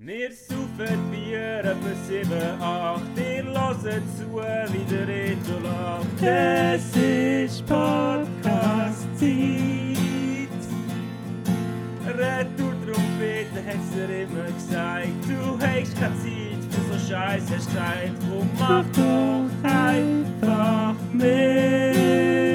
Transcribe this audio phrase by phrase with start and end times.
[0.00, 2.30] Wir saufen Bier etwa 7,
[2.62, 3.82] 8, ihr hört
[4.16, 4.30] zu,
[4.72, 6.22] wie der Reto lacht.
[6.22, 8.78] Es ist Podcast-Zeit.
[12.06, 18.48] Retour-Trompete hat's dir immer gesagt, du hast keine Zeit für so Scheiß, hast gesagt, drum
[18.56, 22.47] mach doch einfach mit.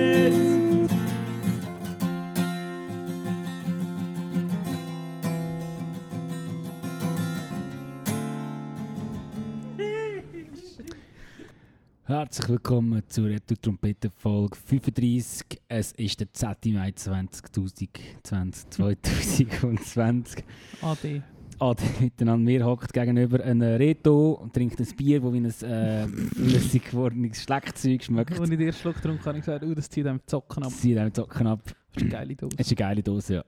[12.13, 15.59] Herzlich willkommen zur Retour Trompete Folge 35.
[15.67, 16.75] Es ist der 10.
[16.75, 17.89] Mai 2020,
[18.21, 20.43] 2020.
[20.83, 21.23] AD.
[21.57, 22.45] Ade miteinander.
[22.45, 27.41] Mir hockt gegenüber ein Reto und trinkt ein Bier, das wie ein äh, flüssig gewordenes
[27.41, 28.39] Schleckzeug schmeckt.
[28.39, 30.61] Als ich den ersten Schluck getrunken habe, ich gesagt, oh, das zieht einem die Socken
[30.61, 30.69] ab.
[30.69, 31.61] Das zieht einem Zocken ab.
[31.63, 32.55] Das ist eine geile Dose.
[32.59, 33.43] Es ist eine geile Dose, ja.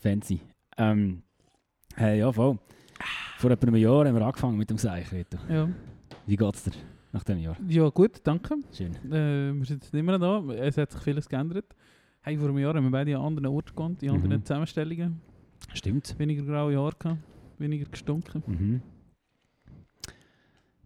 [0.00, 0.40] Fancy.
[0.76, 1.22] Ähm,
[1.94, 2.58] hey, ja, voll.
[3.38, 5.38] Vor etwa einem Jahr haben wir angefangen mit dem Seich, Reto.
[5.48, 5.68] Ja.
[6.26, 6.72] Wie geht's dir
[7.18, 7.56] nach diesem Jahr?
[7.68, 8.56] ja, gut, danke.
[8.72, 8.94] Schön.
[9.10, 10.40] Äh, wir sind jetzt nicht mehr da.
[10.52, 11.74] Es hat sich vieles geändert.
[12.22, 14.44] Hey, vor einem Jahr haben wir beide an anderen Orten gewohnt, in anderen Mhm.
[14.44, 15.20] Zusammenstellungen.
[15.74, 16.14] Stimmt.
[16.18, 17.18] Weniger graue Haare gehabt,
[17.58, 18.42] weniger gestunken.
[18.46, 18.82] Mhm.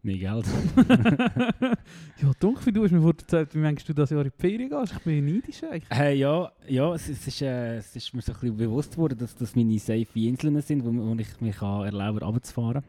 [0.04, 0.46] Mehr Geld.
[2.20, 4.94] ja, dunkel du hast mir erzählt, wie meinst du das Jahr in die Ferien gehst?
[4.94, 5.84] Ich bin neidisch eigentlich.
[5.90, 9.16] Hey, ja, ja es, es, ist, äh, es ist mir so ein bisschen bewusst geworden,
[9.18, 12.82] dass das meine safe Inseln sind, wo, wo ich mir kann erlauben kann, runterzufahren.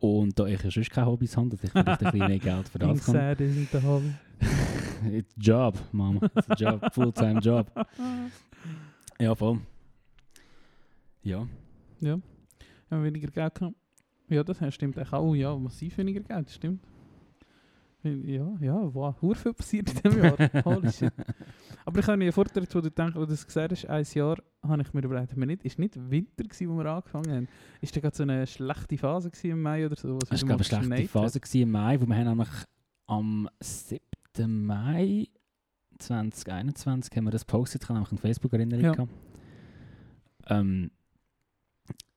[0.00, 2.68] Und da ich ja sonst keine Hobbys habe, dass ich vielleicht ein bisschen mehr Geld
[2.68, 3.14] für das kann.
[3.14, 4.12] sad isn't the hobby.
[5.12, 6.28] It's a job, Mama.
[6.34, 6.92] It's a job.
[6.92, 7.70] Fulltime Job.
[9.20, 9.60] Ja, voll.
[11.22, 11.46] Ja.
[12.00, 12.12] Ja.
[12.12, 12.22] Haben
[12.90, 13.76] wir weniger Geld gehabt?
[14.30, 15.20] Ja, das stimmt auch.
[15.20, 16.82] Oh, ja, massiv weniger Geld, das stimmt.
[18.02, 20.38] Ja, ja, wow, hure viel passiert in diesem Jahr.
[20.64, 21.12] Holy shit.
[21.84, 24.36] Aber ich habe mir vorher, wo du denkst, wo du das gesagt hast, ein Jahr,
[24.62, 27.48] habe ich mir überlegt, wir nicht, ist nicht Winter gewesen, wo wir angefangen haben?
[27.80, 30.18] Ist da gerade so eine schlechte Phase gewesen im Mai oder so?
[30.30, 31.08] es war eine schlechte geschneit hat?
[31.10, 32.48] Phase gewesen im Mai, wo wir haben nämlich
[33.06, 34.00] am 7.
[34.66, 35.26] Mai
[35.98, 38.92] 2021 haben wir das postet, ich habe nämlich eine Facebook-Erinnerung Ja.
[38.92, 39.12] gehabt.
[40.48, 40.90] Ähm,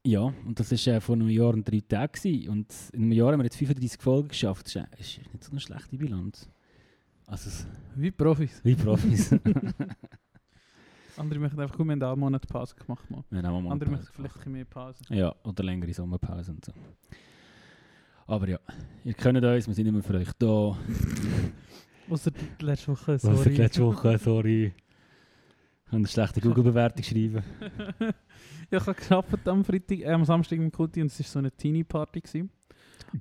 [0.06, 2.12] ja, und das war äh, vor einem Jahr und drei Tagen.
[2.12, 2.50] Gewesen.
[2.50, 4.66] Und in einem Jahr haben wir jetzt 35 Folgen geschafft.
[4.66, 6.50] Das ist, äh, ist nicht so eine schlechte Bilanz.
[7.34, 8.62] Also, Wie Profis.
[8.64, 9.32] wie Profis.
[11.18, 13.10] Andere möchten einfach, guck, wir haben einen Monat Pause gemacht.
[13.10, 13.24] Mal.
[13.28, 15.04] wir haben auch Andere Pause möchten vielleicht ein mehr Pause.
[15.10, 16.72] Ja, oder längere Sommerpause und so.
[18.28, 18.60] Aber ja,
[19.04, 20.46] ihr kennt uns, wir sind immer für euch da.
[22.12, 23.50] Außer die letzte Woche, sorry.
[23.50, 24.66] die letzte Woche, sorry.
[24.66, 27.44] Ich kann eine schlechte Google-Bewertung schreiben.
[28.70, 31.40] Ja, ich habe gearbeitet am Freitag, äh, am Samstag im Kulti und es war so
[31.40, 32.48] eine Teenie-Party.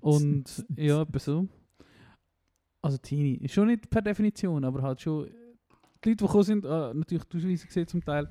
[0.00, 1.48] Und ja, etwa so.
[2.82, 5.26] Also Teenie, ist schon nicht per Definition, aber halt schon.
[6.04, 8.28] Die Leute, die gekommen sind, äh, natürlich die Ausweise gesehen zum Teil,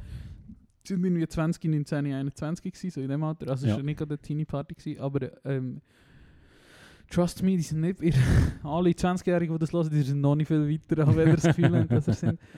[0.86, 3.50] sind irgendwie 20, 19, 21 gewesen, so in dem Alter.
[3.50, 3.78] Also Ja.
[3.78, 5.80] war nicht gerade eine Teenie-Party, gewesen, aber ähm,
[7.10, 8.00] trust me, die sind nicht,
[8.64, 11.44] alle 20-Jährigen, die das hören, die sind noch nicht viel weiter, als wenn wir das
[11.44, 12.40] Gefühl haben, dass sie sind.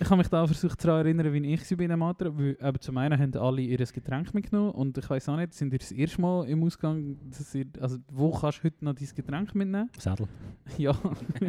[0.00, 2.36] Ich habe mich da versucht daran erinnern, wie ich sie bin in dem Alter.
[2.36, 5.72] Weil, eben zum einen haben alle ihr Getränk mitgenommen und ich weiß auch nicht, sind
[5.72, 9.08] ihr das erste Mal im Ausgang, dass ihr, also wo kannst du heute noch dein
[9.14, 9.90] Getränk mitnehmen?
[9.98, 10.28] Sattel.
[10.78, 10.98] Ja,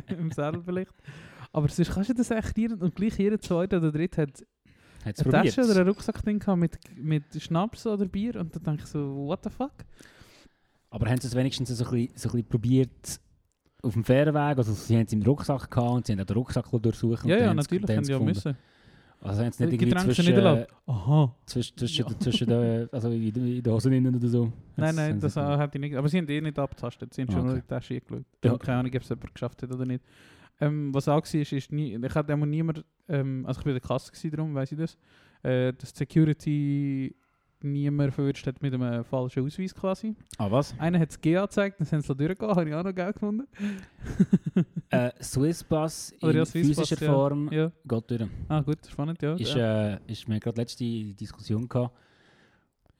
[0.07, 0.93] im Sattel vielleicht.
[1.51, 4.45] Aber sonst kannst du das echt jeden und gleich jeder zweite oder dritte hat
[5.05, 5.55] Hat es eine probiert?
[5.55, 8.99] Tasche oder einen Rucksack drin mit, mit Schnaps oder Bier und dann denke ich so,
[9.27, 9.73] what the fuck?
[10.89, 13.19] Aber haben sie es wenigstens so ein bisschen, so ein bisschen probiert
[13.85, 14.57] auf dem fairen Weg?
[14.57, 17.29] Also sie haben es im Rucksack gehabt und sie haben auch den Rucksack durchsuchen.
[17.29, 18.25] Ja, ja, natürlich, haben sie die ja gefunden.
[18.25, 18.57] müssen.
[19.21, 21.35] Also haben sie nicht irgendwie zwischen, äh, Aha.
[21.45, 22.19] zwischen, zwischen, Ja.
[22.19, 24.51] zwischen den, also in, in den Hosen innen oder so?
[24.75, 25.95] Nein, nein, das äh, hat ich nicht.
[25.95, 27.13] Aber sie haben eh nicht abgetastet.
[27.13, 27.59] Sie haben schon Ah, nur okay.
[27.59, 28.25] in die Tasche geschaut.
[28.43, 28.57] Ja.
[28.57, 30.03] Keine Ahnung, ob es jemand geschafft hat oder nicht.
[30.61, 33.71] Ähm, was auch war, ist, ist nie, ich hatte einmal niemand, ähm, also ich war
[33.73, 34.97] in der Kasse, gewesen, darum weiss ich das,
[35.43, 37.15] äh, die Security
[37.65, 40.15] niemand verwünscht hat mit einem falschen Ausweis quasi.
[40.37, 40.73] Ah, was?
[40.79, 43.47] Einer hat das G angezeigt, dann sind sie durchgegangen, habe ich auch noch Geld gefunden.
[44.89, 47.13] äh, Swisspass in ja, Swisspass, physischer ja.
[47.13, 47.71] Form ja.
[47.87, 48.29] geht durch.
[48.47, 49.35] Ah gut, spannend, ja.
[49.35, 49.93] Ist, ja.
[49.95, 51.93] äh, ist mir gerade letzte Diskussion gehabt,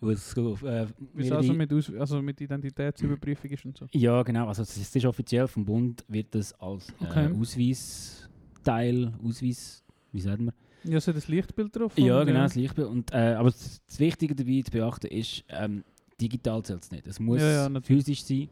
[0.02, 0.88] es so, äh,
[1.18, 3.88] es also mit, Aus also mit Identitätsüberprüfung ist und so.
[3.92, 4.48] Ja, genau.
[4.48, 7.34] Also es ist offiziell vom Bund wird das als äh, Okay.
[7.40, 10.54] Ausweisteil, Ausweis, wie sagt man?
[10.88, 11.98] Ja, so das Lichtbild drauf.
[11.98, 12.88] Ja, genau, das Lichtbild.
[12.88, 15.84] Und, äh, aber das, das Wichtige dabei zu beachten ist, ähm,
[16.22, 17.08] digital zählt es nicht.
[17.08, 18.50] Es muss Ja, ja, physisch sein.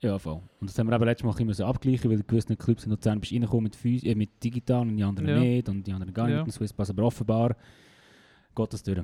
[0.00, 0.40] Ja, voll.
[0.60, 2.90] Und das haben wir aber letztes Mal immer so abgleichen, weil in gewissen Clubs in
[2.90, 6.14] Luzern bist reingekommen mit, phys- äh, mit digital und die anderen nicht und die anderen
[6.14, 6.90] gar nicht mit dem Swisspass.
[6.90, 7.56] Aber offenbar
[8.54, 8.98] geht das durch.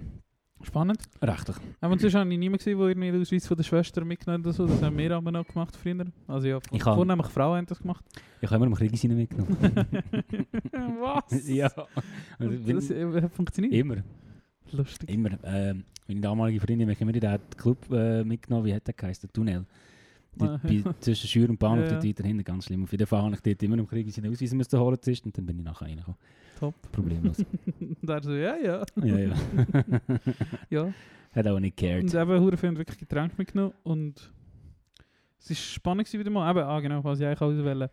[0.63, 0.99] Spannend.
[1.21, 1.57] Rechtlich.
[1.81, 4.55] Aber sonst habe ich niemanden gesehen, der irgendwie den Ausweis von der Schwester mitgenommen hat
[4.55, 4.67] so.
[4.67, 6.07] Das haben wir aber noch gemacht früher.
[6.27, 8.05] Also ja, Ich habe- vornehmlich Frauen haben das gemacht.
[8.41, 9.57] Ich habe immer noch Kriegis mitgenommen.
[11.01, 11.49] Was?
[11.49, 11.67] ja.
[12.39, 13.75] Also, wenn- Das äh, hat funktioniert.
[13.75, 13.97] immer.
[14.73, 15.11] Lustig.
[15.11, 15.31] Immer.
[15.45, 19.29] Ähm, meine damalige Freundin, wir haben mir den Club äh, mitgenommen, wie hat der geheißen?
[19.29, 19.67] Der Tunnel.
[20.41, 22.11] Ah, Dort bei, zwischen Schür und Bahnhof, Ja, dort ja.
[22.11, 22.85] weiter hinten, ganz schlimm.
[22.85, 24.99] Auf jeden Fall habe ich dort immer noch gekriegt, wie sie den Ausweis müssen holen
[25.25, 26.19] und dann bin ich nachher reingekommen.
[26.73, 26.93] Top.
[26.93, 27.39] Problemlos.
[27.81, 28.83] Und er so, ja, ja.
[29.03, 29.35] ja, ja.
[30.71, 30.93] ja.
[31.33, 32.15] Hat auch nicht Und gecared.
[32.15, 33.75] eben, hure viele wirklich Getränke mitgenommen.
[33.83, 34.33] Und
[35.39, 36.51] es war spannend wieder mal.
[36.51, 37.89] Eben, ah, genau, was ich eigentlich auswählen.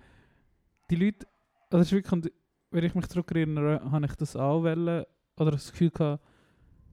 [0.89, 1.25] Die Leute,
[1.69, 2.31] also das ist wirklich, und
[2.71, 5.05] wenn ich mich zurückerinnere, habe ich das auch wollen,
[5.37, 6.23] oder das Gefühl gehabt,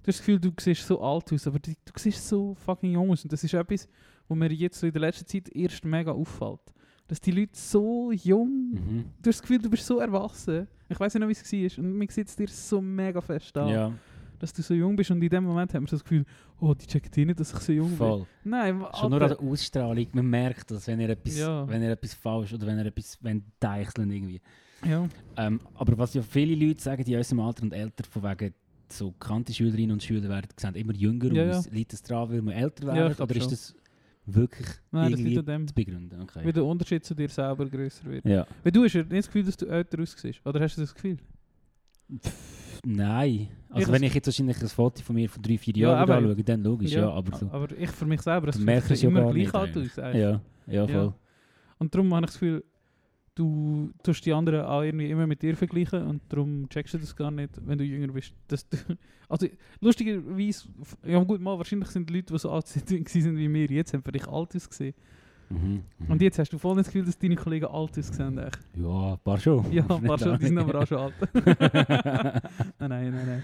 [0.03, 2.93] du hast das Gefühl, du siehst so alt aus, aber die, du siehst so fucking
[2.93, 3.23] jung aus.
[3.25, 3.89] Und das ist etwas,
[4.27, 6.61] wo mir jetzt so in der letzten Zeit erst mega auffällt.
[7.09, 9.05] Dass die Leute so jung, Mhm.
[9.23, 10.67] du hast das Gefühl, du bist so erwachsen.
[10.89, 11.33] Ich weiß nicht noch, wie
[11.63, 11.85] es war.
[11.85, 13.93] Und mir sieht es dir so mega fest an, Ja,
[14.39, 15.11] dass du so jung bist.
[15.11, 16.25] Und in dem Moment haben wir so das Gefühl,
[16.61, 17.97] oh, die checkt eh nicht, dass ich so jung bin.
[17.97, 18.27] voll.
[18.45, 21.69] Nein, Schon nur an der Ausstrahlung, man merkt das, wenn ihr etwas, Ja.
[21.69, 24.41] wenn ihr etwas falsch oder wenn ihr etwas wenn deichseln irgendwie.
[24.87, 28.23] Ja, Ähm, aber was ja viele Leute sagen, die in unserem Alter und älter, von
[28.23, 28.55] wegen
[28.89, 31.69] so bekannte Schülerinnen und Schüler werden sehen immer jünger Ja, aus.
[31.71, 33.17] Liegt das daran, weil man älter Ja, werden?
[33.23, 33.51] oder ist schon.
[33.51, 33.75] das
[34.35, 35.69] wirklich nein, das irgendwie liegt an dem.
[35.69, 36.23] zu begründen?
[36.23, 36.41] Okay.
[36.45, 38.25] Wie der Unterschied zu dir selber grösser wird.
[38.25, 38.47] Ja.
[38.63, 40.41] Weil du hast ja nicht das Gefühl, dass du älter aussiehst.
[40.45, 41.17] Oder hast du das Gefühl?
[42.21, 43.49] Pff, Nein.
[43.71, 45.99] Also Ich- wenn ich jetzt wahrscheinlich ein Foto von mir von drei, vier Ja, Jahren
[46.03, 47.11] aber- anschaue, dann logisch, ja.
[47.11, 47.51] aber so.
[47.51, 49.97] aber ich für mich selber, das Gefühl, ich ja immer gleich alt aus.
[49.97, 50.91] Ja, ja, voll.
[50.95, 51.15] Ja.
[51.79, 52.65] Und darum habe ich das Gefühl,
[53.39, 57.15] du tust die anderen auch irgendwie immer mit dir vergleichen und darum checkst du das
[57.15, 58.35] gar nicht, wenn du jünger bist.
[58.49, 58.77] Dass du,
[59.29, 59.47] also
[59.81, 60.69] lustigerweise,
[61.07, 64.03] ja gut, mal, wahrscheinlich sind die Leute, die so alt sind, wie wir, jetzt haben
[64.03, 64.95] vielleicht alt ausgesehen.
[65.51, 65.85] Mhm.
[65.99, 66.11] mhm.
[66.11, 68.39] Und jetzt hast du voll das Gefühl, dass deine Kollegen alt aussehen.
[68.39, 68.59] echt.
[68.77, 69.73] Ja, ein paar schon.
[69.73, 71.15] Ja, ein paar schon, die sind aber auch schon alt.
[71.35, 73.43] nein, nein, nein, nein.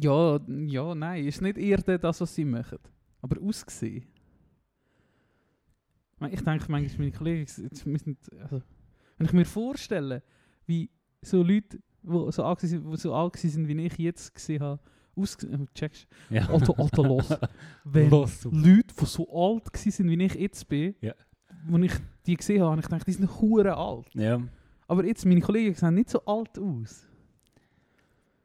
[0.00, 2.78] Ja, ja, nein, ist nicht eher das, was sie machen.
[3.20, 4.04] Aber ausgesehen.
[6.30, 7.46] Ich denke manchmal, meine Kollegen,
[8.42, 8.62] also,
[9.18, 10.22] wenn ich mir vorstelle,
[10.66, 10.90] wie
[11.22, 14.80] so Leute, die so alt sind, die so alt sind, wie ich jetzt gesehen habe,
[15.14, 16.48] ausgesehen, checkst ja.
[16.48, 17.28] Alter, Alter, los.
[17.84, 18.44] Wenn Los.
[18.44, 21.14] Leute, die so alt sind, wie ich jetzt bin, Ja.
[21.66, 21.92] wo ich
[22.26, 24.06] die gesehen habe, ich denke, die sind hure alt.
[24.14, 24.40] Ja.
[24.88, 27.06] Aber jetzt, meine Kollegen sehen nicht so alt aus.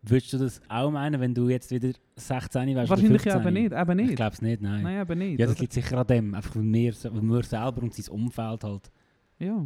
[0.09, 2.89] Würdest du das auch meinen, wenn du jetzt wieder 16 wärst?
[2.89, 3.55] Wahrscheinlich oder ja 15?
[3.55, 4.09] eben nicht, eben nicht.
[4.11, 4.83] Ich glaube es nicht, nein.
[4.83, 5.39] Nein, eben nicht.
[5.39, 5.61] ja, das oder?
[5.61, 6.33] liegt sicher an dem.
[6.33, 8.91] Einfach weil wir, weil wir selber und sein Umfeld halt
[9.39, 9.65] ja.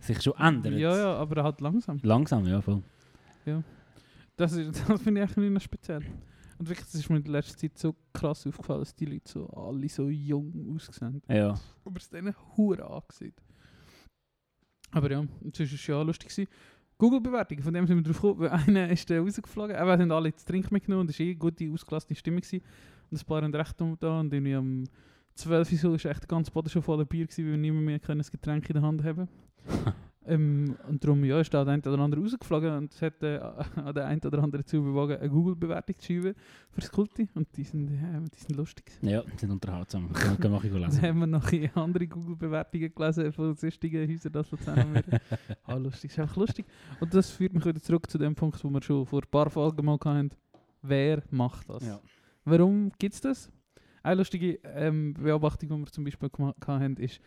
[0.00, 0.78] sich schon ändern.
[0.78, 1.98] ja, ja, aber halt langsam.
[2.02, 2.82] Langsam, ja, voll.
[4.36, 6.02] Das, ist- das finde ich echt noch speziell.
[6.58, 9.30] Und wirklich, das ist mir in der letzten Zeit so krass aufgefallen, dass die Leute
[9.30, 11.22] so alle so jung aussehen.
[11.28, 11.54] Ja.
[11.84, 13.34] Aber es denen hure angesehen.
[14.90, 16.30] Aber ja, sonst war es ja auch lustig.
[16.30, 16.48] gewesen.
[16.98, 19.76] Google-Bewertungen, von dem sind wir drauf gekommen, einer ist dann rausgeflogen.
[19.76, 22.40] Aber haben alle zu trinken mitgenommen und es war eh eine gute, ausgelassene Stimmung.
[22.40, 22.62] Gewesen.
[23.10, 24.84] Und ein paar haben recht da und irgendwie am
[25.34, 27.98] 12 Uhr war echt der ganze Boden schon voller Bier, gewesen, weil wir niemand mehr
[27.98, 29.28] können ein Getränk in der Hand haben
[30.26, 33.38] ähm, Und darum ja, ist da der eine oder andere rausgeflogen und es hat äh,
[33.38, 36.34] an der einen oder anderen zu bewogen, eine Google-Bewertung zu schreiben
[36.70, 37.28] für das Kulti.
[37.34, 38.90] Und die sind, ja, die sind lustig.
[39.02, 40.12] Ja, die sind unterhaltsam.
[40.12, 41.02] Kann, kann ich Dann lesen.
[41.02, 45.04] haben wir noch andere Google-Bewertungen gelesen von sonstigen Häusern, das wir.
[45.64, 46.66] ah, lustig, ist einfach lustig.
[47.00, 49.50] Und das führt mich wieder zurück zu dem Punkt, wo wir schon vor ein paar
[49.50, 50.30] Folgen mal hatten.
[50.82, 51.86] Wer macht das?
[51.86, 52.00] Ja.
[52.44, 53.50] Warum gibt es das?
[54.02, 56.30] Eine lustige ähm, Beobachtung, die wir zum Beispiel
[56.66, 57.20] haben, ist,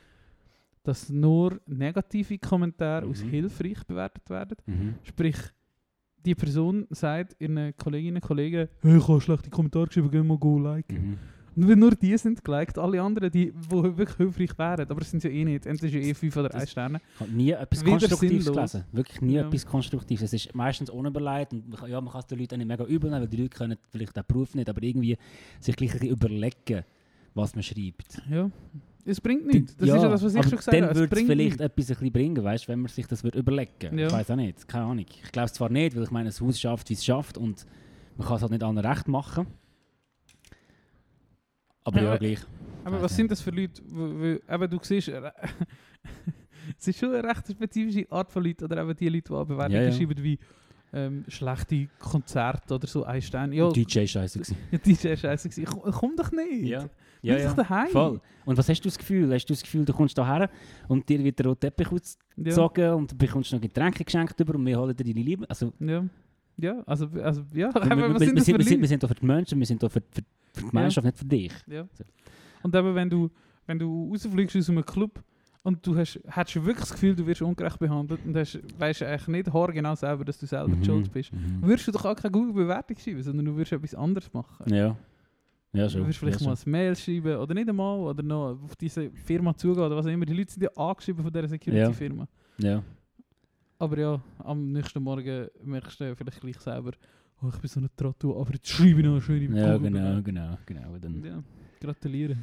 [0.89, 3.29] dass nur negative Kommentare als Mhm.
[3.29, 4.57] hilfreich bewertet werden.
[4.65, 4.95] Mhm.
[5.03, 5.37] Sprich,
[6.25, 10.37] die Person sagt ihren Kolleginnen und Kollegen, hey, ich habe schlechte Kommentare geschrieben, geh mal
[10.37, 11.11] go liken.
[11.11, 11.17] Mhm.
[11.55, 15.11] Und wenn nur die sind geliked, alle anderen, die, die wirklich hilfreich wären, aber es
[15.11, 15.65] sind ja eh nicht.
[15.65, 17.01] Entweder ist ja eh 5 oder Das- 1 Sterne.
[17.15, 18.55] Ich habe nie etwas Wieder Konstruktives sinnlos.
[18.71, 18.83] gelesen.
[18.93, 19.47] Wirklich nie Ja.
[19.47, 20.21] etwas Konstruktives.
[20.23, 22.67] Es ist meistens unüberlegt und man kann- ja, man kann es den Leuten auch nicht
[22.67, 25.17] mega übel nehmen, weil die Leute können vielleicht den Beruf nicht, aber irgendwie
[25.59, 26.83] sich gleich ein bisschen überlegen,
[27.33, 28.21] was man schreibt.
[28.29, 28.49] Ja.
[29.05, 29.75] Es bringt nichts.
[29.77, 30.81] Das ist ja das, was ich schon gesagt habe.
[30.81, 31.61] Dann Es würde es vielleicht nichts.
[31.61, 34.07] etwas ein bisschen bringen, weißt, wenn man sich das würde überlegen Ja.
[34.07, 35.05] Ich weiß auch nicht, keine Ahnung.
[35.23, 37.65] Ich glaube es zwar nicht, weil ich meine, das Haus schafft, wie es schafft und
[38.17, 39.47] man kann es halt nicht allen recht machen.
[41.83, 42.39] Aber Ja, ja, gleich.
[42.83, 43.17] Aber Weiss was nicht.
[43.17, 43.81] sind das für Leute?
[44.49, 45.21] Eben, du siehst, äh,
[46.77, 49.45] es ist schon eine recht spezifische Art von Leuten, oder eben die Leute, die auch
[49.45, 49.91] Bewertungen Ja, ja.
[49.91, 50.39] schreiben, wie
[50.91, 53.53] ähm, schlechte Konzerte oder so, ein Stern.
[53.53, 54.39] Ja, DJ scheiße
[54.71, 55.63] ja, war scheiße.
[55.63, 56.65] komm doch nicht.
[56.67, 56.89] Ja,
[57.21, 57.53] Ja, ja, ja.
[57.53, 57.87] daheim.
[57.89, 58.21] Voll.
[58.45, 59.33] Und was hast du das Gefühl?
[59.33, 60.49] Hast du das Gefühl, du kommst hierher
[60.87, 61.93] und dir wird der rote Teppich Ja.
[61.97, 65.49] ausgezogen und du bekommst noch Getränke geschenkt über und wir holen dir deine Liebe?
[65.49, 66.03] Also, Ja.
[66.61, 67.73] Ja, also, also ja.
[67.73, 67.79] wir,
[68.13, 68.81] wir, sind wir, sind, wir, sind, Leute?
[68.81, 70.21] wir sind da für die Menschen, wir sind da für, für,
[70.53, 71.53] für die Gemeinschaft, nicht für dich.
[71.67, 71.85] Ja.
[71.93, 72.03] So.
[72.63, 73.29] Und eben, wenn du,
[73.65, 75.23] wenn du rausfliegst aus einem Club
[75.63, 79.27] und du hast, hast wirklich das Gefühl, du wirst ungerecht behandelt und hast, weißt eigentlich
[79.29, 81.61] nicht haargenau selber, dass du selber die schuld bist, Mhm.
[81.61, 84.73] würdest du doch auch keine gute Bewertung schreiben, sondern du würdest etwas anderes machen.
[84.73, 84.97] Ja.
[85.71, 86.01] Ja, Du schon.
[86.01, 89.55] würdest vielleicht ja, mal ein Mail schreiben oder nicht einmal oder noch auf diese Firma
[89.55, 90.25] zugehen oder was auch immer.
[90.25, 92.27] Die Leute sind ja angeschrieben von dieser Security-Firma.
[92.57, 92.81] Ja.
[93.77, 96.91] Aber ja, am nächsten Morgen merkst du vielleicht gleich selber,
[97.41, 99.91] oh, ich bin so ein Trotto, aber jetzt schreibe ich noch eine schöne Ja, Google-
[99.91, 100.97] genau, genau, genau.
[100.99, 101.43] Dann, Ja,
[101.79, 102.35] gratuliere.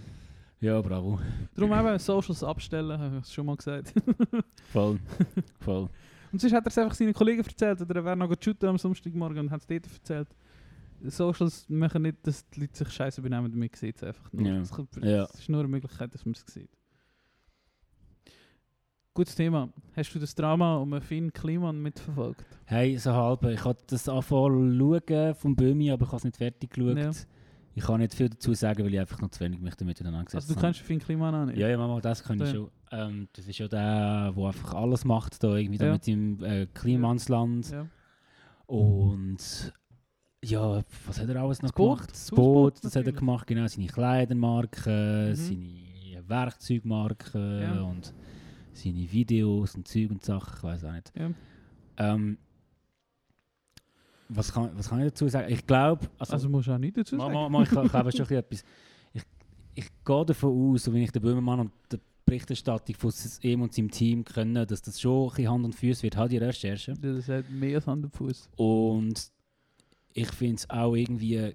[0.61, 1.18] ja, bravo.
[1.54, 3.92] Darum eben Socials abstellen, habe ich schon mal gesagt.
[4.73, 4.99] Voll,
[5.61, 5.88] voll.
[6.33, 8.78] Und sonst hat er es einfach seinen Kollegen erzählt, oder er wäre noch shooten am
[8.78, 10.28] Samstagmorgen und hat es dort erzählt.
[11.04, 14.46] Socials machen nicht, dass die Leute sich scheiße benehmen, damit sieht es einfach nur.
[14.46, 14.60] Ja.
[14.60, 14.70] Es
[15.02, 15.24] Ja.
[15.24, 16.70] Es ist nur eine Möglichkeit, dass man es sieht.
[19.14, 19.70] Gutes Thema.
[19.96, 22.44] Hast du das Drama um Finn Kliman mitverfolgt?
[22.66, 23.44] Hey, so halb.
[23.44, 26.98] Ich habe das angefangen schauen vom Böhmi, aber ich habe es nicht fertig geschaut.
[26.98, 27.10] Ja.
[27.74, 30.34] Ich kann nicht viel dazu sagen, weil ich einfach noch zu wenig mich damit auseinandergesetzt
[30.44, 30.66] Also du habe.
[30.68, 31.58] kennst Finn Kliman auch nicht?
[31.58, 32.54] Ja, ja, Mama, das kann ich Ja.
[32.54, 32.70] schon.
[32.90, 35.92] Ähm, das ist ja der, der einfach alles macht, da irgendwie da Ja.
[35.92, 37.70] mit seinem äh, Klimansland.
[37.70, 37.86] Ja.
[38.66, 39.72] Und
[40.48, 42.10] ja, was hat er alles noch Das Boot, gemacht?
[42.10, 43.18] Das das Boot, das hat er natürlich.
[43.18, 43.66] gemacht, genau.
[43.66, 45.34] Seine Kleidermarke, Mhm.
[45.34, 47.82] seine Werkzeugmarke Ja.
[47.82, 48.12] und
[48.72, 51.12] seine Videos und Zeug und Sachen, ich weiß auch nicht.
[51.16, 51.30] Ja.
[51.98, 52.38] Ähm,
[54.28, 55.52] was, kann, was kann ich dazu sagen?
[55.52, 57.32] Ich glaube, also, Also musst du auch nichts dazu sagen.
[57.32, 58.64] ma, ma, ich, ich habe schon etwas.
[59.12, 59.22] Ich,
[59.74, 63.12] ich gehe davon aus, wie ich den Böhmermann und die Berichterstattung von
[63.42, 66.38] ihm und seinem Team können, dass das schon ein Hand und Füße wird, hat die
[66.38, 66.94] Recherche.
[66.94, 68.48] Das hat mehr als Hand und Fuß.
[68.56, 69.30] Und
[70.16, 71.54] ich finde es auch irgendwie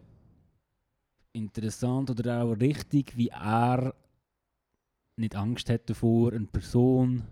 [1.34, 3.94] interessant oder auch richtig, wie er
[5.18, 7.24] nicht Angst hat davor, eine Person,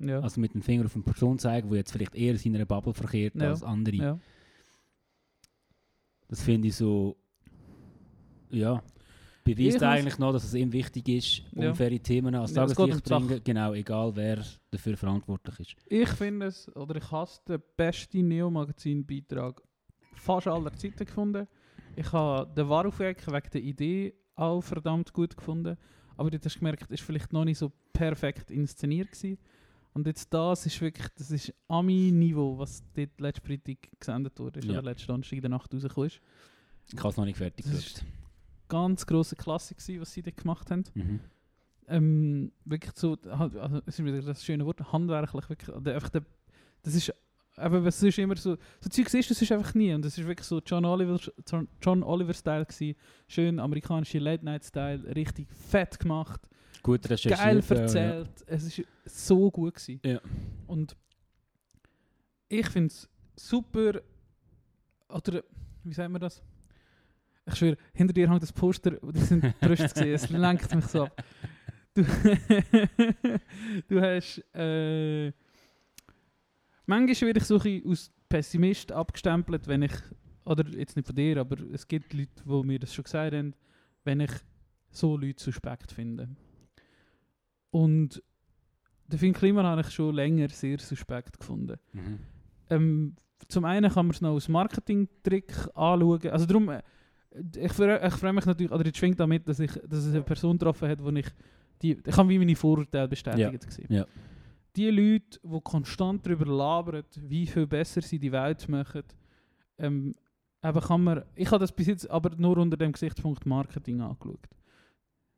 [0.00, 0.20] Ja.
[0.20, 2.94] also mit dem Finger auf eine Person zeigen, die jetzt vielleicht eher in einer Bubble
[2.94, 3.50] verkehrt Ja.
[3.50, 3.96] als andere.
[3.96, 4.18] ja.
[6.28, 7.16] Das finde ich so,
[8.50, 8.82] ja,
[9.44, 13.26] beweist Ich eigentlich noch, dass es ihm wichtig ist, unfaire Themen ans um Tageslicht Sache.
[13.26, 13.40] bringen.
[13.44, 15.76] Genau, egal wer dafür verantwortlich ist.
[15.88, 19.60] Ich finde es, oder ich habe es den besten Neo-Magazin-Beitrag
[20.14, 21.46] fast aller Zeiten gefunden.
[21.96, 25.76] Ich habe den Warufweg wegen der Idee auch verdammt gut gefunden.
[26.16, 29.10] Aber dort hast du gemerkt, es war vielleicht noch nicht so perfekt inszeniert.
[29.12, 29.38] Gewesen.
[29.94, 34.72] Und jetzt das ist wirklich, das ist Ami-Niveau, was dort letzte Freitag gesendet wurde, Ja.
[34.72, 36.20] oder letzte Donnerstag in der Nacht rausgekommen ist.
[36.92, 38.04] Ich habe es noch nicht fertig Das ist-.
[38.68, 40.84] Ganz grosse Klasse gewesen, was sie dort gemacht haben.
[40.94, 41.20] Mhm.
[41.88, 46.22] ähm, wirklich so, also, es ist wieder das schöne Wort, handwerklich, wirklich, einfach der,
[46.82, 47.12] das ist,
[47.56, 50.16] aber es ist immer so, so Zeug siehst du, das ist einfach nie, und das
[50.16, 51.18] ist wirklich so John Oliver,
[51.82, 52.96] John, Oliver Style gewesen,
[53.28, 56.40] schön amerikanische Late Night Style, richtig fett gemacht,
[56.82, 57.38] Gut recherchiert.
[57.38, 60.00] geil ja, erzählt, es ist so gut gewesen.
[60.04, 60.20] Ja.
[60.66, 60.96] Und
[62.48, 64.00] ich finde es super,
[65.08, 65.44] oder,
[65.84, 66.42] wie sagt man das?
[67.46, 71.04] Ich schwöre, hinter dir hängt das Poster, die sind Brüste gesehen, es lenkt mich so
[71.04, 71.24] ab.
[71.94, 72.02] Du,
[73.88, 75.32] du hast, äh,
[76.86, 79.92] manchmal werde ich so ein als Pessimist abgestempelt, wenn ich,
[80.44, 83.54] oder jetzt nicht von dir, aber es gibt Leute, die mir das schon gesagt haben,
[84.04, 84.30] wenn ich
[84.90, 86.28] so Leute suspekt finde.
[87.70, 88.22] Und
[89.06, 91.76] den Finn Kliman habe ich schon länger sehr suspekt gefunden.
[91.94, 92.00] ja.
[92.00, 92.18] Mhm.
[92.70, 93.16] Ähm,
[93.48, 96.28] zum einen kann man es noch als Marketing-Trick anschauen.
[96.30, 96.80] Also darum, äh,
[97.56, 100.22] ich, freue- ich freue mich natürlich, oder es schwingt damit, dass, ich, dass es eine
[100.22, 101.26] Person getroffen hat, wo ich,
[101.82, 103.86] die, ich habe wie meine Vorurteile bestätigt gesehen.
[103.90, 104.06] Ja.
[104.76, 109.02] Die Leute, die konstant darüber labern, wie viel besser sie die Welt machen,
[109.78, 110.14] ähm,
[110.62, 114.48] eben kann man, ich habe das bis jetzt aber nur unter dem Gesichtspunkt Marketing angeschaut.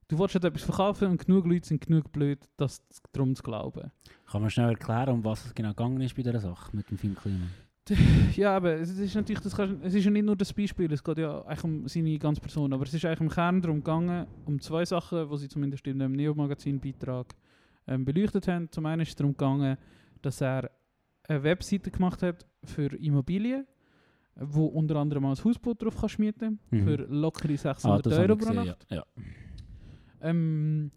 [0.08, 3.90] Du willst halt etwas verkaufen und genug Leute sind genug blöd, das darum zu glauben.
[4.30, 6.98] Kann man schnell erklären, um was es genau gegangen ist bei dieser Sache mit dem
[6.98, 7.46] Film Klima?
[8.36, 11.04] Ja, aber es ist natürlich, das kannst, es ist ja nicht nur das Beispiel, es
[11.04, 14.26] geht ja eigentlich um seine ganze Person, aber es ist eigentlich im Kern darum gegangen,
[14.46, 17.34] um zwei Sachen, die sie zumindest in dem Neo-Magazin-Beitrag
[17.86, 18.70] ähm, beleuchtet haben.
[18.70, 19.76] Zum einen ist es darum gegangen,
[20.22, 20.70] dass er
[21.28, 23.66] eine Webseite gemacht hat für Immobilien,
[24.36, 26.82] wo unter anderem ein Hausboot drauf kannst mieten Mhm.
[26.84, 28.86] für lockere Ah, 600 das habe Euro pro Nacht.
[28.90, 28.96] ja.
[28.96, 29.04] ja.
[30.20, 30.90] Ähm,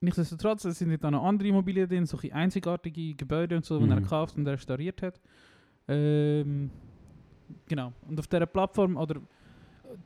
[0.00, 3.88] nichtsdestotrotz, es sind nicht auch noch andere Immobilien drin, solche einzigartige Gebäude und so, die
[3.88, 4.02] er Mhm.
[4.02, 5.20] gekauft und restauriert hat.
[5.88, 6.70] Ähm,
[7.66, 7.92] genau.
[8.08, 9.20] Und auf dieser Plattform, oder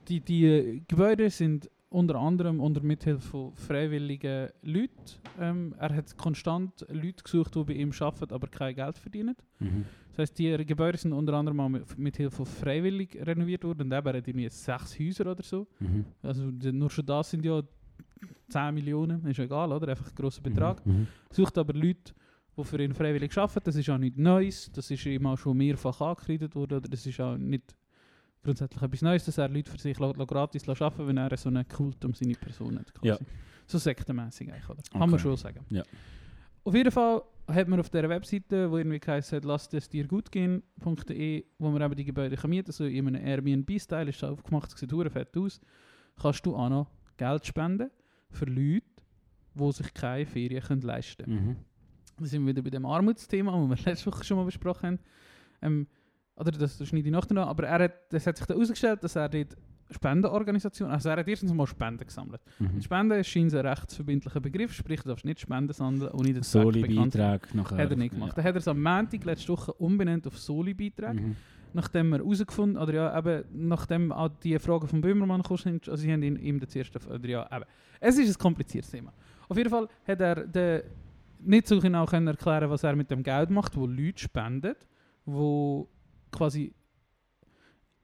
[0.09, 4.91] die, die Gebäude sind unter anderem unter Mithilfe von freiwilligen Leuten.
[5.39, 9.37] Ähm, er hat konstant Leute gesucht, die bei ihm arbeiten, aber kein Geld verdienen.
[9.61, 9.85] Mhm.
[10.11, 13.83] Das heisst, die Gebäude sind unter anderem auch mit, mit Hilfe von freiwillig renoviert worden.
[13.83, 15.67] Und eben, er hat irgendwie sechs Häuser oder so.
[15.79, 16.05] Mhm.
[16.23, 17.63] Also nur schon das sind ja
[18.49, 19.89] 10 Millionen, ist egal, oder?
[19.89, 20.85] Einfach ein grosser Betrag.
[20.87, 21.07] Mhm.
[21.31, 22.15] Sucht aber Leute,
[22.57, 23.65] die für ihn freiwillig arbeiten.
[23.65, 24.73] Das ist auch nichts Neues.
[24.73, 26.79] Das ist ihm auch schon mehrfach angekreidet worden.
[26.79, 27.77] Oder das ist auch nicht
[28.47, 32.05] grundsätzlich etwas Neues, dass er Leute für sich gratis arbeiten wenn er so einen Kult
[32.05, 32.93] um seine Person hat.
[32.95, 33.09] quasi.
[33.09, 33.19] Ja.
[33.67, 34.83] So sektenmässig eigentlich, oder?
[34.91, 35.19] Kann man Okay.
[35.23, 35.61] schon sagen.
[35.71, 35.83] Ja.
[36.65, 40.33] Auf jeden Fall hat man auf dieser Webseite, wo irgendwie hat, lasst es dir gut
[40.33, 44.93] gehen.de, wo man eben die Gebäude kann mieten so in einem Airbnb-Style, ist aufgemacht, sieht
[44.93, 45.61] hure fett aus,
[46.21, 47.91] kannst du auch noch Geld spenden
[48.31, 48.87] für Leute,
[49.55, 51.47] die sich keine Ferien können leisten können.
[51.47, 51.57] Mhm.
[52.19, 54.99] Da sind wir wieder bei dem Armutsthema, das wir letzte Woche schon mal besprochen haben.
[55.63, 55.87] Ähm,
[56.37, 59.17] oder das, schneide ich nachher noch, aber er hat, das hat sich dann herausgestellt, dass
[59.17, 59.57] er dort
[59.91, 62.41] Spendenorganisation, also er hat erstens mal Spenden gesammelt.
[62.59, 62.81] Mhm.
[62.83, 67.55] Spenden ist scheinbar ein rechtsverbindlicher Begriff, sprich du darfst nicht Spenden sammeln, ohne den Soli-Beitrag
[67.55, 67.79] nachher.
[67.79, 68.37] Hat er nicht gemacht.
[68.37, 71.37] Dann hat er es am Montag letzte Woche umbenannt auf Soli-Beitrag, Mhm.
[71.73, 76.13] nachdem er herausgefunden, oder ja, eben, nachdem auch die Fragen von Böhmermann gekommen also sie
[76.13, 77.65] haben ihn, ihm das erste, oder ja, eben.
[78.01, 79.13] Es ist ein kompliziertes Thema.
[79.49, 80.83] Auf jeden Fall hat er den,
[81.39, 84.75] nicht so genau können erklären, was er mit dem Geld macht, wo Leute spenden,
[85.25, 85.89] wo
[86.33, 86.73] quasi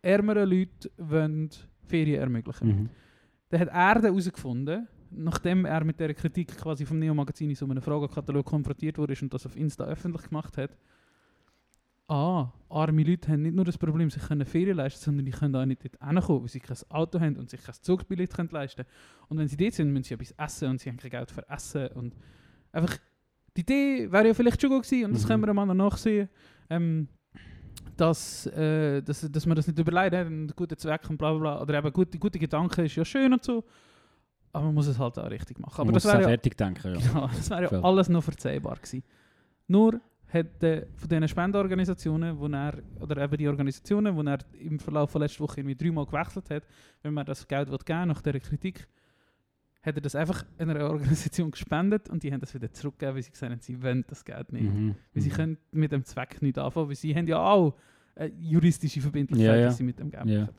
[0.02, 1.50] ärmere Leute wollen
[1.86, 2.68] Ferien ermöglichen.
[2.68, 2.88] Mhm.
[3.50, 7.82] Dann hat er herausgefunden, nachdem er mit der Kritik quasi vom Neo-Magazin in so einem
[7.82, 10.76] Fragekatalog konfrontiert wurde und das auf Insta öffentlich gemacht hat,
[12.08, 15.54] ah, arme Leute haben nicht nur das Problem, sie können Ferien leisten, sondern die können
[15.54, 18.84] auch nicht dort hinkommen, weil sie kein Auto haben und sich kein Zugbillett können leisten
[19.28, 21.48] Und wenn sie dort sind, müssen sie etwas essen und sie haben kein Geld für
[21.48, 21.88] Essen.
[21.88, 22.14] Und
[22.72, 22.96] einfach,
[23.56, 25.28] die Idee wäre ja vielleicht schon gut gewesen und das Mhm.
[25.28, 26.28] können wir mal noch nachsehen.
[26.70, 27.08] Ähm,
[27.96, 31.62] dass, äh, dass, dass man das nicht überlegt einen guten Zweck und bla bla bla.
[31.62, 33.64] Oder eben gute, gute Gedanken ist ja schön und so.
[34.52, 35.74] Aber man muss es halt auch richtig machen.
[35.76, 37.00] Aber Man das muss es auch wäre ja, fertig denken, ja.
[37.00, 39.02] genau, das wäre ja alles noch verzeihbar gewesen.
[39.66, 40.00] Nur
[40.32, 45.10] hat äh, von diesen Spendenorganisationen, wo er, oder eben die Organisationen, wo er im Verlauf
[45.10, 46.64] von letzter Woche irgendwie dreimal gewechselt hat,
[47.02, 48.88] wenn man das Geld will geben nach dieser Kritik,
[49.82, 53.30] hat er das einfach einer Organisation gespendet und die haben das wieder zurückgegeben, weil sie
[53.32, 54.72] gesagt haben, sie wollen das Geld nicht.
[54.72, 54.94] Mhm.
[55.12, 55.34] Weil sie Mhm.
[55.34, 57.74] können mit dem Zweck nicht anfangen, weil sie haben ja auch
[58.14, 59.66] eine juristische Verbindlichkeit, Ja, ja.
[59.66, 60.40] dass sie mit dem Geld Ja.
[60.42, 60.54] machen.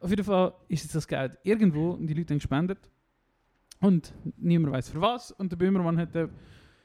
[0.00, 2.78] Auf jeden Fall ist jetzt das Geld irgendwo und die Leute haben gespendet
[3.80, 6.28] und niemand weiß für was und der Böhmermann hat eine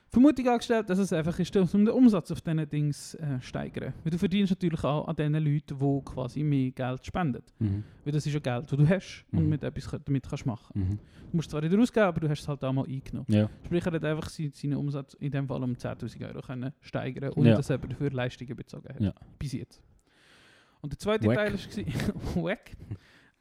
[0.10, 3.94] Vermutung angestellt, dass es einfach ist, um den Umsatz auf diesen Dings äh, steigern.
[4.04, 7.44] Weil du verdienst natürlich auch an den Leuten, die quasi mehr Geld spenden.
[7.60, 7.84] Mhm.
[8.06, 9.50] Weil das ist ja Geld, das du hast und Mhm.
[9.50, 10.72] mit etwas damit kannst machen.
[10.80, 11.00] Mhm.
[11.32, 13.26] Du musst zwar wieder ausgeben, aber du hast es halt auch mal eingenommen.
[13.30, 13.50] Ja.
[13.66, 17.34] Sprich, er hat einfach sein- seinen Umsatz in dem Fall um 10'000 Euro können steigern
[17.36, 17.56] ohne Ja.
[17.58, 19.02] dass er dafür Leistungen bezogen hat.
[19.02, 19.14] Ja.
[19.38, 19.82] Bis jetzt.
[20.80, 21.36] Und der zweite Wack.
[21.36, 22.44] Teil war...
[22.46, 22.72] Wack.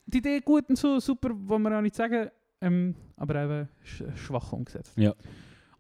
[0.07, 2.29] Die Idee gut und so, super, wollen wir auch nicht sagen,
[2.61, 4.93] ähm, aber eben sch schwach umgesetzt.
[4.97, 5.15] Ja.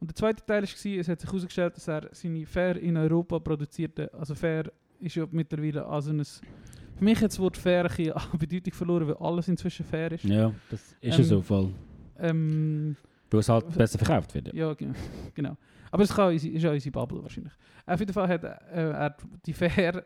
[0.00, 0.68] Und der zweite Teil war,
[1.00, 5.26] es hat sich herausgestellt, dass er seine Fair in Europa produzierte, also Fair ist ja
[5.30, 6.22] mittlerweile also ein...
[6.24, 10.24] Für mich hat das Wort Fair ein an Bedeutung verloren, weil alles inzwischen fair ist.
[10.24, 11.70] ja, das ist ja Ähm, so voll.
[12.18, 12.96] Ähm,
[13.30, 14.48] Weil es halt besser verkauft wird.
[14.54, 14.68] Ja.
[14.68, 14.88] Ja, ge-
[15.34, 15.56] genau.
[15.90, 17.52] Aber es kann ist ja unsere Bubble wahrscheinlich.
[17.84, 20.04] Auf jeden Fall hat äh, er die fair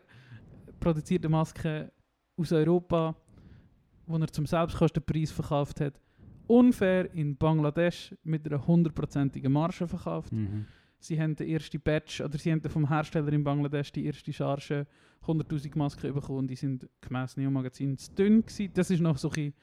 [0.81, 1.91] produzierte Maske
[2.37, 3.15] aus Europa,
[4.07, 5.93] die er zum Selbstkostenpreis verkauft hat,
[6.51, 10.33] unfair in Bangladesch mit einer hundertprozentigen Marge verkauft.
[10.33, 10.65] Mhm.
[10.99, 14.85] Sie haben den ersten Batch, oder sie haben vom Hersteller in Bangladesch die erste Charge
[15.25, 18.71] 100'000 Masken bekommen und die sind gemäss Neo-Magazin zu dünn gewesen.
[18.73, 19.53] Das ist noch so ein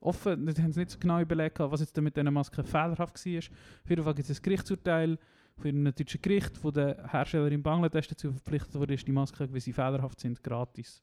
[0.00, 3.38] offen, das haben sie nicht so genau überlegt, was jetzt mit diesen Masken fehlerhaft war.
[3.38, 5.18] Auf jeden Fall gibt es ein Gerichtsurteil
[5.56, 9.60] von einem deutschen Gericht, wo der Hersteller in Bangladesch dazu verpflichtet wurde, die Masken, weil
[9.60, 11.02] sie fehlerhaft sind, gratis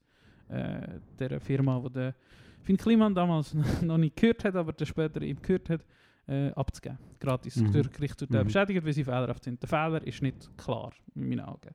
[0.52, 2.16] äh, der Firma, die der
[2.62, 5.86] Finn Kliman damals noch nicht gehört hat, aber der später ihm gehört hat,
[6.28, 6.98] äh, abzugeben.
[7.20, 7.72] Gratis Mhm.
[7.72, 8.48] durch Gerichtsurteil Mhm.
[8.48, 9.62] bestätigt, weil sie fehlerhaft sind.
[9.62, 11.72] Der Fehler ist nicht klar, in meinen Augen.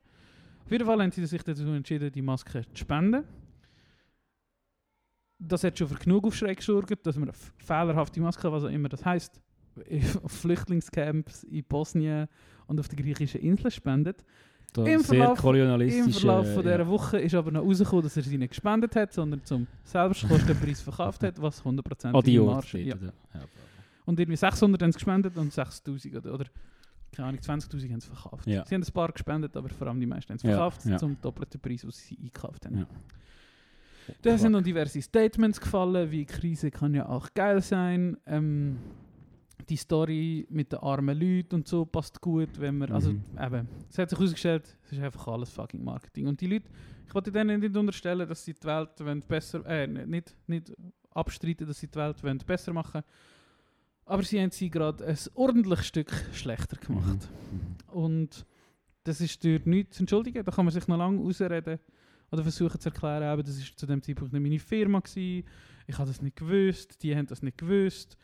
[0.65, 3.23] Auf jeden Fall haben sie sich dazu entschieden, die Maske zu spenden.
[5.39, 9.05] Das hat schon für genug Aufschrei gesorgt, dass man fehlerhafte Maske, was auch immer das
[9.05, 9.39] heisst,
[10.23, 12.27] auf Flüchtlingscamps in Bosnien
[12.65, 14.23] und auf der griechischen Insel spendet.
[14.73, 15.43] Da Im sehr Verlauf-.
[15.81, 16.87] Im Verlauf von dieser ja.
[16.87, 21.23] Woche ist aber noch rausgekommen, dass er sie nicht gespendet hat, sondern zum Selbstkostenpreis verkauft
[21.23, 22.39] hat, was 100% Oh, die.
[22.39, 22.79] Marge.
[22.79, 22.95] Ja.
[22.95, 23.11] Ja.
[24.05, 26.45] Und irgendwie 600 haben sie gespendet und 6000 oder, oder
[27.11, 28.47] keine Ahnung, 20.000 haben sie verkauft.
[28.47, 28.65] Ja.
[28.65, 31.59] Sie haben ein paar gespendet, aber vor allem die meisten haben sie verkauft zum doppelten
[31.59, 32.85] Preis, was sie eingekauft haben.
[34.21, 38.17] Da sind noch diverse Statements gefallen, wie Krise kann ja auch geil sein.
[38.25, 38.77] Ähm,
[39.69, 43.23] die Story mit den armen Leuten und so passt gut, wenn man, also Mhm.
[43.41, 46.27] eben, es hat sich herausgestellt, es ist einfach alles fucking Marketing.
[46.27, 46.69] Und die Leute,
[47.07, 50.73] ich wollte denen nicht unterstellen, dass sie die Welt wollen besser, äh, nicht, nicht
[51.11, 53.03] abstreiten, dass sie die Welt wollen besser machen
[54.07, 57.27] aber sie haben sie gerade ein ordentliches Stück schlechter gemacht.
[57.51, 57.93] Mhm.
[57.93, 58.45] Und
[59.03, 60.43] das ist durch nichts zu entschuldigen.
[60.45, 61.79] Da kann man sich noch lange ausreden
[62.31, 64.99] oder versuchen zu erklären, eben, das war zu dem Zeitpunkt nicht meine Firma.
[64.99, 65.45] Gewesen.
[65.87, 68.17] Ich habe das nicht gewusst, die haben das nicht gewusst.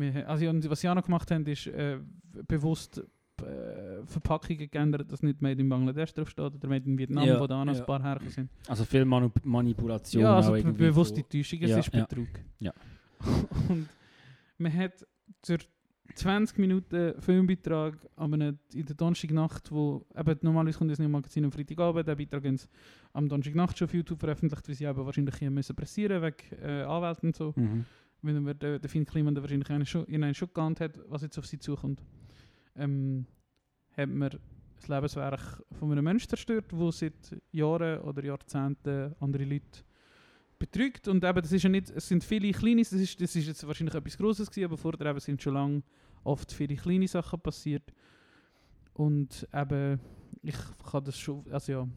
[0.00, 1.98] Wir, also, was sie auch noch gemacht haben, ist äh,
[2.46, 2.98] bewusst
[3.42, 7.46] äh, Verpackungen geändert, dass nicht Made in Bangladesch draufsteht oder Made in Vietnam, Ja, wo
[7.46, 7.80] da auch noch ja.
[7.80, 8.50] ein paar hergekommen sind.
[8.68, 10.22] Also viel Manu Manipulation.
[10.22, 11.90] Ja, also be bewusste Täuschung, es Ja, ist.
[11.90, 12.28] Betrug.
[12.58, 12.72] Ja.
[13.68, 13.88] Und
[14.58, 15.06] man hat
[15.42, 15.58] zur
[16.14, 21.12] 20 Minuten Filmbeitrag am einem- in der Donnerstagnacht, wo eben normalerweise kommt das nicht im
[21.12, 22.58] Magazin am Freitagabend, den Beitrag haben
[23.12, 26.82] am Donnerstagnacht schon auf YouTube veröffentlicht, weil sie eben wahrscheinlich hier müssen pressieren wegen äh,
[26.82, 27.52] Anwälten und so.
[27.56, 27.84] Mhm.
[28.22, 31.22] Wenn wir der, der Finn Kliman wahrscheinlich einen schon, in einen schon geahnt hat, was
[31.22, 32.02] jetzt auf sie zukommt,
[32.76, 33.26] ähm,
[33.96, 34.30] hat man
[34.76, 39.84] das Lebenswerk von einem Menschen zerstört, wo seit Jahren oder Jahrzehnten andere Leute
[40.58, 41.08] betrügt.
[41.08, 43.66] Und eben, das ist ja nicht, es sind viele kleine, das ist, das ist jetzt
[43.66, 45.82] wahrscheinlich etwas Grosses gewesen, aber vorher eben sind schon lange
[46.24, 47.92] oft viele kleine Sachen passiert.
[48.94, 49.98] Und eben,
[50.42, 50.56] ich
[50.90, 51.88] kann das schon, also ja,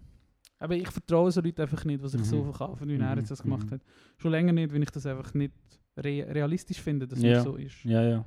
[0.59, 2.25] aber ich vertraue so Leuten einfach nicht, die sich Mhm.
[2.25, 3.71] so verkaufen, wie er Mhm, jetzt das gemacht mhm.
[3.71, 3.81] hat.
[4.17, 5.53] Schon länger nicht, wenn ich das einfach nicht
[5.97, 7.37] re realistisch finde, dass Ja.
[7.37, 7.83] es so ist.
[7.83, 8.25] Ja, ja.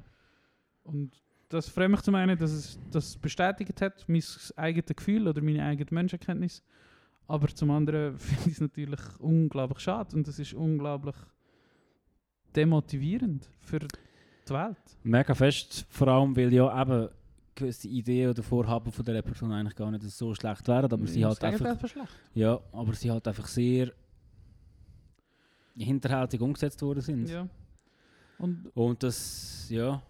[0.85, 1.13] Und
[1.49, 4.23] das freut mich zum einen, dass es das bestätigt hat, mein
[4.57, 6.63] eigenes Gefühl oder meine eigene Menschenkenntnis.
[7.29, 11.17] Aber zum anderen finde ich es natürlich unglaublich schade und es ist unglaublich
[12.55, 14.77] demotivierend für die Welt.
[15.03, 17.09] Mega fest, vor allem, weil ja eben
[17.55, 21.25] gewisse Ideen oder Vorhaben von dieser Person eigentlich gar nicht so schlecht wären, aber sie
[21.25, 21.89] halt einfach,
[22.35, 23.93] ja, aber sie halt einfach sehr
[25.85, 27.29] hinterhältig umgesetzt worden sind.
[27.29, 27.49] Ja.
[28.39, 30.03] Und Und das, ja,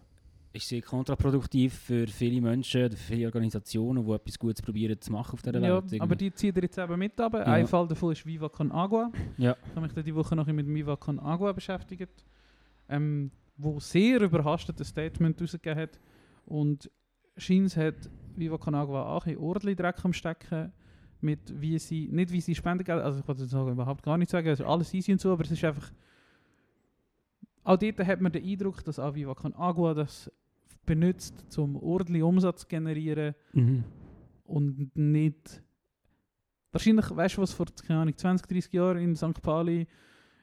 [0.56, 5.34] ist sehr kontraproduktiv für viele Menschen, für viele Organisationen, die etwas Gutes probieren zu machen
[5.34, 5.84] auf dieser ja, Welt.
[5.84, 6.00] irgendwie.
[6.00, 7.18] aber die ziehen jetzt eben mit.
[7.18, 7.28] Ja.
[7.28, 9.12] Ein Fall davon ist Viva Con Agua.
[9.36, 9.56] Ja.
[9.62, 12.24] Ich habe mich dann die Woche noch mit Viva Con Agua beschäftigt,
[12.88, 16.00] ähm, wo sehr überhastet ein Statement rausgegeben hat.
[16.46, 16.90] Und
[17.36, 20.72] Scheins hat Viva Con Agua auch ein ordentlich Dreck am Stecken
[21.20, 24.48] mit wie sie, nicht wie sie Spendengeld, also ich wollte sagen, überhaupt gar nicht sagen,
[24.48, 25.90] es ist alles easy und so, aber es ist einfach,
[27.64, 30.30] auch dort hat man den Eindruck, dass auch Viva Con Agua das
[30.84, 33.84] benutzt, um ordentlich Umsatz zu generieren Mhm.
[34.44, 35.62] und nicht.
[36.70, 39.40] Wahrscheinlich, weißt du, was vor keine Ahnung, 20, 30 Jahren in St.
[39.42, 39.86] Pauli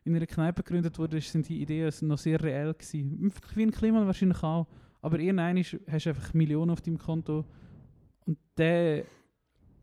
[0.03, 3.31] in einer Kneipe gegründet wurde, sind die Ideen noch sehr reell gewesen.
[3.55, 4.67] Wie ein Klima wahrscheinlich auch.
[5.01, 5.73] Aber irgendwann hast
[6.05, 7.45] du einfach Millionen auf deinem Konto
[8.25, 9.03] und dann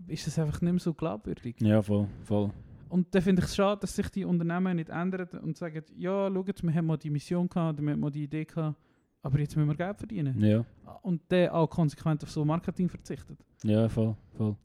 [0.06, 1.56] ist es einfach nicht mehr so glaubwürdig.
[1.60, 2.50] Ja, voll, voll.
[2.88, 6.28] Und dann finde ich es schade, dass sich die Unternehmen nicht ändern und sagen, ja,
[6.32, 8.76] schaut, wir haben mal die Mission gehabt, wir haben mal die Idee gehabt,
[9.22, 10.40] aber jetzt müssen wir Geld verdienen.
[10.42, 10.64] Ja,
[11.02, 13.38] Und dann auch konsequent auf so Marketing verzichtet.
[13.62, 14.56] ja, voll, voll.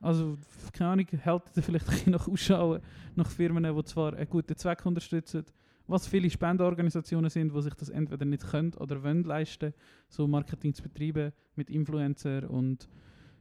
[0.00, 0.38] Also,
[0.72, 2.78] keine Ahnung, hält ihr vielleicht ein bisschen nach Ausschau
[3.14, 5.44] nach Firmen, die zwar einen guten Zweck unterstützen,
[5.86, 9.72] was viele Spendenorganisationen sind, die sich das entweder nicht können oder wollen leisten,
[10.08, 12.88] so Marketing zu betreiben mit Influencer und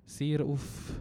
[0.05, 0.93] sehr auf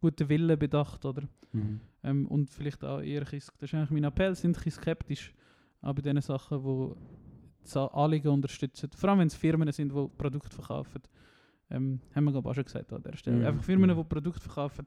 [0.00, 1.22] guten Willen bedacht, oder?
[1.52, 1.80] Mhm.
[2.02, 5.34] Ähm, und vielleicht auch eher, das ist eigentlich mein Appell, sind ein bisschen skeptisch
[5.82, 6.94] auch bei diesen Sachen, die
[7.62, 8.90] das Anliegen unterstützen.
[8.94, 11.02] Vor allem, wenn es Firmen sind, die Produkte verkaufen.
[11.70, 13.36] Ähm, haben wir glaube ich auch schon gesagt an dieser Stelle.
[13.38, 13.46] Mhm.
[13.46, 13.96] Einfach Firmen, Mhm.
[13.96, 14.84] die Produkte verkaufen,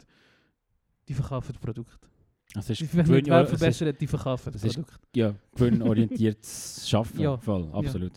[1.08, 2.08] die verkaufen Produkte.
[2.56, 4.98] Also Die ist nicht gewinn- Welt es ist- verbessern, die verkaufen es ist- Produkte.
[5.16, 7.20] Ja, gewinnorientiertes Schaffen.
[7.20, 7.38] Ja.
[7.38, 8.14] Voll, absolut.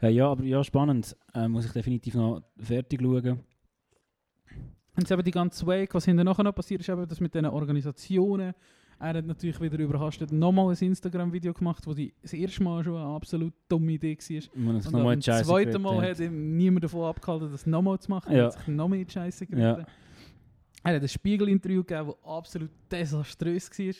[0.00, 0.08] Ja.
[0.08, 1.16] ja, aber ja, spannend.
[1.34, 3.40] Äh, muss ich definitiv noch fertig schauen.
[4.96, 8.54] Und eben die ganze Wake, was hinterher noch passiert ist, eben das mit diesen Organisationen.
[8.98, 12.96] Er hat natürlich wieder überhastet nochmal ein Instagram-Video gemacht, wo die das erste Mal schon
[12.96, 14.56] eine absolut dumme Idee war.
[14.56, 16.10] Und man Und zweiten geredet Mal hat.
[16.12, 18.32] hat ihm niemand davon abgehalten, das nochmal zu machen.
[18.32, 18.38] Ja.
[18.38, 19.84] Er hat sich nochmal in die Scheiße geritten.
[20.82, 23.94] Er hat ein Spiegel-Interview gegeben, das absolut desaströs war.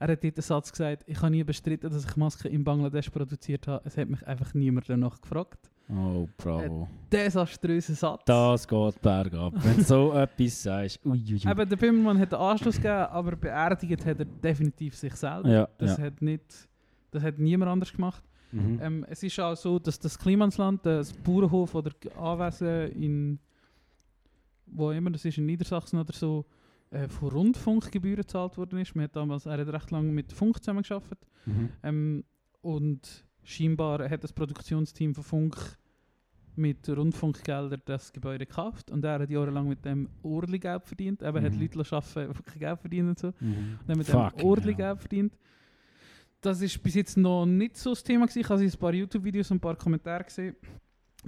[0.00, 3.08] Er hat dort den Satz gesagt, ich habe nie bestritten, dass ich Masken in Bangladesch
[3.08, 3.86] produziert habe.
[3.86, 5.70] Es hat mich einfach niemand danach gefragt.
[5.88, 6.88] Oh, bravo.
[7.10, 8.22] Desaströser Satz.
[8.24, 9.52] Das geht bergab.
[9.56, 11.04] Wenn du so etwas sagst.
[11.04, 11.50] Ui, ui, ui.
[11.50, 15.48] Eben, der Bimmermann hat den Anschluss gegeben, aber beerdigt hat er definitiv sich selber.
[15.48, 16.04] Ja, Das, ja.
[16.04, 16.68] hat nicht,
[17.10, 18.22] das hat niemand anders gemacht.
[18.52, 18.78] Mhm.
[18.82, 23.38] Ähm, es ist auch so, dass das Klimansland, das Bauernhof oder Anwesen in
[24.72, 26.44] wo immer das ist, in Niedersachsen oder so,
[26.90, 28.94] äh, von Rundfunkgebühren gezahlt worden ist.
[28.94, 31.18] Man hat damals, er hat recht lange mit Funk zusammengearbeitet.
[31.46, 31.68] Mhm.
[31.82, 32.24] Ähm,
[32.60, 35.78] und scheinbar hat das Produktionsteam von Funk
[36.54, 41.22] mit Rundfunkgeldern das Gebäude gekauft und er hat jahrelang mit dem ordentlich Geld verdient.
[41.22, 41.60] Hat Mhm.
[41.60, 43.32] Leute arbeiten, die kein Geld verdienen und so.
[43.40, 43.78] Mhm.
[43.80, 44.86] Und haben mit Fucking dem ordentlich hell.
[44.86, 45.38] Geld verdient.
[46.40, 48.40] Das ist bis jetzt noch nicht so das Thema gewesen.
[48.40, 50.56] Ich habe ein paar YouTube-Videos und ein paar Kommentare gesehen.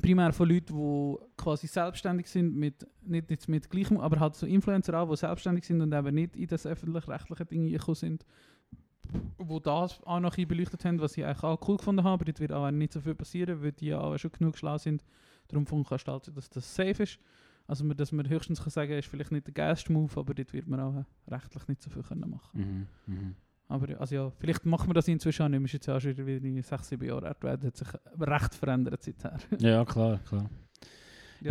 [0.02, 4.44] Primär von Leuten, die quasi selbstständig sind, mit, nicht jetzt mit gleichem, aber halt so
[4.44, 8.26] Influencer auch, die selbstständig sind und eben nicht in das öffentlich-rechtliche Ding gekommen sind.
[9.38, 12.24] Wo das auch noch ein beleuchtet haben, was ich eigentlich auch cool gefunden habe, aber
[12.24, 15.04] dort wird auch nicht so viel passieren, weil die ja auch schon genug schlau sind.
[15.48, 17.18] Darum Funk kann gestalten, dass das safe ist.
[17.66, 20.66] Also, dass man höchstens kann sagen ist vielleicht nicht der geilste Move, aber dort wird
[20.66, 23.14] man auch rechtlich nicht so viel können machen Mhm.
[23.14, 23.34] Mhm.
[23.68, 25.66] aber also ja, vielleicht machen wir das inzwischen auch nicht mehr.
[25.66, 27.64] Ist jetzt auch schon wieder wie 6, 7 Jahre alt.
[27.64, 27.88] hat sich
[28.20, 29.38] recht verändert seither.
[29.58, 30.50] Ja, klar, klar.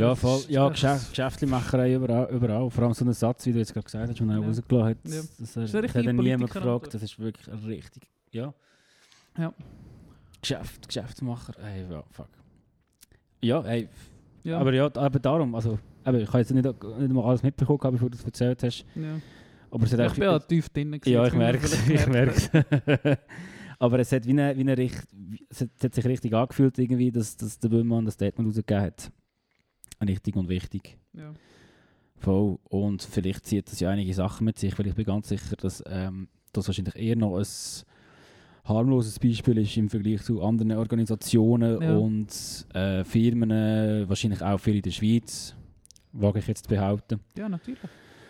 [0.02, 0.42] Ja, das voll.
[0.50, 2.70] Ja, Geschäft, Geschäftlichmacherei überall, überall.
[2.72, 4.46] Vor allem so ein Satz, wie du jetzt gerade gesagt hast, den er Ja.
[4.48, 4.98] rausgelassen hat.
[5.06, 5.22] Ja.
[5.40, 6.94] Das, das hat er niemand gefragt.
[6.94, 8.10] Das ist wirklich richtig.
[8.32, 8.54] Ja.
[9.38, 9.54] Ja.
[10.42, 11.54] Geschäft, Geschäftsmacher.
[11.64, 12.28] Ey, ja, fuck.
[13.42, 13.88] Ja, ey,
[14.44, 17.80] Ja, aber ja, aber darum, also, eben, ich habe jetzt nicht, nicht mal alles mitbekommen,
[17.94, 18.86] bevor du das erzählt hast.
[18.96, 19.20] ja.
[19.72, 20.92] Aber es hat Ich bin auch tief drin.
[20.92, 21.88] gewesen, Ja, ich merke es.
[21.90, 22.34] Ich merke
[23.04, 23.18] es.
[23.80, 24.76] Aber es hat, wie eine, wie eine
[25.50, 28.84] es hat, es hat sich richtig angefühlt, irgendwie, dass, dass der Böhmermann das Statement rausgegeben
[28.84, 29.12] hat.
[30.02, 30.98] Richtig und wichtig.
[31.14, 31.34] Ja.
[32.18, 32.58] Voll.
[32.70, 35.84] Und vielleicht zieht das ja einige Sachen mit sich, weil ich bin ganz sicher, dass
[35.88, 37.46] ähm, das wahrscheinlich eher noch ein
[38.66, 41.98] harmloses Beispiel ist im Vergleich zu anderen Organisationen Ja.
[41.98, 42.30] und
[42.74, 45.54] äh, Firmen, wahrscheinlich auch viele in der Schweiz,
[46.14, 47.20] wage ich jetzt zu behaupten.
[47.38, 47.80] Ja, natürlich.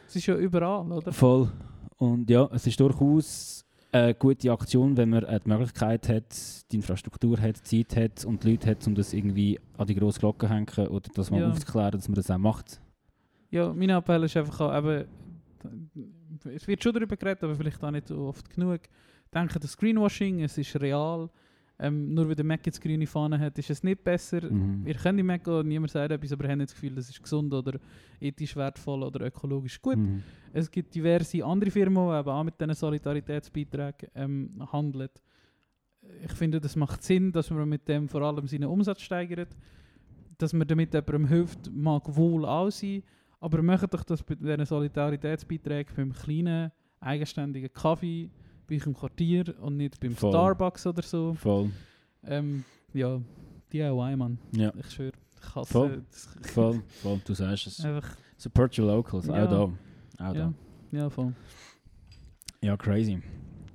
[0.08, 1.12] Es ist ja überall, oder?
[1.12, 1.52] Voll.
[1.97, 3.62] Und ja, es ist durchaus
[3.93, 8.43] eine gute Aktion, wenn man äh, die Möglichkeit hat, die Infrastruktur hat, Zeit hat und
[8.43, 11.39] die Leute hat, um das irgendwie an die grosse Glocke zu hängen oder das mal
[11.41, 11.49] Ja.
[11.51, 12.82] aufzuklären, dass man das auch macht.
[13.51, 15.06] Ja, mein Appell ist einfach auch, eben,
[16.53, 18.82] es wird schon darüber geredet, aber vielleicht auch nicht so oft genug.
[19.34, 21.29] Denke, das Greenwashing, es ist real.
[21.79, 24.41] Ähm, nur weil der Mac jetzt grüne Fahne hat, ist es nicht besser.
[24.49, 24.86] Mhm.
[24.86, 27.21] Ihr kennt die Mac und niemand sagt etwas, aber habt nicht das Gefühl, das ist
[27.21, 27.79] gesund oder
[28.19, 29.97] ethisch wertvoll oder ökologisch gut.
[29.97, 30.21] Mhm.
[30.53, 35.09] Es gibt diverse andere Firmen, die eben auch mit diesen Solidaritätsbeiträgen ähm, handeln.
[36.23, 39.55] Ich finde, das macht Sinn, dass man mit dem vor allem seinen Umsatz steigert,
[40.38, 43.03] dass man damit jemandem hilft, mag wohl auch sein,
[43.39, 48.29] aber macht doch das bei diesen Solidaritätsbeiträgen beim kleinen, eigenständigen Kaffee,
[48.73, 50.31] bei euch im Quartier und nicht beim Voll.
[50.31, 51.33] Starbucks oder so.
[51.36, 51.71] Voll.
[52.23, 53.21] Ähm, ja,
[53.71, 54.38] DIY, Mann.
[54.55, 56.03] Ja, Ich schwöre, ich hasse Voll.
[56.41, 57.21] voll, voll.
[57.25, 57.83] Du sagst es.
[57.83, 59.45] Einfach, Support your locals, Ja.
[59.45, 59.62] auch da.
[59.63, 59.73] Auch
[60.19, 60.53] ja, da.
[60.91, 61.33] ja, voll.
[62.62, 63.21] Ja, crazy.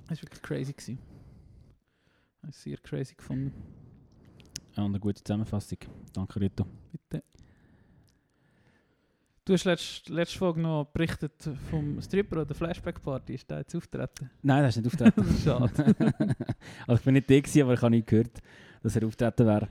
[0.09, 0.73] Das war wirklich crazy.
[0.73, 0.99] Gewesen.
[2.51, 3.53] Sehr crazy gefunden.
[4.77, 5.79] Ja, und eine gute Zusammenfassung.
[6.13, 6.65] Danke, Rito.
[6.93, 7.23] Bitte.
[9.49, 11.33] Du hast letzte, letzte Folge noch berichtet
[11.71, 13.33] vom Stripper oder Flashback Party.
[13.33, 14.29] Ist der jetzt auftreten?
[14.43, 15.25] Nein, das ist nicht auftreten.
[15.43, 15.71] Schade.
[16.87, 18.43] also ich bin nicht da, gewesen, aber ich habe nicht gehört,
[18.83, 19.69] dass er auftreten wäre.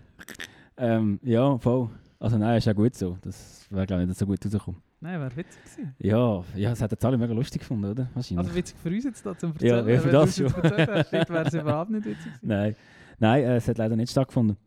[0.77, 1.91] Ähm, ja, voll.
[2.19, 3.19] Also nein, ist auch gut so.
[3.21, 4.81] Das wäre glaube ich nicht so gut rausgekommen.
[4.99, 5.95] Nein, wäre witzig gewesen.
[5.99, 8.09] Ja, ja, das hat jetzt alle mega lustig gefunden, oder?
[8.15, 8.47] Wahrscheinlich.
[8.47, 9.89] Also witzig für uns jetzt da zum Ja, Erzählen.
[9.93, 10.63] ja, für Wenn das du es schon.
[10.63, 12.47] erzählt hast, dort wäre es überhaupt nicht witzig gewesen.
[12.47, 12.75] Nein,
[13.19, 14.57] nein äh, es hat leider nicht stattgefunden.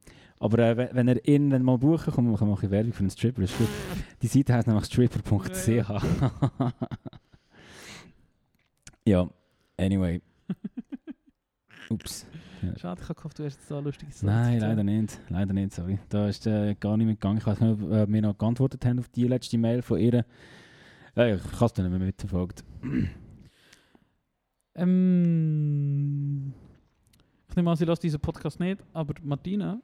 [0.41, 3.11] Aber äh, wenn, wenn ihr ihn mal buchen kommt, machen wir ein Werbung für einen
[3.11, 3.69] Stripper, ist gut.
[4.23, 5.69] Die Seite heißt nämlich stripper.ch.
[5.69, 6.03] Ja,
[9.05, 9.29] ja,
[9.77, 10.23] anyway.
[11.91, 12.27] Ups.
[12.77, 15.19] Schade, ich habe gehofft, du hast jetzt da lustige Sachen Nein, leider nicht.
[15.29, 15.99] Leider nicht, sorry.
[16.09, 17.39] Da ist äh, gar nicht mitgegangen.
[17.39, 20.25] Ich weiß nicht, ob äh, wir noch geantwortet haben auf die letzte Mail von ihr.
[21.17, 22.65] Äh, ich habe es dann nicht mehr mitverfolgt.
[24.75, 26.55] Ähm,
[27.49, 29.81] ich nehme an, sie lässt diesen Podcast nicht, aber Martina,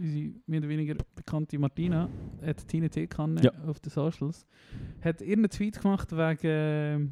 [0.00, 2.08] unsere mehr oder weniger bekannte Martina,
[2.44, 3.52] hat Tine Teekanne Ja.
[3.66, 4.46] auf den Socials,
[5.02, 7.06] hat ihren Tweet gemacht wegen, äh,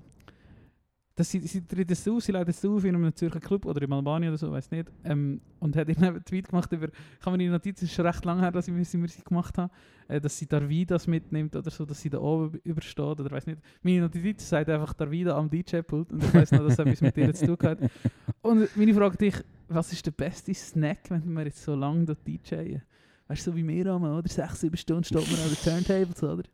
[1.16, 3.80] dass sie, sie tritt jetzt auf, sie leitet jetzt auf in einem Zürcher Club oder
[3.82, 7.24] in Albanien oder so, weiß nicht, ähm, und hat ihren einen Tweet gemacht über, ich
[7.26, 9.72] habe meine Notiz, es ist schon recht lange her, dass ich wir sie gemacht habe,
[10.08, 13.60] äh, dass sie Darvidas mitnimmt oder so, dass sie da oben übersteht oder weiß nicht.
[13.82, 17.16] Meine Notiz sagt einfach Darvida am DJ-Pult und ich weiß noch, dass es etwas mit
[17.16, 17.78] ihr zu tun hat.
[18.42, 19.34] Und meine Frage dich,
[19.68, 22.82] was ist der beste Snack, wenn wir jetzt so lange dort DJen?
[23.28, 24.28] Weißt du, so wie wir haben, oder?
[24.28, 26.44] Sechs, sieben Stunden steht man an den Turntables, oder?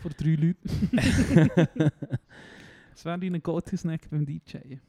[0.00, 0.90] Vor drei Leuten.
[2.92, 4.80] Was wäre dein Go-To-Snack beim DJen?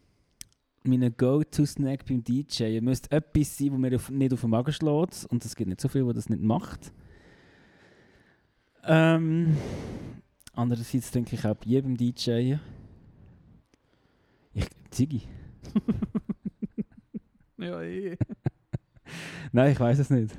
[0.83, 5.25] Mein Go-To-Snack beim DJ müsste etwas sein, wo mir auf, nicht auf den Magen schlägt.
[5.29, 6.91] Und es gibt nicht so viel, der das nicht macht.
[8.85, 9.55] Ähm,
[10.53, 12.55] andererseits denke ich auch bei jedem DJ.
[14.53, 15.21] Ich, Ziggy.
[17.63, 18.17] Ja, eh.
[19.51, 20.37] Nein, ich weiß es nicht.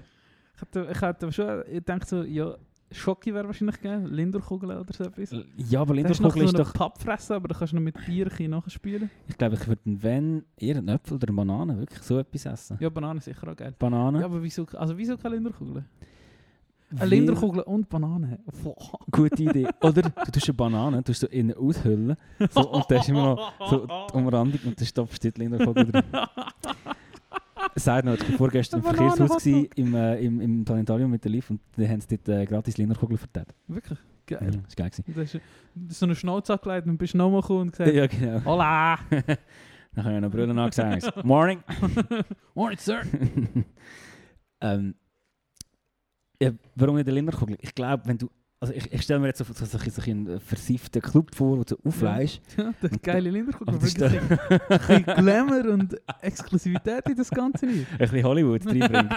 [0.57, 2.57] Ich hätte, ich hätte schon, denke so, ja,
[2.95, 5.35] Schoki wäre wahrscheinlich gegeben, Linderkugel oder so etwas.
[5.57, 6.73] Ja, aber du Linderkugel ist doch.
[6.73, 9.11] Pappfressen, aber da kannst du noch mit Bierchen nachspielen.
[9.29, 12.77] Ich glaube, ich würde wenn eher einen Apfel oder eine Banane wirklich so etwas essen.
[12.81, 13.75] Ja, Banane sicher auch geil.
[13.79, 14.21] Banane.
[14.21, 15.85] Ja, aber wieso, also wieso keine Linderkugel?
[16.97, 18.39] Eine Linderkugel und Banane.
[18.63, 18.99] Boah.
[19.11, 19.67] Gute Idee.
[19.81, 22.17] Oder du tust eine Banane, tust du innen aushüllen
[22.51, 25.91] so, und da ist immer noch so die Umrandung und dann stopfst du die Linderkugel
[25.91, 26.03] drin.
[27.77, 31.31] Sagt noch, ich war vorgestern im Verkehrshaus gewesen, im, äh, im, im Planetarium mit der
[31.33, 33.55] Liv und da haben dort äh, gratis Linderkugel verteilt.
[33.67, 33.99] Wirklich?
[34.31, 34.51] Ja, Geil.
[34.51, 34.91] das war geil.
[35.07, 35.41] Gewesen.
[35.75, 38.45] Du hast so eine Schnauze angelegt und bist nochmal gekommen und gesagt, Ja, genau.
[38.45, 38.99] Hola!
[39.95, 41.25] Dann habe ich noch Brüllen angesagt.
[41.25, 41.63] Morning!
[42.55, 43.03] Morning, Sir!
[44.61, 44.95] ähm,
[46.41, 47.57] ja, warum nicht eine Linderkugel?
[47.61, 48.29] Ich glaube, wenn du.
[48.65, 51.65] Also ich, ich stelle mir jetzt so, so, so, so einen versifften Club vor, wo
[51.65, 52.41] du aufleihst.
[52.57, 53.31] Ja, der geile
[53.67, 57.87] das ist Wirklich ein bisschen Glamour und Exklusivität in das Ganze nicht.
[57.93, 59.13] ein bisschen Hollywood reinbringt.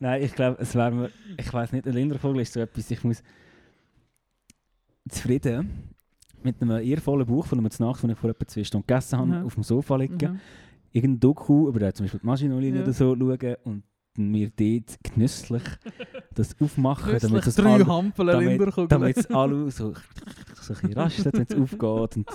[0.00, 3.02] Nein, ich glaube, es wäre mir, ich weiß nicht, eine Linderkugel ist so etwas, ich
[3.02, 3.22] muss
[5.08, 5.94] zufrieden
[6.42, 9.30] mit einem ehrvollen Buch von einem Nacht, den ich vor etwa zwei Stunden gegessen habe,
[9.30, 9.46] Mhm.
[9.46, 10.40] auf dem Sofa liegen, Mhm.
[10.92, 12.82] irgendein Doku über äh, zum Beispiel die Maschinenlinie Ja.
[12.82, 13.82] oder so schauen und
[14.18, 15.62] mir dort genüsslich
[16.34, 17.84] das aufmachen, damit das drei alle,
[18.32, 18.58] damit-
[18.92, 19.94] damit es alle so,
[20.60, 22.16] so ein rastet, wenn es aufgeht.
[22.16, 22.28] Und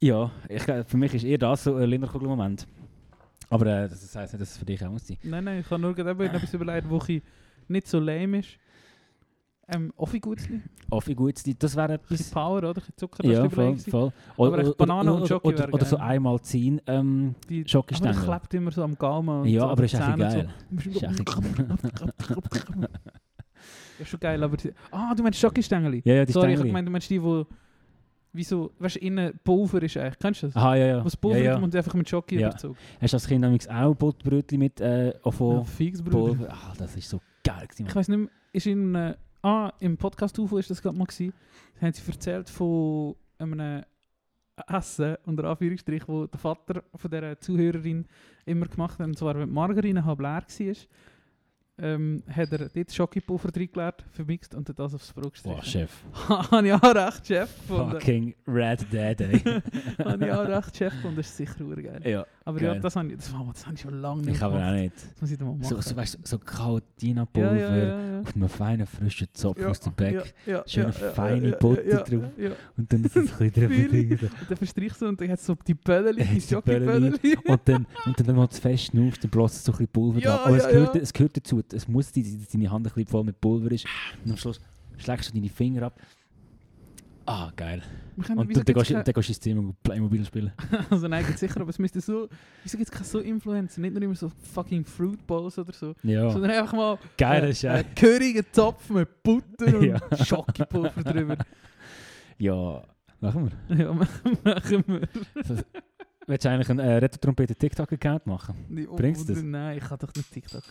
[0.00, 2.66] ja, ich, glaub, für mich ist eher das so ein Linderkugel-Moment.
[3.50, 5.18] Aber äh, das heisst nicht, dass es für dich auch muss sein.
[5.22, 7.22] Nein, nein, ich kann nur gerade etwas überlegen, wo ich
[7.68, 8.58] nicht so lame ist.
[9.68, 10.60] Ähm, Offi-Gutzli.
[10.90, 12.30] Offi gut, das wäre etwas.
[12.30, 12.82] Power, oder?
[12.82, 14.12] Ein Zucker, Ja, voll, voll.
[14.36, 18.24] Aber echt Banane und oder, Schoki oder, oder so einmal ziehen, ähm, Die, aber das
[18.24, 19.46] klebt immer so am Gaumen.
[19.46, 20.48] Ja, so aber ist echt geil.
[20.70, 20.90] So.
[20.90, 21.22] Ist echt
[23.98, 24.56] Ja, schon geil, aber...
[24.56, 26.02] die- Ah, du meinst Schokistängel?
[26.04, 26.72] Ja, ja, die Sorry, ich Stängel.
[26.72, 27.46] meine, du meinst die, wo...
[28.32, 30.18] Wie so, weißt du, innen Pulver ist eigentlich.
[30.18, 30.56] Kennst du das?
[30.56, 31.04] Aha, ja, ja.
[31.04, 31.56] Was ja, Pulver ja.
[31.56, 32.48] und einfach mit Schoki Ja.
[32.48, 32.76] überzogen.
[33.00, 36.10] Hast du als Kind auch Butterbrötchen mit äh, Ja, von Bruder.
[36.10, 36.48] Pulver?
[36.52, 37.86] Ah, das ist so geil gewesen.
[37.86, 38.94] Ich weiß nicht mehr, ist in...
[38.96, 41.32] Äh, ah, im Podcast UFO ist das gerade mal gewesen.
[41.74, 43.84] Da haben sie erzählt von einem
[44.68, 48.06] Essen, unter Anführungsstrich, wo der Vater von dieser Zuhörerin
[48.46, 49.06] immer gemacht hat.
[49.06, 50.44] Und zwar, wenn Margarine halb leer
[51.76, 55.88] ähm, hat er dort Schokipulver reingeleert, vermixt und hat das aufs Brot Boah, gestrichen.
[55.88, 56.04] Chef.
[56.28, 57.90] Habe ich auch recht Chef gefunden.
[57.90, 59.40] Fucking Red Dad, ey.
[60.04, 62.00] Habe ich auch recht Chef gefunden, das ist sicher urgeil.
[62.04, 62.80] ja, Aber ja, geil.
[62.80, 64.94] das habe ich, das, das habe ich schon lange nicht ich aber auch nicht.
[64.94, 65.68] Das muss ich dann mal machen.
[65.68, 68.20] So, so, weißt, so ja, Carotina-Pulver ja, ja, ja.
[68.20, 70.34] auf einem feinen, frischen Zopf Ja, aus dem Bäck.
[70.46, 72.22] Ja, ja, Schöne ja, ja, feine ja, Butter ja, drauf.
[72.36, 72.50] Ja.
[72.76, 73.88] Und dann ist es ein bisschen drüber.
[73.88, 74.10] Drin.
[74.20, 76.40] Und dann verstrichst du und dann hat es so die Bällchen, die.
[76.40, 77.18] Schokibällchen.
[77.46, 80.20] Und dann, und dann, wenn man es fest schnauft, dann bläst so ein bisschen Pulver
[80.20, 80.46] Ja, drauf.
[80.46, 81.00] Aber es, ja, gehört, ja.
[81.00, 81.63] es gehört dazu.
[81.72, 83.86] Es muss, die- dass deine Hand ein bisschen voll mit Pulver ist.
[84.24, 84.60] Und am Schluss
[84.98, 86.00] schlägst du deine Finger ab.
[87.26, 87.82] Ah, geil.
[88.16, 90.52] Und dann, gehst, du- dann gehst du ins Zimmer und Playmobil spielen.
[90.90, 92.28] Also nein, gibt's sicher, aber es müsste so...
[92.62, 93.80] Wieso gibt es keine so Influencer?
[93.80, 95.94] Nicht nur immer so fucking Fruit Bowls oder so.
[96.02, 97.82] Ja, Sondern einfach mal geiler äh, Scheiß.
[97.86, 100.00] einen currigen Topf mit Butter und Ja.
[100.24, 101.38] Schokipulver drüber.
[102.38, 102.82] Ja,
[103.20, 103.76] machen wir.
[103.76, 105.08] Ja, machen wir.
[106.26, 108.54] Willst du eigentlich einen äh, Retro-Trompete TikTok-Account machen?
[108.68, 109.40] Nee, oh, Bringt's das?
[109.42, 110.62] Nein, ich kann doch nicht TikTok.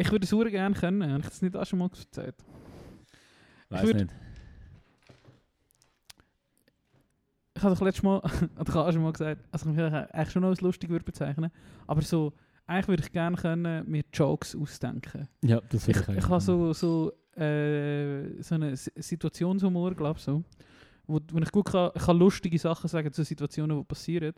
[0.00, 1.02] Ich würde es sehr gerne können.
[1.12, 2.34] Habe ich das nicht auch schon mal erzählt?
[3.68, 4.10] Weiß würd- nicht.
[7.56, 8.18] Ich habe doch letztes Mal,
[8.58, 11.04] oder ich habe auch schon mal gesagt, also ich mich eigentlich schon als lustig würde
[11.04, 11.50] bezeichnen,
[11.86, 12.32] aber so,
[12.66, 15.28] eigentlich würde ich gerne können mir Jokes ausdenken.
[15.44, 20.18] Ja, das Ich, will ich, ich habe so, so, äh, so eine Si- Situationshumor, glaube
[20.18, 20.42] ich, so,
[21.06, 24.32] wo, wo ich gut kann, ich kann lustige Sachen sagen zu Situationen, die passieren,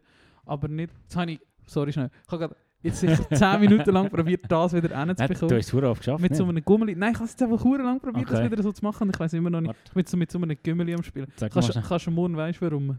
[0.44, 4.08] aber nicht, jetzt habe ich, sorry schnell, ich habe gerade jetzt sicher 10 Minuten lang
[4.10, 5.56] probiert, das wieder Nein, du hinzubekommen.
[5.58, 6.22] hast es verdammt oft geschafft.
[6.22, 6.94] Mit so einem Gummeli.
[6.96, 8.42] Nein, ich habe es jetzt einfach verdammt lang probiert, Okay.
[8.42, 9.94] das wieder so zu machen ich weiß immer noch nicht.
[9.94, 11.26] Bin so mit so einem Gummeli am Spielen.
[11.36, 11.82] sag Kannst, mal.
[11.86, 12.98] kannst du morgen weißt warum?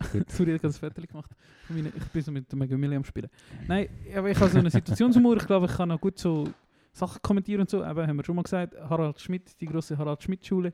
[0.28, 1.30] Sorry, ich habe das Foto gemacht.
[1.68, 3.28] Ich bin so mit dem Gummeli am Spielen.
[3.68, 5.36] Nein, aber ich habe so eine Situationshumor.
[5.36, 6.48] Ich glaube, ich kann auch gut so
[6.92, 7.84] Sachen kommentieren und so.
[7.84, 10.72] Eben, haben wir schon mal gesagt, Harald Schmidt, die grosse Harald Schmidt-Schule,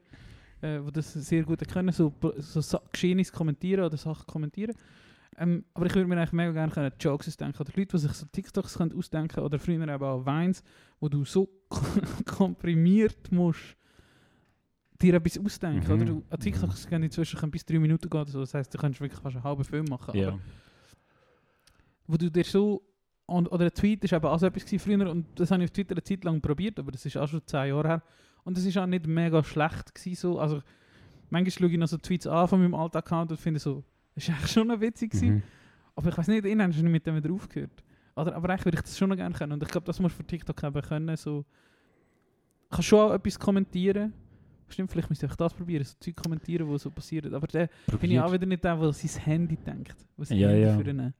[0.62, 4.74] äh, wo das sehr gut können, so, so Geschehnisse kommentieren oder Sachen kommentieren.
[5.38, 7.60] Ähm, aber ich würde mir eigentlich mega gerne Jokes ausdenken.
[7.60, 10.62] Oder Leute, die sich so TikToks können ausdenken oder früher eben auch Vines,
[10.98, 11.48] wo du so
[12.24, 13.76] komprimiert musst
[15.00, 15.86] dir etwas ausdenken.
[15.86, 15.94] Mhm.
[15.94, 18.26] Oder du, an TikToks können inzwischen können bis drei Minuten gehen.
[18.26, 18.40] So.
[18.40, 20.16] Das heisst, du kannst wirklich fast einen halben Film machen.
[20.16, 20.28] Ja.
[20.28, 20.40] Aber
[22.06, 22.82] wo du dir so...
[23.26, 25.72] Und, oder ein Tweet ist eben auch so etwas früher und das habe ich auf
[25.72, 28.02] Twitter eine Zeit lang probiert, aber das ist auch schon zehn Jahre her.
[28.44, 30.38] Und das ist auch nicht mega schlecht gewesen, so.
[30.38, 30.62] Also
[31.28, 33.82] manchmal schaue ich noch so Tweets an von meinem alten Account und finde so,
[34.16, 35.14] das ist eigentlich schon noch witzig.
[35.14, 35.42] Mhm.
[35.94, 37.84] Aber ich weiß nicht, innen hast du nicht mit dem wieder aufgehört.
[38.16, 39.52] Oder, aber eigentlich würde ich das schon noch gerne können.
[39.52, 41.16] Und ich glaube, das musst du für TikTok eben können.
[41.16, 41.44] So.
[42.70, 44.14] Ich kann schon auch etwas kommentieren.
[44.68, 47.32] Stimmt, vielleicht müsste ich das probieren, so Zeug kommentieren, was so passiert.
[47.32, 47.68] Aber der
[48.00, 49.94] bin ich auch wieder nicht der, der sein Handy denkt.
[50.16, 50.76] Was Ja, Handy ja.
[50.76, 51.14] für einen...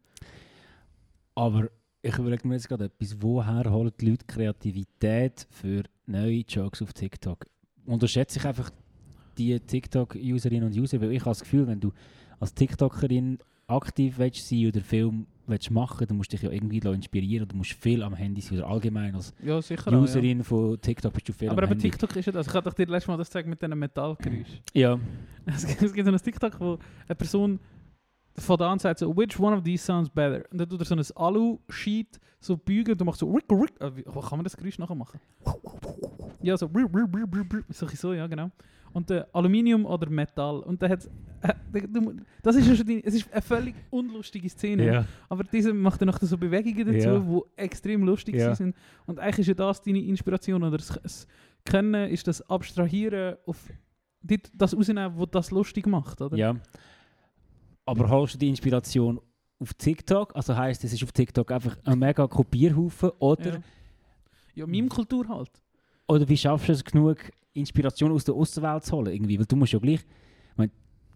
[1.35, 1.68] Aber
[2.02, 6.92] ich überlege mir jetzt gerade etwas, woher holen die Leute Kreativität für neue Jokes auf
[6.92, 7.46] TikTok?
[7.85, 8.70] Unterschätze ich einfach
[9.37, 11.92] die TikTok-Userinnen und User, weil ich habe das Gefühl, wenn du
[12.40, 16.79] als TikTokerin aktiv willst sein oder Film willst machen, dann musst du dich ja irgendwie
[16.79, 19.99] inspirieren, du musst viel am Handy sein oder allgemein als Ja, sicher auch, ja.
[20.01, 21.90] Userin von TikTok bist du viel Aber am eben Handy.
[21.90, 22.46] TikTok ist ja das.
[22.49, 24.61] Ich hatte doch dir letztes Mal das gezeigt mit diesen Metallgeräusch.
[24.75, 24.99] Ja,
[25.46, 27.61] Es gibt, es gibt so ein TikTok, wo eine Person
[28.38, 30.44] von da an sagt so, which one of these sounds better?
[30.51, 33.81] Und dann tut er so ein Alu-Sheet so bügen und du machst so, rick, rick.
[33.81, 35.18] Äh, wie- Kann man das Geräusch nachher machen?
[36.42, 38.51] Ja, so, rick, rick, rick, rick, so, ja, genau.
[38.96, 40.61] Und äh, Aluminium oder Metall.
[40.61, 41.04] Und dann hat
[41.42, 41.52] äh,
[42.42, 44.87] das ist ja schon die, es ist eine völlig unlustige Szene.
[44.87, 45.04] ja.
[45.28, 47.18] Aber diese macht dann noch so Bewegungen dazu, Ja.
[47.18, 48.54] die extrem lustig Ja.
[48.54, 48.74] sind.
[49.04, 50.62] Und eigentlich ist ja das deine Inspiration.
[50.62, 51.26] Oder das, das
[51.66, 53.59] Können ist das Abstrahieren auf
[54.54, 56.20] das rausnehmen, was das lustig macht.
[56.22, 56.36] Oder?
[56.38, 56.57] Ja.
[57.84, 59.20] Aber holst du die Inspiration
[59.59, 60.34] auf TikTok?
[60.34, 63.61] Also heisst, es ist auf TikTok einfach ein mega Kopierhaufen oder, Ja.
[64.55, 65.51] ja, Meme-Kultur halt.
[66.09, 67.18] Oder wie schaffst du es genug
[67.52, 69.12] Inspiration aus der Außenwelt zu holen?
[69.12, 69.38] Irgendwie?
[69.38, 70.70] Weil du musst ja gleich, ich meine,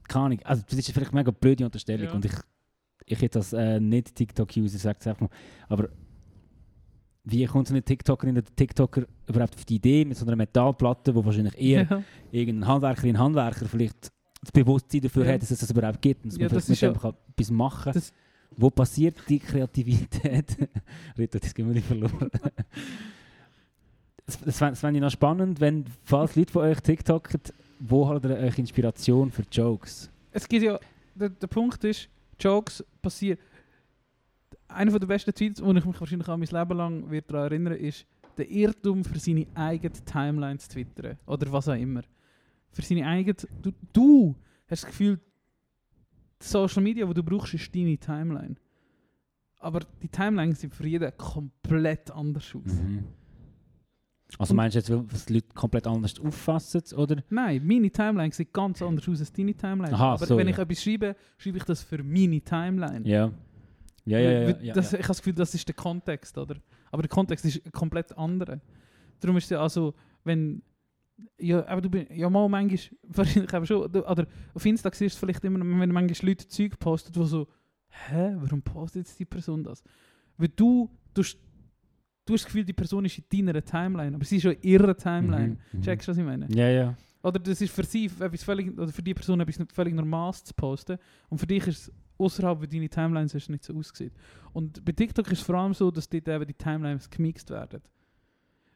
[0.09, 2.13] keine Ahnung, also das ist vielleicht eine mega blöde Unterstellung Ja.
[2.13, 2.33] und ich,
[3.07, 5.31] ich jetzt als äh, nicht TikTok-User sage es einfach mal,
[5.69, 5.89] aber
[7.25, 11.15] wie kommt so eine TikTokerin oder TikToker überhaupt auf die Idee mit so einer Metallplatte,
[11.15, 12.03] wo wahrscheinlich eher Ja.
[12.33, 14.11] irgendein Handwerkerin, Handwerker vielleicht
[14.41, 15.33] das Bewusstsein dafür Ja.
[15.35, 17.51] hat, dass es das überhaupt gibt und dass Ja, man das mit ja- kann etwas
[17.51, 18.13] machen Das-
[18.57, 20.57] Wo passiert die Kreativität?
[21.19, 22.31] Rita, das gehen wir nicht verloren.
[24.31, 27.41] Das, das, das fände ich noch spannend, wenn, falls Leute von euch TikToken,
[27.81, 30.09] wo habt ihr euch Inspiration für Jokes?
[30.31, 30.79] Es gibt ja,
[31.17, 32.09] der, der Punkt ist,
[32.39, 33.39] Jokes passieren.
[34.69, 37.73] Einer der besten Tweets, wo ich mich wahrscheinlich auch mein Leben lang wird daran erinnern
[37.75, 38.07] ist,
[38.39, 41.19] der Irrtum für seine eigene Timeline zu twittern.
[41.27, 42.03] Oder was auch immer.
[42.71, 43.35] Für seine eigene...
[43.61, 44.37] Du, du
[44.69, 45.19] hast das Gefühl,
[46.41, 48.55] die Social Media, die du brauchst, ist deine Timeline.
[49.59, 52.73] Aber die Timelines sieht für jeden komplett anders aus.
[52.73, 53.05] Mhm.
[54.39, 57.23] Also meinst du jetzt, weil es die Leute komplett anders auffassen, oder?
[57.31, 59.95] Nein, meine Timeline sieht ganz anders aus als deine Timeline.
[59.95, 60.53] Aha, Aber so, wenn ja.
[60.53, 63.07] ich etwas schreibe, schreibe ich das für meine Timeline.
[63.07, 63.33] Ja.
[64.07, 64.73] Ja, ja, ja.
[64.73, 64.99] das, ja.
[64.99, 66.57] Ich habe das Gefühl, das ist der Kontext, oder?
[66.91, 68.61] Aber der Kontext ist ein komplett anderer.
[69.21, 70.63] Darum ist es ja also, wenn...
[71.39, 72.11] Ja, aber du bist...
[72.11, 72.99] Ja, mal manchmal...
[73.03, 73.93] Wahrscheinlich eben schon...
[73.93, 77.47] du- Oder auf Insta siehst du vielleicht immer, wenn manchmal Leute Zeug posten, wo so...
[77.89, 78.35] Hä?
[78.37, 79.83] Warum postet jetzt die Person das?
[80.39, 80.91] Weil du...
[81.13, 81.23] Du,
[82.31, 84.63] du hast das Gefühl, die Person ist in deiner Timeline, aber sie ist schon in
[84.63, 85.49] ihrer Timeline.
[85.49, 85.83] Mhm, mhm.
[85.83, 86.47] Checkst du, was ich meine?
[86.51, 86.97] Ja, ja.
[87.23, 90.55] Oder das ist für sie etwas völlig, oder für die Person etwas völlig Normales zu
[90.55, 90.97] posten.
[91.29, 94.13] Und für dich ist es außerhalb, wie deine Timelines hast, nicht so aussieht.
[94.53, 97.83] Und bei TikTok ist es vor allem so, dass dort eben die Timelines gemixt werden.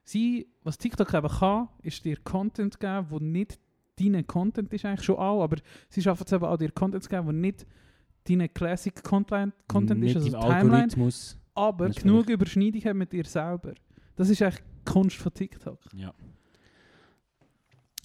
[0.02, 3.59] Sie, was TikTok eben kann, ist dir Content geben, wo nicht
[3.98, 5.57] dein Content ist eigentlich schon auch, aber
[5.88, 7.64] sie schaffen es eben auch dir Content zu geben, wo nicht
[8.28, 11.38] deine Classic Content, Content ist, Nicht also im Timeline, Algorithmus.
[11.55, 12.02] Aber Natürlich.
[12.02, 13.74] genug Überschneidung hat mit dir selber.
[14.16, 15.78] Das ist eigentlich die Kunst von TikTok.
[15.94, 16.12] Ja.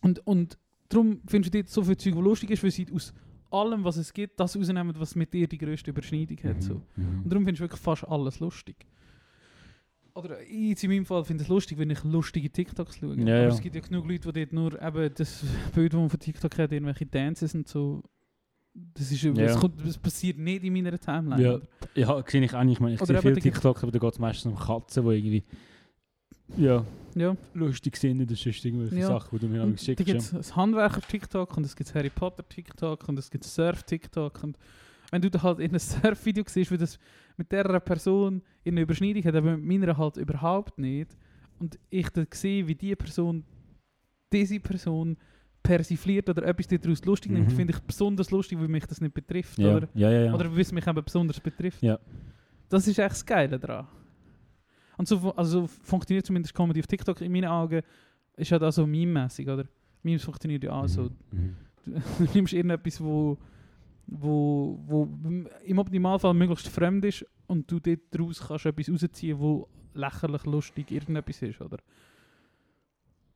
[0.01, 3.13] Und, und darum findest du dort so viel Zeug, was lustig ist, weil sie aus
[3.51, 6.63] allem, was es gibt, das rausnehmen, was mit dir die grösste Überschneidung hat.
[6.63, 6.81] So.
[6.95, 7.23] Mhm.
[7.23, 8.85] Und darum findest du wirklich fast alles lustig.
[10.13, 13.15] Oder ich in meinem Fall finde es lustig, wenn ich lustige TikToks schaue.
[13.17, 13.47] Ja, Aber ja.
[13.47, 15.43] es gibt ja genug Leute, die dort nur eben das
[15.73, 18.03] Bild, das man von TikTok hat, irgendwelche Dances und so.
[18.93, 19.31] Das, ist, Ja.
[19.33, 21.41] das, kommt, das passiert nicht in meiner Timeline.
[21.41, 21.53] Ja.
[21.55, 21.67] oder?
[21.95, 22.73] Ja, sehe ich eigentlich.
[22.77, 25.43] Ich, meine, ich sehe gibt- TikToks, aber da geht es meistens um Katzen, die irgendwie
[26.57, 26.83] ja,
[27.15, 27.35] ja.
[27.53, 29.07] lustig sind oder sonst irgendwelche Ja.
[29.07, 33.07] Sachen, die du mir Und alles da gibt es Handwerker-TikTok und es gibt Harry Potter-TikTok
[33.07, 34.43] und es gibt Surf-TikTok.
[34.43, 34.57] Und
[35.11, 36.97] wenn du da halt in einem Surf-Video siehst, wie das
[37.37, 41.15] mit dieser Person in eine Überschneidung hat, aber mit meiner halt überhaupt nicht,
[41.59, 43.43] und ich dann sehe, wie die Person
[44.31, 45.17] diese Person
[45.63, 47.55] persifliert oder etwas daraus lustig nimmt, Mhm.
[47.55, 49.57] finde ich besonders lustig, weil mich das nicht betrifft.
[49.57, 49.75] Ja.
[49.77, 51.81] Oder, Ja, ja, oder weil es mich eben besonders betrifft.
[52.69, 53.87] Das ist echt das Geile daran.
[54.97, 57.81] Und so, also so funktioniert zumindest Comedy auf TikTok in meinen Augen,
[58.35, 59.65] ist halt auch so meme-mäßig, oder?
[60.03, 61.09] Memes funktionieren ja auch so.
[61.31, 61.55] Mhm.
[61.85, 61.93] Du,
[62.35, 63.37] nimmst irgendetwas, wo,
[64.07, 65.07] wo, wo
[65.65, 71.41] im Optimalfall möglichst fremd ist und du daraus kannst etwas rausziehen, wo lächerlich lustig irgendetwas
[71.41, 71.77] ist, oder?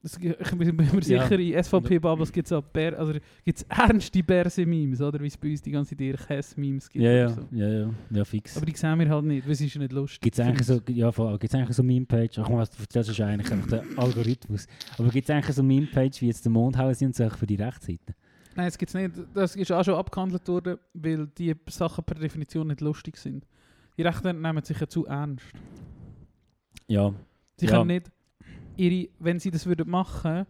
[0.04, 1.26] Das, ich bin mir Ja.
[1.26, 3.14] sicher, in SVP-Bubbles gibt es auch Bär, also
[3.46, 5.18] gibt's ernste Bärse-Memes, oder?
[5.22, 7.06] Wie es bei uns die ganze Zeit Käse-Memes gibt.
[7.06, 7.48] Ja, ja, So.
[7.52, 8.58] ja, ja, ja, fix.
[8.58, 10.20] Aber die sehen wir halt nicht, weil es ist ja nicht lustig.
[10.22, 12.38] Gibt es eigentlich so, ja, voll, gibt's eigentlich so Meme-Page?
[12.40, 14.68] Ach, was erzählst, ist eigentlich der Algorithmus.
[14.98, 18.14] Aber gibt es eigentlich so Meme-Page, wie jetzt der Mondhauer sind, so für die Rechtsseite?
[18.56, 19.12] Nein, das gibt's nicht.
[19.34, 23.48] Das ist auch schon abgehandelt worden, weil die Sachen per Definition nicht lustig sind.
[23.98, 25.46] Die Rechten nehmen sich ja zu ernst.
[26.88, 27.14] Ja,
[27.58, 27.72] Sie Ja.
[27.72, 28.12] können nicht
[28.78, 30.46] ihre, wenn sie das würden machen,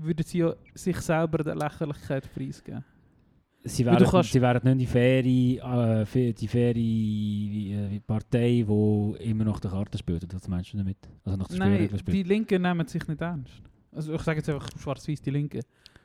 [0.00, 2.84] würden sie ja sich selber der Lächerlichkeit preisgeben.
[3.64, 9.44] sie wären, kannst- sie wären nicht die faire, äh, die faire äh, Partei, die immer
[9.44, 10.32] noch die Karten spielt.
[10.32, 10.96] Das meinst du damit?
[11.24, 13.62] Also noch die Nein, die Linken nehmen sich nicht ernst.
[13.92, 15.62] Also ich sage jetzt einfach schwarz-weiß die Linken.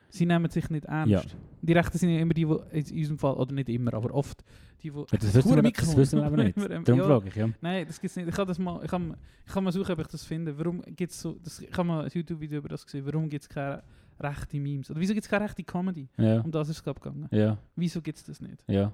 [0.09, 1.11] Sie nehmen sich nicht ernst.
[1.11, 1.21] Ja.
[1.61, 4.43] Die Rechten sind ja immer die, die in unserem Fall, oder nicht immer, aber oft
[4.81, 4.97] die, die...
[4.97, 6.57] Ja, das, wissen wir, das wissen wir aber nicht.
[6.87, 7.05] Darum ja.
[7.05, 7.49] frage ich, ja.
[7.61, 8.27] Nein, das gibt's nicht.
[8.29, 10.57] Ich kann das mal, ich kann, ich kann mal suchen, ob ich das finde.
[10.57, 13.05] Warum gibt's so, das, ich habe mal ein YouTube-Video über das gesehen.
[13.05, 13.83] Warum gibt es keine
[14.19, 14.89] rechte Memes?
[14.91, 16.07] Oder wieso gibt es keine rechte Comedy?
[16.17, 17.27] Ja, Um das ist es glaub ich, gegangen.
[17.31, 18.63] ja, Wieso gibt es das nicht?
[18.67, 18.91] ja.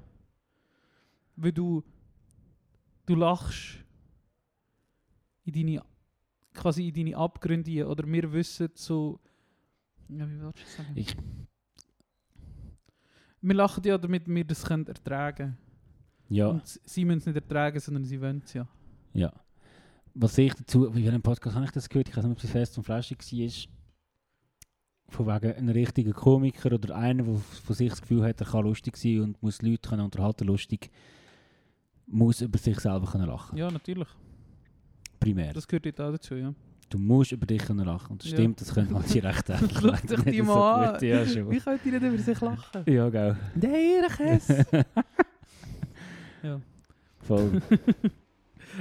[1.37, 1.83] Weil du,
[3.05, 3.79] du lachst
[5.45, 5.81] in deine,
[6.53, 9.19] quasi in deine Abgründe oder wir wissen so,
[10.17, 10.91] ja, wie willst du das sagen?
[10.95, 11.15] Ich-
[13.41, 15.57] wir lachen ja, damit wir das können ertragen
[16.29, 18.67] Ja, Und sie müssen es nicht ertragen, sondern sie wollen es ja.
[19.13, 19.33] ja.
[20.13, 22.09] Was ich dazu, wie welchem Podcast habe ich das gehört?
[22.09, 23.71] Ich weiß nicht, ob es fest und flashig war.
[25.07, 28.63] Von wegen ein richtiger Komiker oder einer, der von sich das Gefühl hat, er kann
[28.63, 30.89] lustig sein und muss Leute können unterhalten lustig,
[32.07, 33.57] muss über sich selber können lachen.
[33.57, 34.07] Ja, natürlich.
[35.19, 35.53] Primär.
[35.53, 36.53] Das gehört auch dazu, ja.
[36.91, 38.11] Du musst über dich lachen.
[38.11, 38.37] Und das Ja.
[38.37, 41.03] stimmt, das könnte man dir recht ähnlich Schau dich die mal an.
[41.05, 41.25] Ja.
[41.25, 42.83] Wie könnt ihr nicht über sich lachen?
[42.85, 43.37] Ja, gell.
[43.55, 44.65] Der Ehrenkäse!
[46.43, 46.59] ja.
[47.21, 47.61] Voll.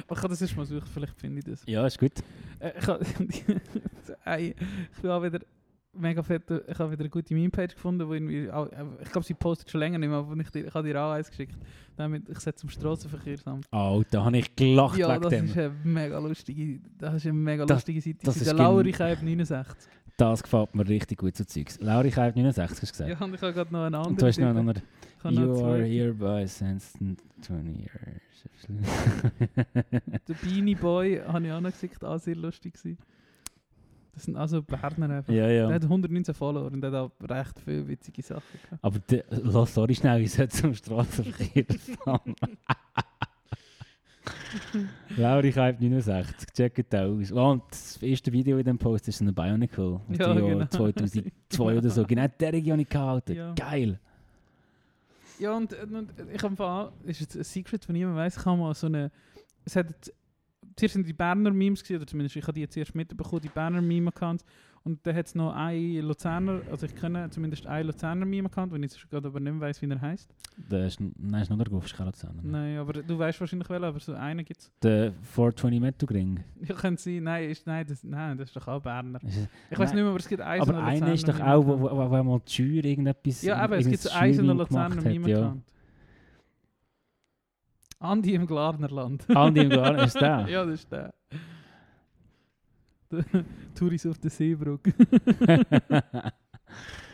[0.09, 1.63] Aber ich kann das erst mal suchen, vielleicht finde ich das.
[1.67, 2.13] Ja, ist gut.
[2.59, 2.73] Äh,
[3.29, 3.45] ich,
[4.25, 4.55] Ey,
[4.93, 5.41] ich bin auch wieder
[5.93, 9.27] mega fett, ich habe wieder eine gute Meme-Page gefunden, wo irgendwie, auch- äh, ich glaube,
[9.27, 11.57] sie postet schon länger nicht mehr, aber ich, ich habe dir auch eins geschickt.
[11.97, 13.67] Damit, ich setze zum Strassenverkehrsamt.
[13.73, 15.45] Oh, da habe ich gelacht Ja, wegen das dem.
[15.47, 18.19] ist eine mega lustige, das ist eine mega Das- lustige Seite.
[18.23, 19.89] das Das ist der gen- Lauri Keib 69.
[20.17, 21.81] Das gefällt mir richtig gut, so Zeugs.
[21.81, 23.11] Lauri Keib 69 hast du gesagt.
[23.21, 24.13] Ja, und ich habe gerade noch einen anderen.
[24.13, 24.83] Und du hast noch einen anderen.
[25.25, 26.97] You are hereby since
[27.43, 27.91] 20 years.
[30.29, 32.99] Der Beanie Boy habe ich auch noch gesagt, auch sehr lustig gewesen.
[34.13, 35.33] Das sind also Berner einfach.
[35.33, 35.71] ja, Der ja.
[35.73, 38.85] hat 119 Follower und der hat auch recht viele witzige Sachen gehabt.
[38.85, 41.65] Aber de, lass sorry schnell, ich sollte zum Straßenverkehr
[42.05, 42.35] fahren.
[45.17, 47.33] Lauri Keib 69, checkt aus.
[47.33, 50.01] Oh, und das erste Video in dem Post ist ein Bionicle.
[50.09, 50.67] Aus Ja, dem Jahr genau.
[50.67, 52.05] 2002 oder so.
[52.05, 53.35] Genau der Region ich gehalten.
[53.35, 53.55] Ja.
[53.55, 53.99] Geil.
[55.39, 58.75] Ja, und, und ich habe ist jetzt ein Secret, von niemand weiß, ich habe mal
[58.75, 59.11] so eine.
[59.65, 59.87] Es hat
[60.81, 63.49] zuerst sind die Berner Memes gesehen, oder zumindest ich habe die jetzt erst mitbekommen, die
[63.49, 64.45] Berner Meme-Accounts.
[64.83, 68.83] Und dann hat es noch einen Luzerner, also ich kenne zumindest einen Luzerner Meme-Account, wenn
[68.83, 70.35] ich jetzt gerade aber nicht mehr weiss, wie er heißt.
[70.71, 72.41] Der ist, nein, ist noch der Golf, ist kein Luzerner.
[72.43, 74.73] Nein, aber du weißt wahrscheinlich wel, aber so einen gibt es.
[74.83, 76.43] Der 420 Metal-Ring.
[76.63, 79.23] Ja, könnte sein, nein, ist, nein, das, nein, das ist doch auch Berner.
[79.23, 81.77] Ist Ich weiß nicht mehr, aber es gibt einen Aber einer ist doch auch, wo,
[81.77, 82.11] Meme-Account.
[82.11, 83.43] wo, wo mal die Schür irgendetwas...
[83.43, 85.57] Ja, aber es gibt einen Luzerner hat, ja.
[88.01, 89.29] Andi im Glarnerland.
[89.37, 90.47] Andi im Garten ist der?
[90.49, 91.13] ja, das ist der.
[93.75, 94.95] Touris auf der Seebrücke.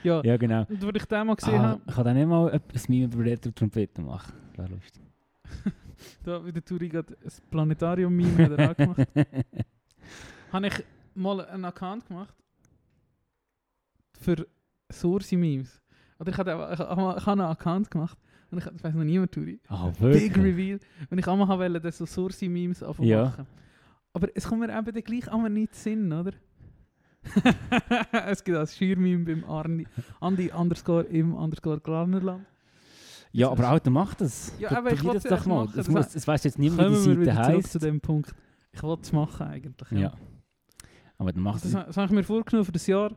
[0.04, 0.66] ja, ja, genau.
[0.68, 3.04] und als ich den mal gesehen Ah, habe, ich kann dann nicht mal ein Meme
[3.06, 4.32] über Retro-Trompeten machen.
[4.54, 5.02] Das wäre lustig.
[6.22, 9.08] da wie der Touri gerade ein Planetarium-Meme wieder auch gemacht,
[10.52, 10.84] habe ich
[11.14, 12.34] mal einen Account gemacht
[14.20, 14.46] für
[14.92, 15.80] Source-Memes.
[16.18, 18.18] Oder habe ich habe einen Account gemacht
[18.50, 19.58] und ich, das weiß noch niemand, Touri.
[19.68, 20.36] Ah, Big wirklich?
[20.36, 20.78] Reveal.
[21.10, 23.24] Wenn ich wollte, dass so Source-Memes anfangen Ja.
[23.24, 23.46] machen.
[24.12, 26.32] Aber es kommt mir eben dann gleich einmal nicht in den Sinn, oder?
[28.26, 29.86] es gibt auch ein Schürmeme beim Arni,
[30.20, 32.44] Andi underscore im underscore Glarnerland.
[33.32, 34.54] Ja, aber Alter, mach das.
[34.58, 35.64] Ja, aber ich wollte das es doch mal.
[35.64, 35.72] machen.
[35.76, 37.72] Das, Das muss, das weiss jetzt niemand, wie die Seite heisst.
[37.72, 38.34] zu dem Punkt.
[38.72, 39.90] Ich wollte es machen eigentlich.
[39.90, 40.14] Ja.
[41.18, 41.72] Aber dann mach Das, es.
[41.72, 43.12] das habe ich mir vorgenommen für das Jahr.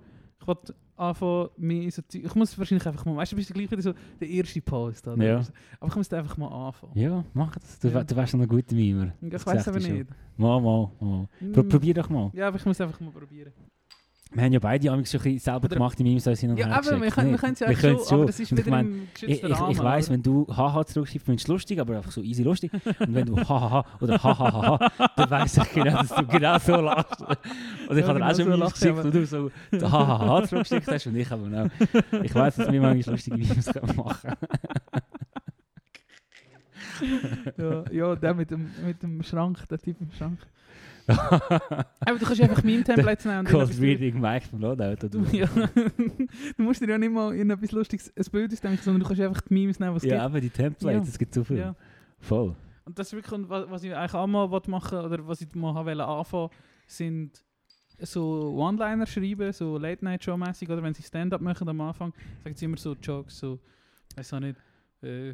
[0.50, 3.82] Wollte anfangen, so Zeug- Ich muss wahrscheinlich einfach mal, weißt du, bist du gleich wieder
[3.82, 5.08] so der erste Post.
[5.08, 5.24] Oder?
[5.26, 5.42] Ja.
[5.80, 6.92] Aber ich muss einfach mal anfangen.
[6.98, 7.80] Ja, mach das.
[7.80, 8.04] Du, Ja.
[8.04, 9.14] du wärst noch ein guter Mimer.
[9.22, 10.08] Ich weiß aber nicht.
[10.38, 11.28] Mal, mal, mal.
[11.54, 12.32] Pro, Mm, probier doch mal.
[12.34, 13.52] Ja, aber ich muss einfach mal probieren.
[14.32, 16.68] Wir haben ja beide schon ein bisschen selber Oder- gemachte Memes uns hin und Ja,
[16.68, 19.08] her aber wir können können es ja schon, aber das ist Und ich wieder mein,
[19.22, 22.22] Ich, ich, ich weiss, wenn du haha zurückschreibst, findest du es lustig, aber einfach so
[22.22, 22.72] easy lustig.
[22.74, 27.22] Und wenn du hahaha oder hahaha, dann weiss ich genau, dass du genau so lachst.
[27.22, 29.52] Und ich Ja, habe genau auch schon so Memes ich, geschickt, wo du so
[29.92, 32.22] hahaha zurückgeschickt hast und ich aber auch.
[32.24, 34.32] Ich weiss, dass wir manchmal lustige Memes können machen
[37.58, 40.40] ja, ja, der mit dem, mit dem Schrank, der Typ im Schrank.
[41.10, 45.08] Aber du kannst einfach Meme-Templates nehmen Cold Reading Mike vom Loadout.
[45.32, 45.48] Ja.
[46.58, 49.22] du musst dir ja nicht mal in etwas Lustiges ein Bild ausdenken, sondern du kannst
[49.22, 51.48] einfach die Memes nehmen, was es Ja, aber die Templates, es gibt so gibt.
[51.48, 51.58] viel.
[51.58, 51.76] Ja.
[52.20, 52.56] Voll.
[52.86, 55.54] Und das ist wirklich, was, was ich eigentlich auch mal wollte machen oder was ich
[55.56, 56.50] mal wollte anfangen,
[56.88, 57.44] sind
[58.02, 62.78] so One-Liner schreiben, so Late-Night-Show-mäßig, oder wenn sie Stand-Up machen am Anfang, sagen sie immer
[62.78, 63.60] so Jokes, so,
[64.16, 64.58] weiß auch nicht,
[65.02, 65.34] äh,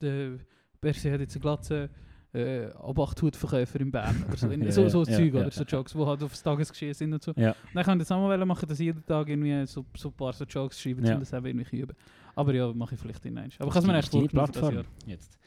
[0.00, 0.38] der
[0.80, 1.90] Berse hat jetzt eine Glatze,
[2.34, 5.62] äh, Obacht-Hutverkäufer in Bern, oder so, Ja, so, ja, so ja, Zeug, ja, oder so
[5.62, 5.66] ja.
[5.68, 7.32] Jokes, die halt auf das Tagesgeschehen sind und so.
[7.36, 7.50] Ja.
[7.50, 10.08] Und dann kann ich das auch mal machen, dass ich jeden Tag irgendwie so, so
[10.08, 11.14] ein paar so Jokes schreibe, Ja.
[11.14, 11.96] um das eben irgendwie üben.
[12.34, 13.54] Aber ja, mache ich vielleicht in eins.
[13.58, 14.84] Aber ich kann es mir echt vorgenommen für das Plattform Jahr.
[15.06, 15.38] jetzt.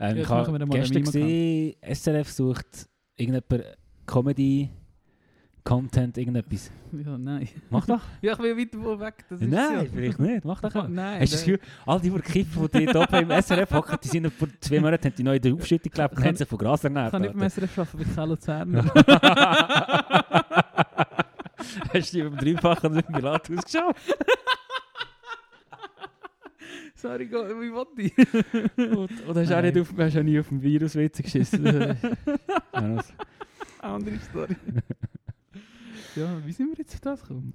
[0.00, 3.76] Ähm, Jetzt ich habe gestern gesehen, SRF sucht irgendjemand
[4.06, 4.70] Comedy,
[5.64, 6.70] Content, irgendetwas.
[6.92, 7.46] Ja, nein.
[7.68, 8.00] Mach doch.
[8.22, 9.24] Ja, ich bin weit wo weg.
[9.28, 9.84] Das ist Nein, ja.
[9.92, 10.44] vielleicht nicht.
[10.44, 10.72] Mach doch.
[10.74, 10.88] mal.
[10.88, 11.44] Nein, Hast du das.
[11.44, 14.80] Gefühl, all die, die kiffen, die dort oben im SRF hocken, die sind vor zwei
[14.80, 17.06] Monaten haben die noch in der Aufschüttung gelebt und Kann- haben sich von Gras ernährt.
[17.08, 18.84] Ich kann nicht mehr SRF arbeiten, weil ich kein Luzerner
[21.92, 23.96] Hast du beim Dreifachen mit dem Pilat ausgeschaut?
[26.94, 28.16] Sorry, wie wollte ich?
[28.76, 29.64] Und, oder hast du auch, Nein.
[29.74, 31.96] nicht auf, hast du auch nie auf dem Virus Witze geschissen?
[33.80, 34.56] Andere Story.
[36.18, 37.54] Ja, wie sind wir jetzt auf das gekommen?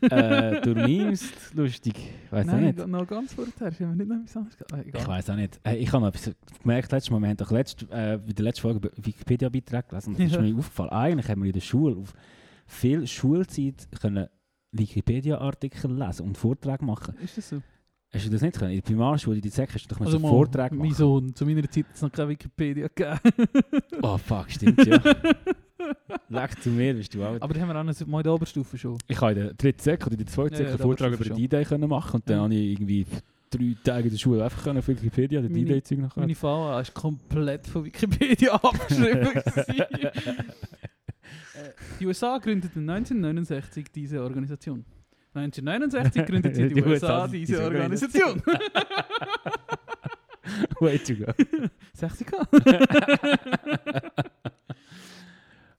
[0.00, 1.94] äh, durch Memes, lustig.
[2.24, 2.86] Ich weiß auch nicht.
[2.86, 3.52] noch ganz vorher.
[3.60, 4.56] Haben wir nicht noch etwas anderes?
[4.72, 5.60] Ah, Ich weiß auch nicht.
[5.64, 7.20] Äh, ich habe noch etwas gemerkt letztes Mal.
[7.20, 10.16] Wir haben doch letzt, äh, bei der letzten Folge Wikipedia-Beiträge gelesen.
[10.18, 10.90] Das ist mir aufgefallen.
[10.90, 12.14] Eigentlich haben wir in der Schule auf
[12.66, 14.26] viel Schulzeit können
[14.72, 17.14] Wikipedia-Artikel lesen und Vorträge machen.
[17.22, 17.62] Ist das so?
[18.12, 18.70] Hast du das nicht können?
[18.70, 20.94] In der Primarschule, in der Sek, hast du doch mal so mal, Vorträge Mein machen.
[20.94, 23.18] Sohn, zu meiner Zeit hat es noch keine Wikipedia gegeben.
[24.02, 24.98] Oh fuck, stimmt ja.
[26.28, 27.42] Leck zu mir, bist du alt.
[27.42, 28.98] Aber die haben wir auch noch mal in der Oberstufe schon.
[29.08, 30.84] Ich habe in der dritten Sek oder in der zweiten Ja, Sek ja, einen da
[30.84, 32.42] Vortrag über die D-Day können machen und dann Ja.
[32.44, 33.06] habe ich irgendwie
[33.50, 36.20] drei Tage in der Schule einfach können auf Wikipedia den D-Day-Zeug nachher.
[36.20, 39.28] Meine VA ist komplett von Wikipedia abgeschrieben.
[41.54, 41.70] Äh,
[42.00, 44.84] Die USA gründeten 1969 diese Organisation.
[45.34, 48.42] 1969 gründete die Die USA USA diese Organisation.
[50.80, 51.32] Way to go.
[51.98, 52.46] 60k.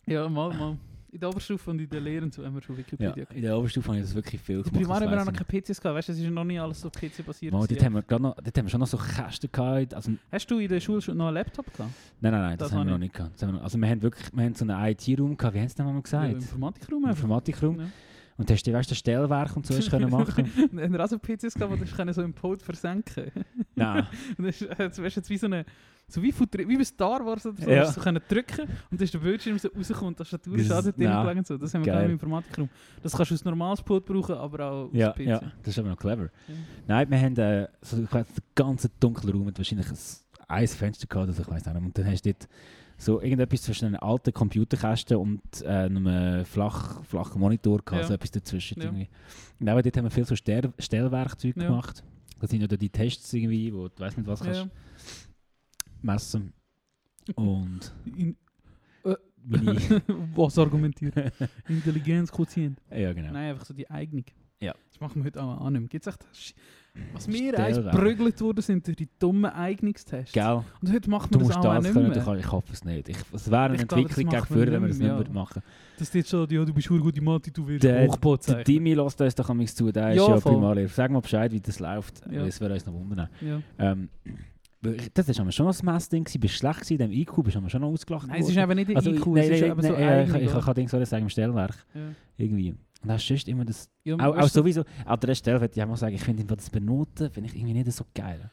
[0.08, 0.78] Ja, mal, mal.
[1.12, 3.26] In der Oberstufe und in der Lehre und so haben wir schon Ja, Wikipedia.
[3.34, 4.82] in der Oberstufe habe ich das wirklich viel Die gemacht.
[4.82, 6.60] Primar das haben wir auch noch keine PCs gehabt, weißt du, es ist noch nie
[6.60, 7.54] alles so PC-basiert.
[7.54, 9.94] Mal, dort, haben wir noch, dort haben wir schon noch so Kästen gehabt.
[9.94, 11.94] Also, nein, Hast du in der Schule schon noch einen Laptop gehabt?
[12.20, 13.40] nein, nein, das, Das haben wir noch nicht gehabt.
[13.42, 15.76] Wir noch- Also wir haben wirklich wir haben so einen IT-Raum gehabt, wie haben sie
[15.78, 16.32] nochmal Ja, gesagt?
[16.32, 17.06] Im Informatikraum.
[17.06, 17.80] Informatikraum.
[17.80, 17.86] Ja.
[18.38, 20.44] Und hast du, weißt du, Stellwerk und so hast können machen
[20.74, 23.32] wir auch so PCs gehabt, wo du so im Pod versenken
[23.74, 24.06] Nein.
[24.38, 25.64] Und das ist, weißt du, jetzt wie so eine,
[26.08, 27.86] so wie, von, wie bei Star Wars oder so, Ja.
[27.92, 31.24] so können drücken und dann ist der Bildschirm so rausgekommen und auch dort ja.
[31.24, 31.58] drin und so.
[31.58, 32.70] Das haben wir gehabt im Informatikraum.
[33.02, 35.20] Das kannst du als normales Pod brauchen, aber auch als Ja, PC.
[35.22, 36.30] ja, das ist aber noch clever.
[36.48, 36.54] Ja.
[36.88, 39.98] Nein, wir haben äh, so, ich weiss, den ganzen dunklen Raum mit wahrscheinlich ein,
[40.48, 41.76] ein Fenster gehabt, also ich weiß nicht.
[41.76, 42.48] Und dann hast du dort
[42.98, 48.08] so irgendetwas zwischen einem alten Computerkästen und äh, einem flach, flachen Monitor gehabt, Ja.
[48.08, 48.86] so etwas dazwischen Ja.
[48.86, 49.10] irgendwie.
[49.60, 52.04] Und auch dort haben wir viel so Ster Stellwerkzeug gemacht.
[52.40, 54.68] Das sind ja die Tests irgendwie, wo du weißt nicht was kannst.
[56.06, 56.54] Messen.
[57.36, 58.36] Und In,
[59.48, 59.76] meine,
[60.36, 61.32] was argumentieren?
[61.68, 62.80] Intelligenzquotient.
[62.92, 63.32] ja genau.
[63.32, 64.24] Nein, einfach so die Eignung.
[64.62, 64.74] Ja.
[64.90, 65.88] Das machen wir heute auch an.
[65.90, 66.26] Gibt es echt
[67.14, 67.88] Was wir Stellwerk.
[67.88, 70.32] eins prügelt worden sind durch die dummen Eignungstests.
[70.32, 70.64] Gell?
[70.82, 72.18] Und heute macht Du man das musst auch das nicht können, mehr.
[72.20, 73.10] du kann, ich hoffe es nicht.
[73.10, 75.18] Ich, es wäre eine Ich Entwicklung das gegen man wenn wir das nicht nicht mehr,
[75.18, 75.62] würden machen
[76.00, 78.64] Das ist so, ja, du bist hure gut in Mathe, du wirst Der- Hochboot Der
[78.64, 80.40] Dimi lässt uns doch am zu, der ist Ja, ja.
[80.40, 80.88] Primarlehrer.
[80.90, 82.46] Sag mal Bescheid, wie das läuft, Ja.
[82.46, 83.28] es würde uns noch wundern.
[83.42, 83.62] Ja.
[83.78, 84.10] Ähm,
[85.14, 86.40] das war schon ein Messding, gewesen.
[86.40, 88.76] bist du schlecht in dem IQ bist du schon noch ausgelacht Nein, es ist eben
[88.76, 91.24] nicht der also, IQ, nein, es ist nein, nein, so ich, kann Dings so sagen,
[91.24, 92.02] im Stellwerk, Ja.
[92.38, 92.76] irgendwie.
[93.04, 95.74] Und hast du sonst immer das, Ja, auch, auch du, sowieso, an der Stelle würde
[95.76, 98.50] ich auch mal sagen, ich finde das Benoten, finde ich irgendwie nicht so geil.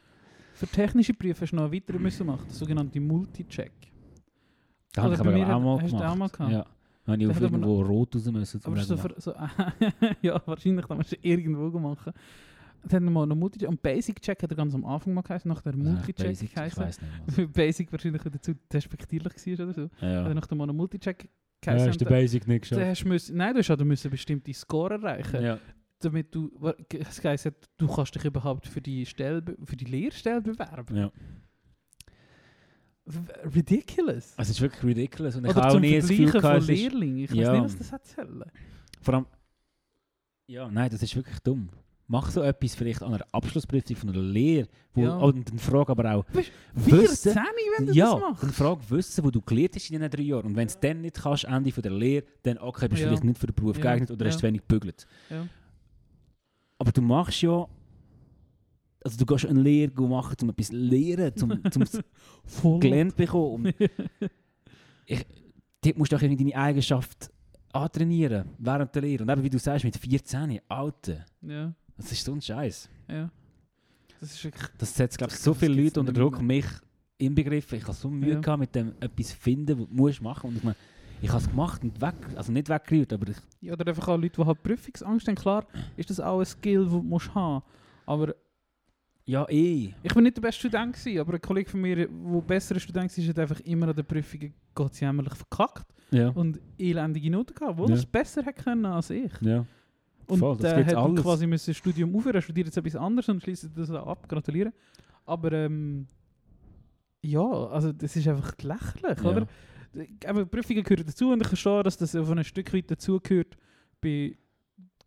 [0.54, 3.72] Für technische Berufe hast du noch einen weiteren müssen machen, der sogenannte Multi-Check.
[4.92, 6.12] Das habe ich aber auch mal hast du gemacht.
[6.12, 6.52] auch mal gehabt?
[6.52, 6.66] Ja.
[7.04, 8.60] Wenn ich auf irgendwo rot raus müssen.
[8.64, 9.34] Aber so, für, so
[10.22, 12.12] ja, wahrscheinlich, da musst du irgendwo machen.
[12.88, 13.68] Dann haben wir noch Multi-Check.
[13.68, 16.86] Und Basic-Check hat er ganz am Anfang mal geheißen, nach der Ja, Multi-Check Basic, geheißen.
[17.36, 17.52] nicht.
[17.52, 19.90] Basic wahrscheinlich wieder zu despektierlich war oder so.
[20.04, 20.24] Ja.
[20.24, 21.28] Oder nach dem Mono Multi-Check Ja,
[21.60, 21.88] geheißen.
[21.90, 23.04] hast du Basic nicht geschafft.
[23.04, 25.58] müssen, nein, du hast also müssen bestimmte Score erreichen, Ja.
[26.00, 26.50] damit du,
[26.90, 30.96] es heisst, du kannst dich überhaupt für die Stelle, für die Lehrstelle bewerben.
[30.96, 31.12] ja.
[33.54, 34.34] Ridiculous.
[34.36, 35.36] Es ist wirklich ridiculous.
[35.36, 37.18] Und ich Oder habe auch nie das Gefühl gehabt, es Lehrlingen.
[37.24, 37.48] Ich Ja.
[37.52, 38.44] weiß nicht, was das erzählen.
[39.00, 39.26] vor allem,
[40.46, 41.68] ja, nein, das ist wirklich dumm.
[42.08, 45.16] Mach so etwas vielleicht an einer Abschlussprüfung von einer Lehre, wo, Ja.
[45.16, 47.42] und dann frag aber auch, Weißt Wissen, 14,
[47.78, 48.42] wenn du ja, das machst.
[48.42, 50.46] dann frag Wissen, wo du gelernt hast in diesen drei Jahren.
[50.46, 53.08] Und wenn es dann nicht kannst, Ende von der Lehre, dann okay, bist du Ja.
[53.10, 53.82] vielleicht nicht für den Beruf Ja.
[53.82, 55.06] geeignet oder hast zu wenig gebügelt.
[56.78, 57.66] Aber du machst ja,
[59.04, 63.72] also du gehst eine Lehre machen, um etwas zu lernen, um, es gelernt zu bekommen.
[65.06, 65.26] Ich,
[65.82, 67.30] dort musst du auch irgendwie deine Eigenschaft
[67.72, 69.24] antrainieren, während der Lehre.
[69.24, 72.88] Und eben, wie du sagst, mit 14, Alter, ja, das ist so ein Scheiß.
[73.08, 73.30] ja.
[74.20, 74.68] Das ist wirklich...
[74.78, 76.64] Das setzt, glaube ich, so viele Leute unter Druck, mich
[77.18, 77.78] inbegriffen.
[77.78, 78.40] Ich habe so Mühe Ja.
[78.40, 80.50] gehabt, mit dem etwas finden, was du musst machen.
[80.50, 80.76] Und ich meine,
[81.20, 84.16] ich habe es gemacht und weg, also nicht weggerührt, aber ich, Ja, oder einfach auch
[84.16, 85.34] Leute, die halt Prüfungsangst haben.
[85.34, 87.64] Klar ist das auch ein Skill, den du musst haben
[88.06, 88.32] Aber
[89.24, 89.92] ja eh.
[90.04, 92.06] ich war nicht der beste Student, gewesen, aber ein Kollege von mir, der
[92.42, 96.28] besserer Student war, hat einfach immer an den Prüfungen Gott jämmerlich verkackt Ja.
[96.30, 97.94] und elendige Noten gehabt, obwohl Ja.
[97.96, 99.32] er es besser hätte können als ich.
[99.40, 99.64] ja.
[100.32, 101.22] Und Voll, das gibt's hat alles.
[101.22, 104.72] quasi müssen das Studium aufhören, er studiert jetzt etwas anderes und schließt das ab, gratulieren.
[105.24, 106.06] Aber ähm,
[107.22, 109.30] ja, also das ist einfach lächerlich, Ja.
[109.30, 109.46] oder?
[110.26, 113.56] Aber Prüfungen gehören dazu und ich verstehe, dass das von ein Stück weit dazugehört
[114.00, 114.36] bei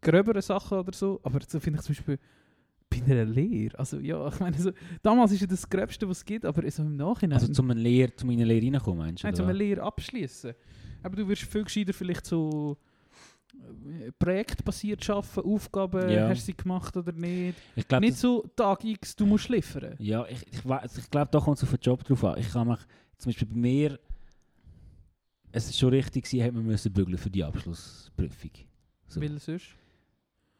[0.02, 1.20] gröberen Sachen oder so.
[1.24, 2.20] Aber so finde ich zum Beispiel
[2.90, 3.78] bei einer Lehre.
[3.80, 4.72] Also ja, ich meine, so,
[5.02, 7.40] damals ist ja das Gröbste, was es gibt, aber so im Nachhinein.
[7.40, 9.28] Also zum eine Lehre, zum in eine Lehre reinkommen, meinst du?
[9.28, 9.60] Nein, oder zum eine was?
[9.60, 10.54] Lehre abschließen.
[11.02, 12.95] Aber du wirst viel gescheiter vielleicht so äh,
[14.20, 16.30] projektbasiert arbeiten, Aufgaben, Ja.
[16.30, 17.58] hast du sie gemacht oder nicht.
[17.76, 19.96] Ich glaube, nicht so Tag X, du musst liefern.
[20.00, 22.40] Ja, ich, ich, weiss- ich glaube, da kommt es auf den Job drauf an.
[22.40, 22.80] Ich kann mich,
[23.18, 24.00] zum Beispiel bei mir,
[25.52, 28.52] es ist schon richtig hat man müssen bügeln für die Abschlussprüfung.
[29.08, 29.22] So.
[29.22, 29.68] Weil sonst.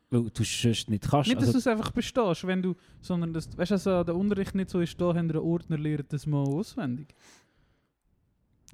[0.10, 1.28] Weil du sonst nicht kannst.
[1.28, 4.16] Nicht, dass also, du es einfach bestehst, wenn du, sondern dass, weißt du, also der
[4.16, 7.14] Unterricht nicht so ist, da haben wir einen Ordner, lernt das mal auswendig.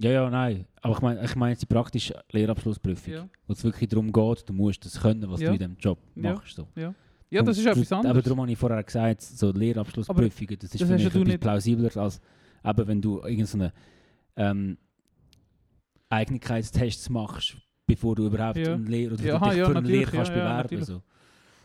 [0.01, 0.65] Ja, ja, nein.
[0.81, 4.49] Aber ich meine ich mein jetzt die praktische Lehrabschlussprüfung, Ja, wo es wirklich darum geht,
[4.49, 5.47] du musst das können, was Ja.
[5.49, 6.33] du in diesem Job Ja.
[6.33, 6.55] machst.
[6.55, 6.67] So.
[6.75, 6.93] ja
[7.43, 8.23] das ist etwas Aber anderes.
[8.23, 11.97] darum habe ich vorher gesagt, so Lehrabschlussprüfungen, das ist das für mich ja etwas plausibler
[11.97, 12.21] als
[12.65, 13.73] eben, wenn du irgendeine
[14.35, 14.77] ähm,
[16.09, 18.73] Eignigkeitstests machst, bevor du überhaupt Ja.
[18.73, 20.83] eine Lehre oder Ja, aha, dich ja, für eine natürlich, Lehre kannst ja, ja, bewerben.
[20.83, 21.01] so.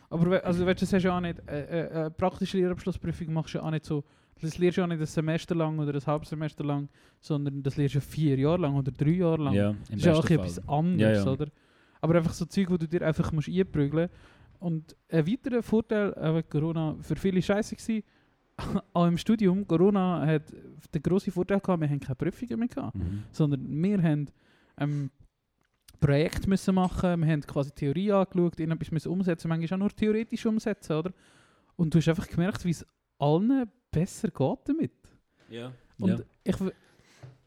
[0.09, 3.55] Aber also, weißt, du, das hast ja auch nicht, äh, äh, äh, praktische Lehrabschlussprüfung machst
[3.55, 4.05] du ja auch nicht so,
[4.41, 6.89] das lernst du ja nicht ein Semester lang oder ein halbes Semester lang,
[7.21, 9.55] sondern das lernst du ja vier Jahre lang oder drei Jahre lang.
[9.55, 11.31] Ja, Das ist ja auch etwas anderes, Ja, ja.
[11.33, 11.47] oder?
[12.01, 14.09] Aber einfach so Zeug, wo du dir einfach musst einprügeln
[14.59, 18.03] Und ein weiterer Vorteil äh, Corona für viele scheiße gewesen,
[18.93, 20.45] auch im Studium, Corona hat
[20.95, 23.23] den grossen Vorteil gehabt, wir haben keine Prüfungen mehr gehabt, Mhm.
[23.33, 24.27] sondern wir haben
[24.79, 25.11] ähm,
[26.01, 30.45] Projekt müssen machen, wir haben quasi Theorie angeschaut, irgendetwas müssen umsetzen, manchmal auch nur theoretisch
[30.47, 31.13] umsetzen, oder?
[31.77, 32.87] Und du hast einfach gemerkt, wie es
[33.19, 33.67] allen
[34.01, 34.93] besser geht damit.
[35.49, 35.73] Ja.
[35.99, 36.73] Und ich, ver-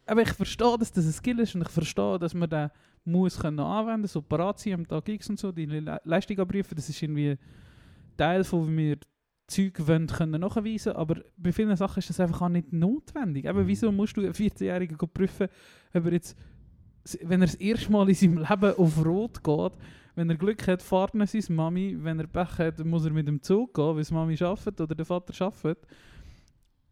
[0.06, 2.70] aber ich verstehe, dass das ein Skill ist und ich verstehe, dass man den
[3.06, 6.76] muss können anwenden, so parat sein am Tag X und so, die Le Leistung abprüfen,
[6.76, 7.38] das ist irgendwie
[8.18, 8.98] Teil von, wie wir
[9.48, 13.46] Zeug wollen, können nachweisen aber bei vielen Sachen ist das einfach auch nicht notwendig.
[13.46, 13.68] Eben, Mhm.
[13.68, 15.48] wieso musst du einen 14-Jährigen go prüfen,
[15.94, 16.38] ob er jetzt,
[17.24, 19.72] wenn er das erste Mal in seinem Leben auf Rot geht,
[20.16, 23.28] wenn er Glück hat, fahrt er seine Mami, wenn er Pech hat, muss er mit
[23.28, 25.88] dem Zug gehen, weil die Mami arbeitet oder der Vater arbeitet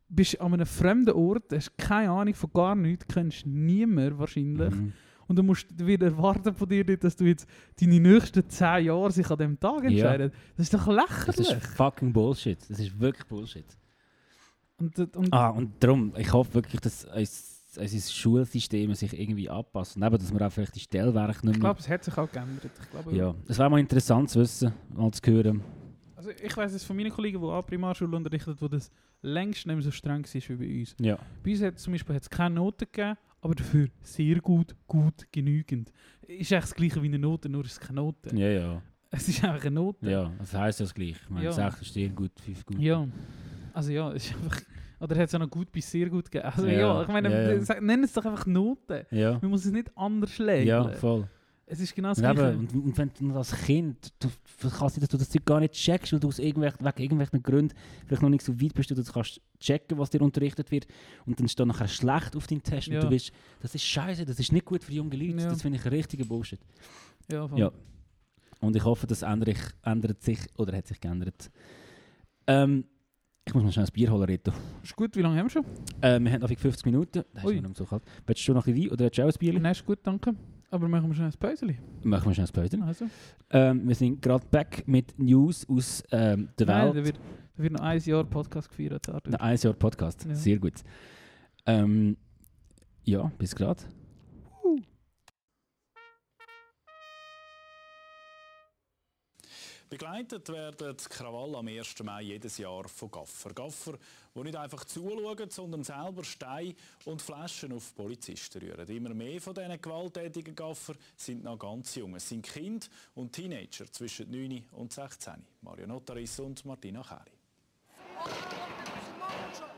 [0.10, 4.74] bist an einem fremden Ort, hast keine Ahnung von gar nichts, kennst niemanden wahrscheinlich.
[4.74, 4.94] Mhm.
[5.28, 7.46] Und du musst wieder erwarten von dir, dass du jetzt
[7.80, 9.90] deine nächsten 10 Jahre sich an dem Tag Ja.
[9.90, 10.36] entscheidest.
[10.56, 10.96] Das ist doch Das
[11.38, 11.52] lächerlich.
[11.64, 12.58] ist fucking Bullshit.
[12.70, 13.66] Das ist wirklich Bullshit.
[14.80, 19.98] und, und, Ah, und darum, ich hoffe wirklich, dass uns- unser Schulsystem sich irgendwie anpasst.
[19.98, 21.60] Und eben, dass wir auch vielleicht die Stellwerke nicht ich mehr...
[21.60, 22.72] glaube, es hat sich auch geändert.
[22.82, 25.62] Ich glaube, Ja, es wäre mal interessant zu wissen, mal zu hören.
[26.18, 28.92] Also ich weiß es von meinen Kollegen, die an Primarschule unterrichten, wo das
[29.22, 30.96] längst nicht mehr so streng war wie bei uns.
[31.00, 31.18] Ja.
[31.44, 35.92] Bei uns hat zum Beispiel hat's keine Noten gegeben, aber dafür sehr gut, gut, genügend.
[36.28, 38.36] Ist eigentlich das gleiche wie eine Note, nur ist es keine Note.
[38.36, 38.82] Ja, ja.
[39.10, 40.10] Es ist einfach eine Note.
[40.10, 41.12] Ja, das heisst ja das gleich.
[41.24, 41.52] Ich meine, Ja.
[41.54, 42.80] 6 ist sehr gut, 5 gut.
[42.80, 43.08] Ja,
[43.74, 44.62] also ja, es ist einfach.
[45.00, 46.52] Oder hat es auch noch gut bis sehr gut gegeben?
[46.54, 47.80] Also ja, Ja, ich meine, ja, ja.
[47.82, 49.06] nenn es doch einfach Noten.
[49.12, 50.68] Ja, Man muss es nicht anders legen.
[50.68, 51.28] ja voll.
[51.70, 52.58] Es ist genau das Und, Gleiche.
[52.58, 54.30] und, und wenn du als Kind, du,
[54.62, 57.02] du kann sein, dass du das Zeug gar nicht checkst, weil du aus irgendwelchen, wegen
[57.02, 60.22] irgendwelchen Gründen vielleicht noch nicht so weit bist, dass du das kannst checken, was dir
[60.22, 60.88] unterrichtet wird.
[61.26, 62.96] Und dann steht nachher schlecht auf deinem Test Ja.
[63.00, 65.42] und du bist, das ist scheiße, das ist nicht gut für junge Leute.
[65.42, 65.50] Ja.
[65.50, 66.60] Das finde ich ein richtiger Bullshit.
[67.30, 67.60] ja, voll.
[67.60, 67.72] Ja.
[68.62, 71.52] Und ich hoffe, das ändert, sich- ändert sich oder hat sich geändert.
[72.48, 72.86] Ähm,
[73.46, 74.52] ich muss mal schnell ein Bier holen, Rito.
[74.84, 75.66] Ist gut, wie lange haben wir schon?
[76.02, 77.24] Äh, wir haben noch 50 Minuten.
[77.34, 77.56] Das ist Ui.
[77.60, 78.04] noch nicht so kalt.
[78.26, 79.60] Willst du noch ein bisschen Wein oder willst du auch ein Bier?
[79.60, 80.34] Nein, ist gut, danke.
[80.70, 81.78] Aber machen wir schnell ein Päuschen.
[82.04, 82.84] Machen wir schnell ein Päuschen.
[82.84, 83.06] Also.
[83.52, 87.06] Ähm, wir sind gerade back mit News aus ähm, der Nein, da Welt.
[87.06, 87.20] wird,
[87.56, 89.08] da wird noch ein Jahr Podcast gefeiert.
[89.10, 89.42] Arthur.
[89.42, 90.26] Ein Jahr Podcast.
[90.26, 90.36] Ja.
[90.36, 90.84] Sehr gut.
[91.66, 92.18] Ähm,
[93.06, 93.82] ja, bis gerade.
[99.90, 102.04] Begleitet werden die Krawalle am 1.
[102.04, 103.54] Mai jedes Jahr von Gaffer.
[103.54, 103.94] Gaffer,
[104.36, 106.76] die nicht einfach zuschauen, sondern selber Steine
[107.06, 108.86] und Flaschen auf Polizisten rühren.
[108.90, 112.16] Immer mehr von diesen gewalttätigen Gaffer sind noch ganz jung.
[112.16, 112.86] Es sind Kinder
[113.16, 115.36] und Teenager zwischen 9 und 16.
[115.62, 117.38] Mario Notaris und Martina Keri.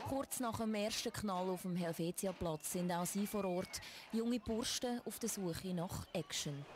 [0.08, 3.80] Kurz nach dem ersten Knall auf dem Helvetiaplatz sind auch sie vor Ort,
[4.12, 6.66] junge Bursten auf der Suche nach Action.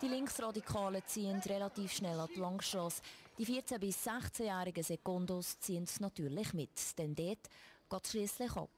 [0.00, 3.02] Die Linksradikalen ziehen relativ schnell an die Langstrasse.
[3.36, 7.38] Die 14- bis 16-jährigen Sekundos ziehen es natürlich mit, denn dort
[7.90, 8.70] geht es schliesslich ab.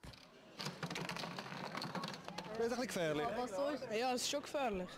[2.57, 3.27] Das ist ein bisschen gefährlich.
[3.37, 3.99] Was soll ich?
[3.99, 4.89] Ja, es ist schon gefährlich.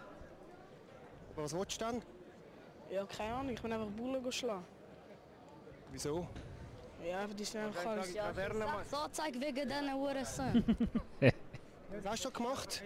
[1.32, 2.02] Aber was willst du denn?
[2.90, 4.64] Ja, keine Ahnung, ich bin einfach Bullen schlagen.
[5.90, 6.26] Wieso?
[7.04, 8.12] Ja, die sind einfach alles.
[8.90, 10.64] So zeig wegen diesen Hurensohn.
[11.20, 12.82] Was hast du gemacht?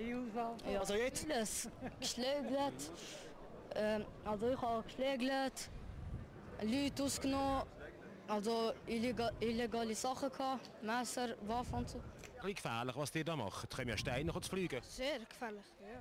[0.71, 1.27] Ja, Also jetzt?
[1.31, 1.69] Alles.
[3.77, 5.71] Ähm, also ich habe geschlägelt.
[6.63, 7.65] Leute ausgenommen.
[8.29, 10.71] Also illegal, illegale Sachen gehabt.
[10.83, 12.01] Messer, Waffen und so.
[12.43, 13.67] Ein gefährlich, was die da machen.
[13.71, 14.81] Da kommen ja Steine zu fliegen.
[14.83, 16.01] Sehr gefährlich, ja.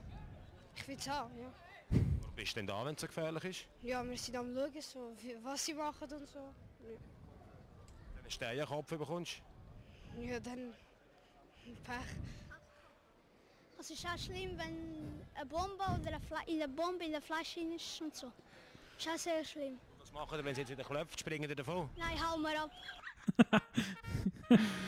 [0.76, 1.52] Ich will es haben, ja.
[1.90, 3.66] Wo bist du denn da, wenn es so gefährlich ist?
[3.84, 5.14] Ja, wir sind am schauen, so,
[5.44, 6.40] was sie machen und so.
[6.80, 6.98] Wenn
[8.16, 9.42] du einen Stein am Kopf bekommst.
[10.20, 10.74] Ja, dann
[11.84, 11.96] Pech.
[13.86, 17.22] Es ist auch schlimm, wenn eine Bombe oder eine Fla in der Bombe in der
[17.22, 18.32] Flasche ist und so.
[18.98, 19.78] Ist auch sehr schlimm.
[20.00, 21.88] Was machen die, wenn sie jetzt wieder klopft, springen die davon?
[21.96, 22.72] Nein, hau mal ab.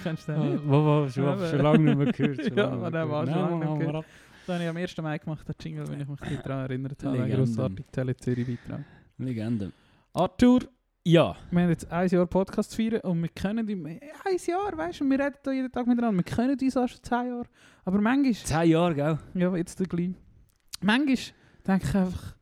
[0.01, 0.63] Kennst du den nicht?
[0.67, 2.43] Wo, wo, schon, schon lange nicht mehr gehört.
[2.43, 3.39] schon Ja, nicht der mehr war gehört.
[3.39, 4.05] schon lange nicht wir ab.
[4.47, 4.97] Das habe ich am 1.
[4.97, 7.17] Mai gemacht, der Jingle, wenn ich mich daran erinnert habe.
[7.17, 7.37] Ein Legende.
[7.37, 8.83] grossartiger Tele Zürich Beitrag.
[9.19, 9.71] Legende.
[10.13, 10.61] Arthur,
[11.07, 11.37] Ja.
[11.51, 14.01] wir haben jetzt ein Jahr Podcast feiern und wir können im ein
[14.45, 16.17] Jahr, weißt du, wir reden da jeden Tag miteinander.
[16.17, 17.45] Wir können uns auch schon zehn Jahre.
[17.85, 19.17] Aber manchmal, 10 Jahre, gell?
[19.35, 20.09] ja, jetzt der gleich.
[20.81, 21.15] Manchmal
[21.65, 22.35] denke ich einfach,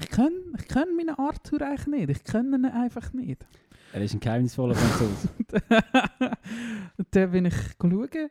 [0.00, 2.08] ich kann, ich kann meinen Arthur eigentlich nicht.
[2.08, 3.46] Ich kann ihn einfach nicht.
[3.92, 5.28] Er ist ein geheimnisvoller Franzose.
[6.96, 8.30] und dann bin ich schauen,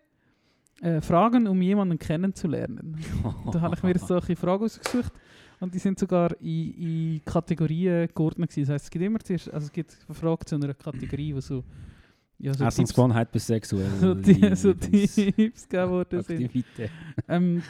[0.81, 2.97] äh, Fragen, um jemanden kennenzulernen.
[3.51, 5.13] da habe ich mir solche Fragen ausgesucht
[5.59, 8.67] und die sind sogar in, in Kategorien geordnet gewesen.
[8.67, 11.41] Das heisst, es gibt immer zuerst, also es gibt eine Frage zu einer Kategorie, wo
[11.41, 11.63] so,
[12.39, 13.89] ja, so Essensgewohnheit bis sexuell.
[13.99, 16.65] so, die, so Tipps gegeben worden sind.
[17.27, 17.63] Ähm,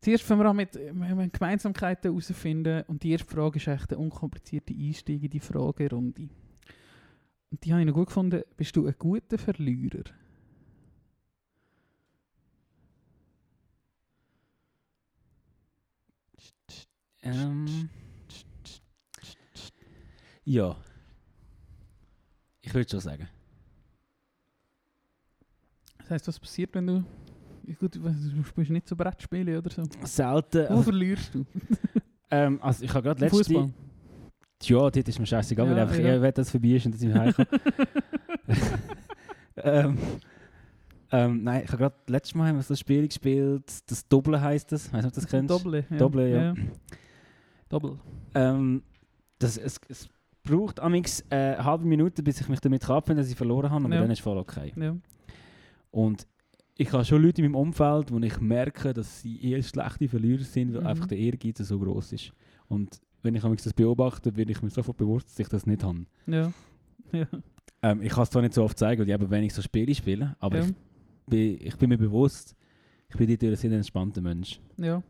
[0.00, 3.98] Zuerst fangen wir an mit wollen Gemeinsamkeiten herausfinden und die erste Frage ist echt eine
[3.98, 6.30] unkomplizierte Einstieg in die Fragerunde.
[7.50, 8.42] Und die habe ich noch gut gefunden.
[8.56, 10.04] Bist du ein guter Verlierer?
[17.22, 17.88] Ähm,
[20.44, 20.76] ja.
[22.60, 23.28] Ich würde schon sagen.
[25.98, 27.04] Das heisst, was passiert, wenn du...
[27.66, 29.84] Ja, Gut, du du spielst nicht so Brettspiele oder so.
[30.04, 30.64] Selten.
[30.68, 31.44] Wo Also, verlierst du?
[32.30, 33.36] ähm, also ich habe gerade letzte...
[33.36, 33.70] Fußball.
[34.62, 36.32] Ja, dort ist mir scheißegal, weil Ja, einfach ja.
[36.32, 37.48] dass es vorbei ist und dass ich heimkomme.
[39.56, 39.98] ähm,
[41.12, 44.40] ähm, nein, ich habe gerade letztes Mal haben wir so ein Spiel gespielt, das Doppel
[44.40, 45.50] heisst das, weißt du, ob du das kennst?
[45.50, 45.96] Doppel, ja.
[45.96, 46.54] Doppel, ja.
[47.70, 47.98] Doppel.
[48.34, 48.82] Ähm,
[49.38, 50.08] das, es, es
[50.42, 53.84] braucht amix äh, eine halbe Minute, bis ich mich damit abfinde, dass ich verloren habe,
[53.86, 54.00] aber Ja.
[54.02, 54.72] dann ist voll okay.
[54.76, 54.94] Ja.
[55.90, 56.26] Und
[56.76, 60.42] ich habe schon Leute in meinem Umfeld, wo ich merke, dass sie eher schlechte Verlierer
[60.44, 60.86] sind, weil Mhm.
[60.86, 62.32] einfach der Ehrgeiz so groß ist.
[62.68, 66.04] Und wenn ich das beobachte, bin ich mir sofort bewusst, dass ich das nicht habe.
[66.26, 66.52] Ja.
[67.12, 67.26] Ja.
[67.82, 69.92] Ähm, ich kann es zwar nicht so oft zeigen, weil ich eben wenig so Spiele
[69.94, 70.64] spiele, aber Ja.
[70.66, 70.74] ich,
[71.26, 72.54] bin, ich bin mir bewusst,
[73.08, 74.60] ich bin dort ein sehr entspannter Mensch.
[74.76, 75.02] ja.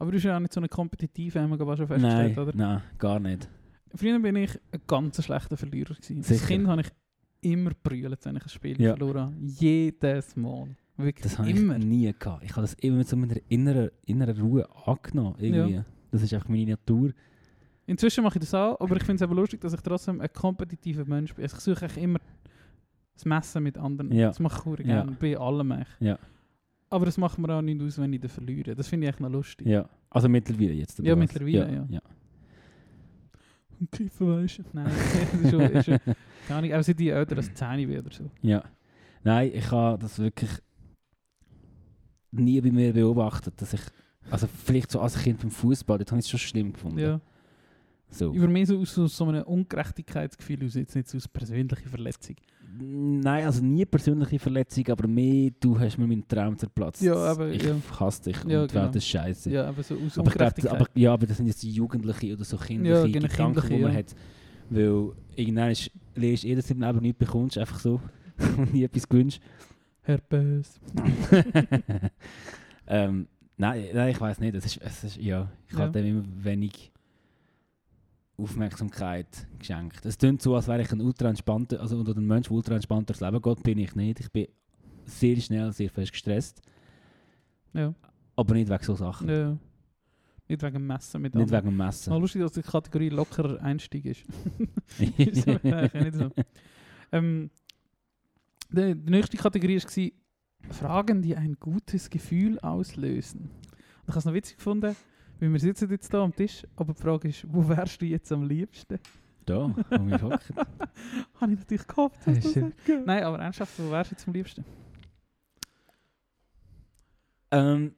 [0.00, 2.38] Aber du bist ja auch nicht so ein kompetitiver, haben wir gerade schon Nein, festgestellt,
[2.38, 2.56] oder?
[2.56, 3.48] nein, gar nicht.
[3.94, 5.94] Früher bin ich ein ganz schlechter Verlierer.
[5.94, 6.24] Gewesen.
[6.26, 6.46] Als.
[6.46, 6.88] Kind habe ich
[7.42, 8.96] immer brüllt, wenn ich ein Spiel Ja.
[8.96, 9.34] verloren habe.
[9.40, 10.68] Jedes Mal.
[10.96, 11.76] Wirklich Das habe immer.
[11.76, 12.44] ich nie gehabt.
[12.44, 15.36] Ich habe das immer mit so einer inneren, inneren Ruhe angenommen.
[15.38, 15.82] Irgendwie.
[16.10, 17.12] Das ist einfach meine Natur.
[17.86, 20.32] Inzwischen mache ich das auch, aber ich finde es eben lustig, dass ich trotzdem ein
[20.32, 21.42] kompetitiver Mensch bin.
[21.44, 22.18] Also ich suche eigentlich immer
[23.14, 24.12] das Messen mit anderen.
[24.12, 24.28] Ja.
[24.28, 25.02] Das mache ich sehr Ja.
[25.02, 25.88] gerne, bei allem eigentlich.
[26.00, 26.18] Ja.
[26.90, 28.74] Aber das macht mir auch nicht aus, wenn ich den verliere.
[28.74, 29.66] Das finde ich echt noch lustig.
[29.66, 29.88] Ja.
[30.10, 30.98] Also mittlerweile jetzt.
[30.98, 31.18] Ja, was?
[31.18, 31.86] mittlerweile, ja.
[31.88, 32.00] ja.
[33.78, 34.62] Und Kiffen weisst du?
[34.72, 34.90] Nein,
[35.32, 35.98] das ist schon, ist schon
[36.46, 38.30] keine Ahnung, auch seit ich älter als 10 bin oder so.
[38.42, 38.64] Ja.
[39.22, 40.50] Nein, ich habe das wirklich
[42.32, 43.80] nie bei mir beobachtet, dass ich,
[44.30, 46.98] also vielleicht so als Kind beim Fußball, das habe ich schon schlimm gefunden.
[46.98, 47.20] Ja.
[48.08, 48.32] So.
[48.32, 52.36] Über mehr so aus so, so einem Ungerechtigkeitsgefühl aus, jetzt nicht so aus persönlicher Verletzung.
[52.78, 57.02] Nein, also nie persönliche Verletzung, aber mehr, du hast mir meinen Traum zerplatzt.
[57.02, 57.74] Ja, aber- ich ja.
[57.98, 59.00] hasse dich Ja, und werde genau.
[59.00, 59.50] scheiße.
[59.50, 62.44] Ja, aber so aus aber, glaub, aber, ja, aber das sind jetzt die Jugendliche oder
[62.44, 63.98] so kindliche Ja, genau, Gedanken, die man ja.
[63.98, 64.14] hat.
[64.70, 68.00] Weil irgendwann ist, lernst eh, dass du im Leben nichts bekommst, einfach so.
[68.56, 69.40] und nie etwas gewünscht.
[70.02, 70.80] Herpes.
[72.86, 74.54] ähm, nein, nein, ich weiß nicht.
[74.54, 75.80] Es ist, es ist, ja, ich Ja.
[75.80, 76.92] habe dem immer wenig
[78.40, 80.04] Aufmerksamkeit geschenkt.
[80.04, 82.74] Es klingt so, als wäre ich ein ultra entspannter, also oder ein Mensch, der ultra
[82.74, 84.20] entspannt durchs Leben geht, bin ich nicht.
[84.20, 84.48] Ich bin
[85.04, 86.62] sehr schnell, sehr fest gestresst.
[87.72, 87.94] Ja.
[88.36, 89.28] Aber nicht wegen so Sachen.
[89.28, 89.58] Ja.
[90.48, 91.64] Nicht wegen dem Messen mit Nicht anderen.
[91.64, 92.10] wegen dem Messen.
[92.10, 94.24] Mal lustig, dass die Kategorie lockerer Einstieg ist.
[94.98, 96.30] ist nicht so.
[97.12, 97.50] Ähm,
[98.70, 103.42] die, die nächste Kategorie war Fragen, die ein gutes Gefühl auslösen.
[103.42, 103.50] Und
[104.04, 104.96] ich habe es noch witzig gefunden,
[105.40, 108.30] weil wir sitzen jetzt hier am Tisch, aber die Frage ist, wo wärst du jetzt
[108.30, 108.98] am liebsten?
[109.46, 110.56] Da, wo wir hocken.
[111.40, 112.96] Habe ich natürlich gehofft, dass Hey, das.
[113.06, 114.64] Nein, aber ernsthaft, wo wärst du jetzt am liebsten?
[117.50, 117.94] Ähm,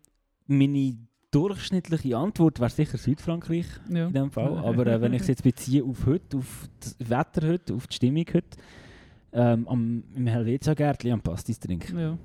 [0.46, 0.96] meine
[1.30, 4.06] durchschnittliche Antwort wäre sicher Südfrankreich Ja.
[4.06, 4.58] in dem Fall.
[4.64, 7.94] Aber äh, wenn ich es jetzt beziehe auf heute, auf das Wetter heute, auf die
[7.96, 8.56] Stimmung heute,
[9.32, 11.98] ähm, am, im Helvetia-Gärtchen am Pastis trinken.
[11.98, 12.18] Ja,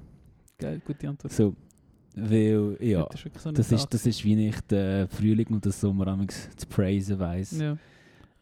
[0.57, 1.32] geil, gute Antwort.
[1.34, 1.55] So,
[2.18, 5.63] weil, ja, Heute ist wirklich so das, ist, das ist wie ich den Frühling und
[5.65, 7.57] den Sommer amigs zu praisen weiss.
[7.59, 7.78] Ja.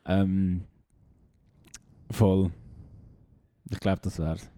[0.06, 0.64] Ähm,
[2.12, 2.52] voll.
[3.70, 4.50] Ich glaube, das wär's.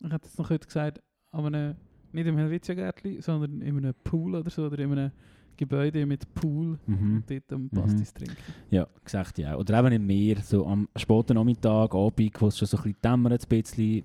[0.00, 1.00] Ich hätte jetzt noch heute gesagt,
[1.32, 1.74] an einem,
[2.12, 5.10] nicht im Helvetia-Gärtchen, sondern in einem Pool oder so, oder in einem
[5.56, 7.16] Gebäude mit Pool Mhm.
[7.16, 7.68] und dort am Mhm.
[7.70, 8.36] Pastis trinken.
[8.70, 9.56] Ja, gesagt ja.
[9.56, 13.00] Oder eben im Meer, so am späten Nachmittag, Abend, wo es schon so ein bisschen
[13.02, 14.04] dämmert, ein bisschen,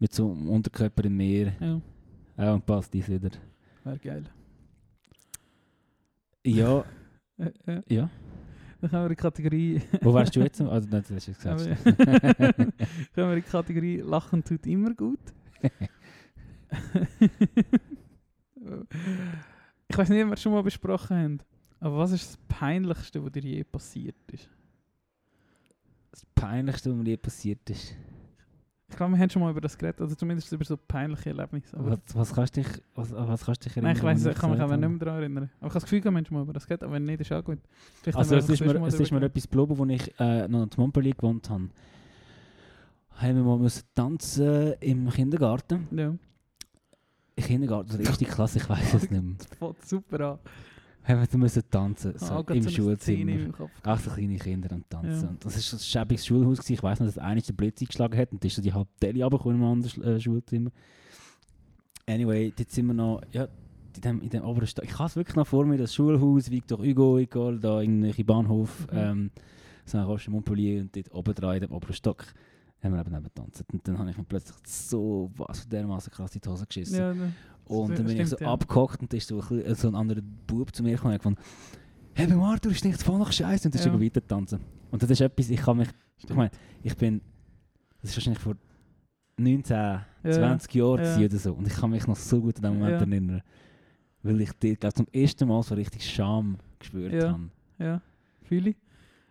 [0.00, 1.52] mit so einem Unterkörper im Meer.
[1.60, 1.80] Ja,
[2.36, 3.30] Ja, und passt dies wieder.
[3.84, 4.24] wäre geil.
[6.48, 6.84] Ja,
[7.88, 8.08] ja.
[8.80, 9.82] Dann kommen wir in die Kategorie...
[10.00, 10.60] Wo wärst du jetzt?
[10.60, 11.84] Also, nein, das hast du gesagt.
[11.84, 12.72] kommen
[13.14, 15.18] wir in die Kategorie Lachen tut immer gut.
[19.88, 21.38] ich weiß nicht, ob wir es schon mal besprochen haben,
[21.80, 24.48] aber was ist das Peinlichste, was dir je passiert ist?
[26.16, 27.94] das Peinlichste, was mir je passiert ist.
[28.88, 31.76] Ich glaube, wir haben schon mal über das geredet, oder zumindest über so peinliche Erlebnisse.
[31.78, 34.60] Was, was, kannst dich, was, was kannst du dich Nein, ich weiß, ich kann mich
[34.60, 35.44] aber nicht mehr daran erinnern.
[35.44, 37.20] Aber ich habe das Gefühl, wir haben schon mal über das geredet, aber wenn nicht,
[37.20, 37.58] ist auch gut.
[38.02, 40.70] Vielleicht Also es ist, mir, es ist mir etwas geblieben, als ich äh, noch in
[40.76, 41.68] Montpellier gewohnt habe.
[43.16, 45.88] Haben wir mal müssen tanzen im Kindergarten.
[45.90, 46.14] Ja.
[47.34, 49.34] Im Kindergarten, oder erste Klasse, ich weiß es nicht mehr.
[49.38, 50.38] Das fängt super an.
[51.06, 53.30] Haben wir müssen tanzen, so Ah, im so Schulzimmer.
[53.32, 53.54] im.
[53.84, 55.22] Ach, so kleine Kinder am Tanzen.
[55.22, 55.28] Ja.
[55.28, 56.58] Und das war ein schäbiges Schulhaus.
[56.58, 56.72] Gewesen.
[56.72, 59.22] Ich weiss noch, dass einer den Blitz eingeschlagen hat und ist so die halbe Delle
[59.22, 60.70] runtergekommen einem anderen äh, Schulzimmer.
[62.08, 63.44] Anyway, dort sind wir noch, ja,
[63.96, 64.84] in dem, in dem oberen Stock.
[64.84, 68.24] Ich habe es wirklich noch vor mir, das Schulhaus, Victor Hugo, Ecole, da in irgendwelche
[68.24, 68.98] Bahnhof, Mhm.
[68.98, 69.30] ähm,
[69.84, 72.24] Saint-Roch, Montpellier und dort oben dran, in dem oberen Stock,
[72.82, 73.64] haben wir eben getanzt.
[73.72, 76.98] Und dann habe ich mir plötzlich so was von dermaßen krass in die Hose geschissen.
[76.98, 77.32] Ja, ne.
[77.68, 78.52] Und dann bin ich so Stimmt, ja.
[78.52, 81.38] abgehockt und da ist so ein, bisschen- so ein anderer Bub zu mir gekommen und
[81.38, 81.44] hat
[82.14, 83.92] hey, beim Arthur ist nicht voll nach Scheiße und dann ist Ja.
[83.92, 84.60] er weiter tanzen.
[84.90, 85.88] Und das ist etwas, ich kann mich,
[86.22, 86.50] ich meine,
[86.82, 87.20] ich bin,
[88.00, 88.54] das ist wahrscheinlich vor
[89.38, 91.26] 19, 20 Jahren ja.
[91.26, 93.06] oder so und ich kann mich noch so gut an den Moment Ja.
[93.06, 93.42] erinnern,
[94.22, 97.32] weil ich dort, glaub, zum ersten Mal so richtig Scham gespürt Ja.
[97.32, 97.50] habe.
[97.78, 98.00] Ja,
[98.42, 98.76] fühle ich.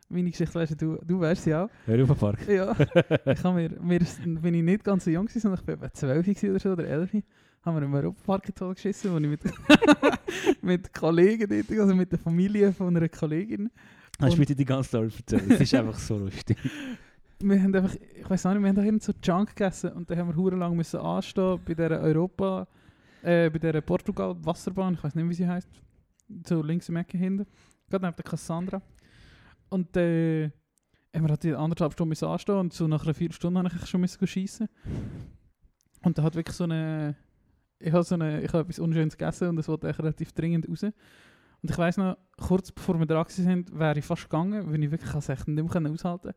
[0.07, 1.67] Meine Geschichte weißt du, du weißt sie auch.
[1.87, 2.47] Europapark.
[2.47, 2.71] Ja,
[3.25, 5.75] ich habe mir, mir ist, bin ich nicht ganz so jung gewesen, sondern ich bin
[5.75, 7.23] etwa 12 gewesen oder so, oder 11.
[7.65, 9.41] Haben wir im Europapark Hose geschissen, wo ich mit,
[10.61, 13.71] mit Kollegen dort, also mit der Familie von einer Kollegin.
[14.21, 15.51] Hast du mir die ganze Story erzählt?
[15.51, 16.57] Es ist einfach so lustig.
[17.39, 20.17] wir haben einfach, ich weiß nicht, wir haben da irgend so Junk gegessen und dann
[20.19, 22.67] haben wir hure lang müssen anstehen bei der Europa,
[23.23, 25.67] äh, bei der Portugal Wasserbahn, ich weiß nicht, wie sie heißt,
[26.47, 27.45] so links im Ecke hinten,
[27.89, 28.81] gerade neben der Cassandra.
[29.69, 30.51] Und äh,
[31.15, 33.87] haben wir halt die anderthalb Stunden müssen anstehen und so nach einer Viertelstunde habe ich
[33.87, 34.69] schon müssen schiessen.
[36.03, 37.15] Und da hat wirklich so eine,
[37.79, 40.69] ich habe so eine, ich habe etwas Unschönes gegessen und es wollte eigentlich relativ dringend
[40.69, 40.83] raus.
[40.83, 44.91] Und ich weiß noch, kurz bevor wir dran sind, wäre ich fast gegangen, weil ich
[44.91, 46.35] wirklich es echt nicht mehr aushalten konnte.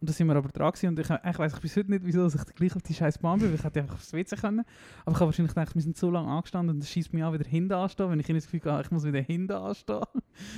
[0.00, 2.26] Und da sind wir aber dran gewesen und ich, ich weiß bis heute nicht, wieso
[2.26, 4.64] ich gleich auf die scheiß Bahn bin, weil ich hätte einfach aufs WC können.
[5.04, 7.32] Aber ich habe wahrscheinlich gedacht, wir sind so lange angestanden und das schießt mich an,
[7.32, 10.04] wieder hinten anstehen, wenn ich das Gefühl habe, ich muss wieder hinten anstehen.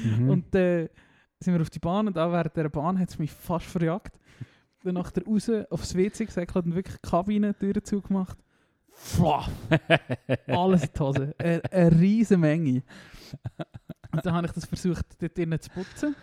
[0.05, 0.28] Mhm.
[0.28, 0.91] Und äh,
[1.39, 4.18] sind wir auf die Bahn und auch während dieser Bahn hat es mich fast verjagt.
[4.83, 8.39] Dann nachher raus aufs WC gesäckelt und wirklich die Kabinentüren zugemacht.
[10.46, 11.34] Alles in die Hose.
[11.38, 12.82] Eine, eine riesige Menge.
[14.12, 16.14] Und dann habe ich das versucht, dort drinnen zu putzen.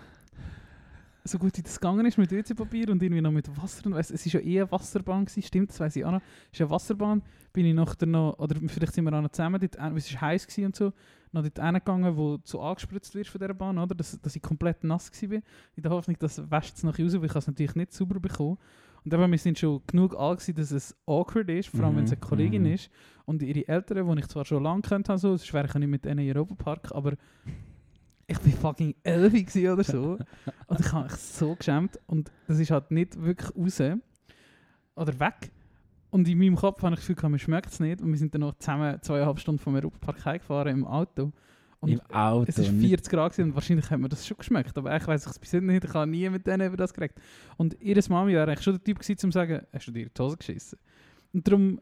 [1.24, 3.86] So gut wie das gegangen ist mit WC-Papier und irgendwie noch mit Wasser.
[3.86, 6.22] Und weiss, es war ja eh eine Wasserbahn, gewesen, stimmt, das weiß ich auch noch.
[6.52, 7.22] Es ist eine Wasserbahn,
[7.52, 10.22] bin ich nachher noch, oder vielleicht sind wir auch noch zusammen, dort, hin- es war
[10.22, 10.94] heiß und so,
[11.34, 13.94] noch dort hingegangen, wo so angespritzt wird von dieser Bahn, oder?
[13.94, 15.32] Dass, dass ich komplett nass war.
[15.76, 18.58] In der Hoffnung, dass wäscht es nachher raus, weil ich es natürlich nicht sauber bekommen.
[19.08, 22.04] Und eben, wir sind schon genug alt gewesen, dass es awkward ist, vor allem wenn
[22.04, 22.74] es eine Mhm, Kollegin mhm.
[22.74, 22.90] ist.
[23.24, 25.88] Und ihre Eltern, die ich zwar schon lange kennt habe, so, sonst wäre ich nicht
[25.88, 27.14] mit denen in den Europapark, aber
[28.28, 30.18] ich bin fucking 11 gewesen oder so.
[30.68, 31.98] und ich habe mich so geschämt.
[32.06, 33.82] Und das ist halt nicht wirklich raus
[34.98, 35.52] oder weg.
[36.10, 38.02] Und in meinem Kopf habe ich das Gefühl, mir schmeckt es nicht.
[38.02, 41.32] Und wir sind dann noch zusammen zweieinhalb Stunden vom Europapark heimgefahren im Auto.
[41.80, 44.38] Und Im Auto, Es war nicht- 40 Grad gewesen und wahrscheinlich hat mir das schon
[44.38, 44.76] geschmeckt.
[44.78, 45.84] Aber ich weiß es bis heute nicht.
[45.86, 47.16] Ich habe nie mit denen über das geredet.
[47.58, 50.10] Und ihre Mami wäre eigentlich schon der Typ gewesen, um zu sagen, hast du dir
[50.10, 50.80] die Hose geschissen?
[51.34, 51.80] Und darum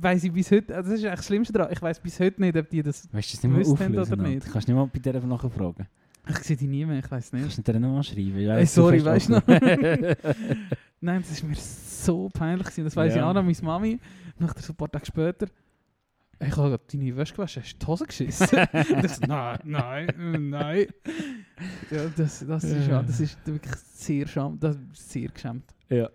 [0.00, 2.40] weiß ich bis heute, also das ist eigentlich das Schlimmste daran, ich weiß bis heute
[2.40, 4.12] nicht, ob die das Weißt du das nicht mehr gewusst haben auflösen?
[4.14, 4.50] oder nicht.
[4.50, 5.86] Kannst du nicht mal bei der nachfragen?
[6.30, 7.42] Ich sehe die nie mehr, ich weiß nicht.
[7.42, 8.36] Kannst du dir nicht mal schreiben?
[8.38, 9.46] Ey, sorry, weißt du noch?
[11.00, 12.84] Nein, das ist mir so peinlich gewesen.
[12.84, 13.18] Das weiß Ja.
[13.20, 13.98] ich auch noch, meine Mami,
[14.56, 15.46] so ein paar Tage später,
[16.40, 18.48] ich habe gerade deine Wäsche gewaschen, hast du die Hose geschissen?
[19.08, 20.86] So, nein, nein, nein.
[21.90, 25.64] Ja, das, das, ist, ja, das ist wirklich sehr scham, das ist sehr geschämt.
[25.88, 26.08] Ja.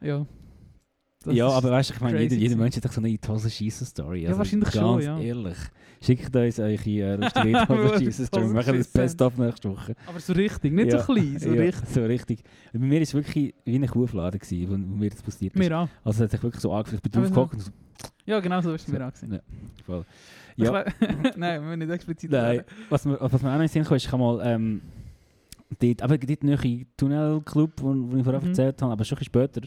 [0.00, 0.26] Ja.
[1.24, 2.56] Das ja, aber weißt du, ich meine, jeder, jeder.
[2.56, 4.22] Mensch hat doch so eine Hose schießen Story.
[4.22, 5.18] Ja, wahrscheinlich schon, ganz ja.
[5.18, 5.56] ehrlich.
[6.00, 8.46] Schickt uns eure äh, lustige in die Hose schießen Story.
[8.46, 9.94] Wir machen das Best of nächste Woche.
[10.06, 11.88] Aber so richtig, nicht so klein, so ja, richtig.
[11.88, 12.42] So richtig.
[12.72, 15.58] Bei mir war es wirklich wie ein Kuhfladen, gewesen, wo, wo mir das passiert ist.
[15.58, 15.88] Mir auch.
[16.04, 17.70] Also es hat sich wirklich so angefühlt, ich bin draufgehockt und so...
[18.24, 19.32] Ja, genau so ist es mir auch gewesen.
[19.32, 19.40] Ja,
[19.84, 20.04] voll.
[20.56, 20.72] Ja.
[21.36, 23.84] Nein, wir müssen nicht explizit Nein, was mir, was mir auch noch in den Sinn
[23.84, 24.82] kam, ist, ich habe mal ähm,
[25.78, 26.64] dort, aber dort noch
[26.96, 28.48] Tunnelclub, wo, wo ich vorher Mhm.
[28.48, 29.60] erzählt habe, aber schon ein bisschen später,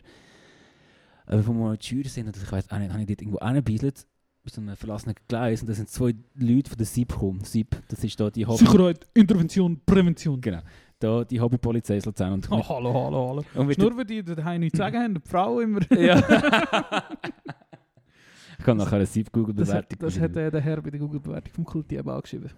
[1.27, 3.39] äh, wo wir in die sind, und ich weiß auch nicht, habe ich dort irgendwo
[3.39, 4.07] hingebieselt,
[4.43, 7.43] bei so einem verlassenen Gleis, und da sind zwei Leute von der SIP gekommen.
[7.43, 8.65] SIP, das ist da die Hobby...
[8.65, 10.39] Sicherheit, Intervention, Prävention.
[10.39, 10.61] Genau.
[10.99, 12.33] Da die Hobbypolizei aus Luzern.
[12.33, 13.45] Und Oh, hallo, hallo, hallo.
[13.55, 15.81] Und mit Nur weil die daheim nichts sagen haben, die Frau immer.
[15.91, 16.17] Ja.
[18.57, 21.53] ich kann nachher eine Das, hat, SIP-Google-Bewertung das hat äh, der Herr bei der Google-Bewertung
[21.53, 22.45] vom Kulti eben auch geschrieben.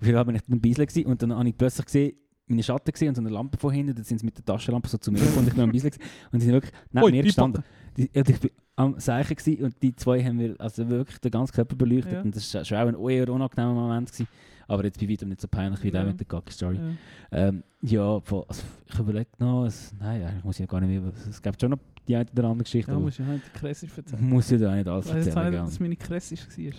[0.00, 2.16] Auf jeden Fall bin ich dann Beisel gewesen und dann habe ich plötzlich gesehen,
[2.48, 4.88] meine Schatten gesehen und so eine Lampe von hinten, dann sind sie mit der Taschenlampe
[4.88, 5.90] so zu mir gekommen und ich bin am Beisel
[6.32, 7.62] und sie sind wirklich neben Oi, mir gestanden.
[7.96, 11.30] Die, ja, ich bin am Seichen gewesen und die zwei haben mir also wirklich den
[11.30, 12.20] ganzen Körper beleuchtet Ja.
[12.22, 14.28] und das war schon auch ein eher unangenehmer Moment gewesen.
[14.68, 16.06] Aber jetzt bei weitem nicht so peinlich wie der Ja.
[16.08, 16.76] mit der Gag-Story.
[16.76, 17.48] Ja.
[17.48, 21.12] Ähm, ja, also ich überlege noch, es, nein, eigentlich muss ich ja gar nicht mehr,
[21.28, 24.28] es gibt schon noch die eine oder andere Geschichte, Ja, muss ich halt kressisch erzählen.
[24.28, 25.62] muss ich da nicht alles Ich weiss jetzt auch erzählen.
[25.62, 26.72] nicht, dass meine kressisch war.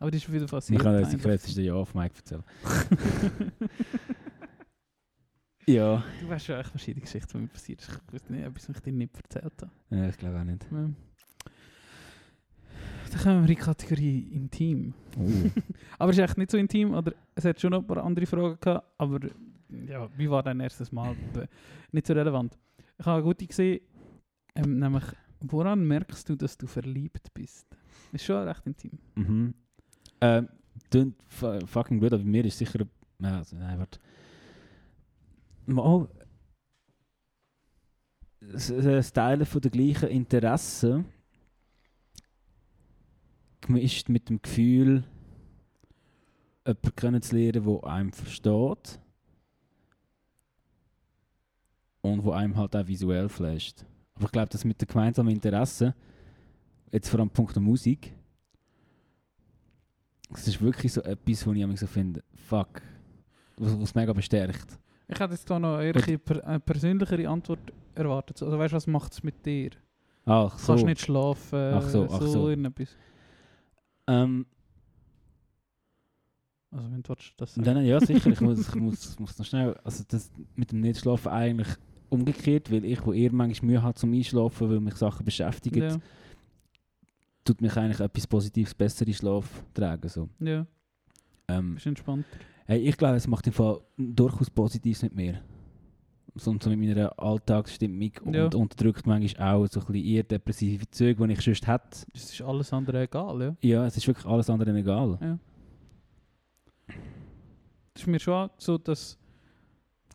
[0.00, 1.22] Aber das ist jeden Fall Ich kann uns die peinlich.
[1.40, 2.42] krassesten Ja auf Mike erzählen.
[5.66, 7.90] ja, Du weißt schon echt verschiedene Geschichten, die mir passiert ist.
[7.90, 9.72] Ich weiß nicht, was ich dir nicht erzählt habe.
[9.90, 10.66] ja, ich glaube auch nicht.
[10.70, 10.90] Ja.
[13.10, 14.92] Dann kommen wir in die Kategorie Intim.
[15.16, 15.22] Oh.
[15.98, 18.26] aber es ist echt nicht so intim, oder es hat schon noch ein paar andere
[18.26, 19.20] Fragen gehabt, aber
[19.86, 21.16] ja, wie war dein erstes Mal?
[21.92, 22.58] Nicht so relevant.
[22.98, 23.80] Ich habe eine gute gesehen,
[24.56, 25.04] ähm, nämlich,
[25.40, 27.66] woran merkst du, dass du verliebt bist?
[28.12, 28.98] Ist schon recht intim.
[29.14, 29.54] Mhm.
[30.20, 30.48] Ähm,
[31.66, 32.86] fucking gut, aber bei mir ist sicher...
[33.20, 34.00] Ja, also, nein, warte.
[35.66, 36.08] Mal...
[38.40, 41.06] Das Teilen von der gleichen Interessen
[43.62, 45.04] gemischt mit dem Gefühl,
[46.66, 49.00] jemanden kennenzulernen, der einem versteht
[52.02, 53.86] und wo einem halt auch visuell flasht.
[54.14, 55.94] Aber ich glaube, das mit den gemeinsamen Interessen,
[56.92, 58.14] jetzt vor allem Punkt der Musik,
[60.28, 62.82] das ist wirklich so etwas, wo ich immer so finde, fuck,
[63.56, 64.78] was, was mega bestärkt.
[65.08, 65.94] Ich hätte jetzt da noch eher
[66.46, 67.60] eine persönlichere Antwort
[67.94, 68.42] erwartet.
[68.42, 69.70] Also weißt du, was macht es mit dir?
[70.24, 70.66] Ach so.
[70.68, 71.74] Kannst du nicht schlafen?
[71.74, 72.48] Ach so, ach so.
[72.48, 72.96] irgendetwas.
[74.06, 74.46] Ähm,
[76.70, 79.74] Also wenn du willst, das dann, ja, sicher, ich muss, ich muss, muss noch schnell,
[79.84, 81.68] also das mit dem Nichtschlafen eigentlich
[82.08, 85.96] umgekehrt, weil ich, wo eher manchmal Mühe habe zum Einschlafen, weil mich Sachen beschäftigen, Ja.
[87.44, 90.08] tut mich eigentlich etwas Positives besser in Schlaf tragen.
[90.08, 90.28] So.
[90.40, 90.66] Ja,
[91.46, 92.38] Ähm, bist entspannter.
[92.66, 95.40] Hey, ich glaube, es macht im Fall durchaus Positives mit mir.
[96.34, 98.46] So, so mit meiner Alltagsstimmung und Ja.
[98.46, 102.06] unterdrückt manchmal auch so ein bisschen eher depressive Züge, die ich sonst hätte.
[102.12, 103.56] Es ist alles andere egal, ja.
[103.60, 105.18] Ja, es ist wirklich alles andere egal.
[105.20, 105.38] Ja.
[107.92, 109.16] Das ist mir schon so, dass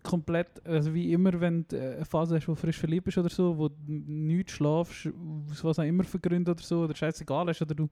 [0.04, 3.18] komplett, also wie immer, wenn du äh, eine Phase hast, wo du frisch verliebt bist
[3.18, 5.08] oder so, wo du nichts schlafst,
[5.52, 7.89] aus was auch immer für Gründe oder so, oder scheißegal ist, oder du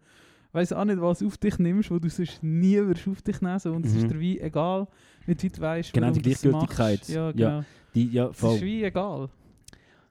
[0.54, 3.86] weißt auch nicht, was auf dich nimmst, wo du sonst nie auf dich nehmen, und
[3.86, 3.98] es Mhm.
[4.00, 4.88] ist dir wie egal,
[5.26, 7.08] nicht weit weißt, Genau, die du das Gleichgültigkeit.
[7.10, 7.64] Ja, Ja, genau.
[7.94, 8.62] Die, ja, Es ist voll.
[8.62, 9.30] wie egal.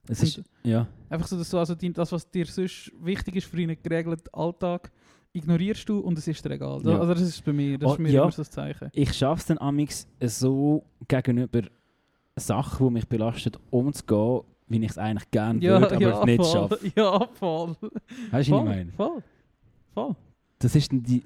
[0.09, 0.87] Es ist, ja.
[1.09, 4.33] Einfach so, dass du also die, das, was dir sonst wichtig ist für einen geregelten
[4.33, 4.91] Alltag,
[5.33, 6.81] ignorierst du und es ist dir egal.
[6.85, 6.99] Ja.
[7.01, 8.23] Also das ist bei mir, das Oh, ist mir ja.
[8.23, 8.89] immer so das Zeichen.
[8.93, 11.63] Ich schaffe es dann amix so gegenüber
[12.37, 16.53] Sachen, die mich belastet, umzugehen, wie ich es eigentlich gerne würde, aber es nicht voll.
[16.53, 16.79] schaffe.
[16.97, 17.77] Ja, voll.
[17.81, 17.91] Weißt du,
[18.33, 18.93] was voll, ich meine?
[18.93, 19.23] Voll.
[19.95, 20.17] Voll.
[20.59, 21.23] Das ist dann die,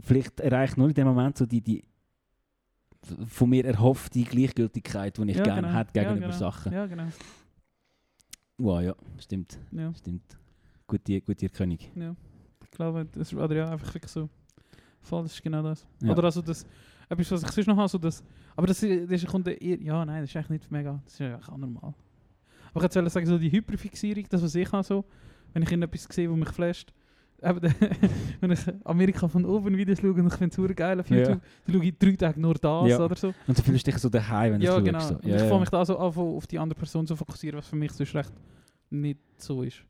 [0.00, 1.82] vielleicht erreicht nur in dem Moment so die, die
[3.26, 5.78] von mir erhoffte Gleichgültigkeit, die ich Ja, gerne genau.
[5.78, 6.38] hätte gegenüber ja, genau.
[6.38, 6.72] Sachen.
[6.72, 7.08] Ja, genau.
[8.56, 9.58] Wow, ja, stimmt.
[9.72, 9.92] Ja.
[9.94, 10.38] Stimmt.
[10.86, 11.78] Gute, gute Erkennung.
[11.94, 12.14] Ja.
[12.62, 14.28] Ich glaube, das ist ja, einfach wirklich so.
[15.00, 15.86] Voll, das ist genau das.
[16.02, 16.12] Ja.
[16.12, 16.64] Oder also das,
[17.08, 18.24] etwas, was ich sonst noch habe, so das,
[18.56, 21.20] aber das, ist- das kommt eher, ja, nein, das ist eigentlich nicht mega, das ist
[21.20, 21.94] eigentlich auch normal.
[22.72, 25.04] Aber ich wollte sagen, so die Hyperfixierung, das, was ich habe, so,
[25.52, 26.92] wenn ich irgendetwas sehe, wo mich flasht,
[28.42, 31.16] ich Amerika von oben Videos schaue und ich finde es super geil auf Ja.
[31.18, 32.98] YouTube, dann schaue ich drei Tage nur das Ja.
[33.04, 33.34] oder so.
[33.46, 35.00] Und du fühlst dich so daheim, wenn du ja, es genau.
[35.00, 35.14] So.
[35.22, 35.48] Ja, ich ja.
[35.48, 37.92] fange mich da so an, auf- auf die andere Person zu fokussieren, was für mich
[37.92, 38.32] sonst recht
[38.90, 39.84] nicht so ist.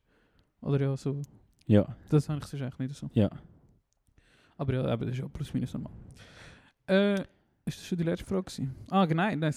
[0.60, 1.20] Oder ja, so.
[1.66, 1.96] Ja.
[2.10, 3.08] Das habe ich sonst echt nicht so.
[3.12, 3.30] Ja.
[4.56, 5.92] Aber ja, eben, das ist ja plus minus normal.
[6.86, 7.14] Äh,
[7.66, 8.42] ist das schon die letzte Frage?
[8.44, 8.74] Gewesen?
[8.90, 9.54] Ah, nein, nein.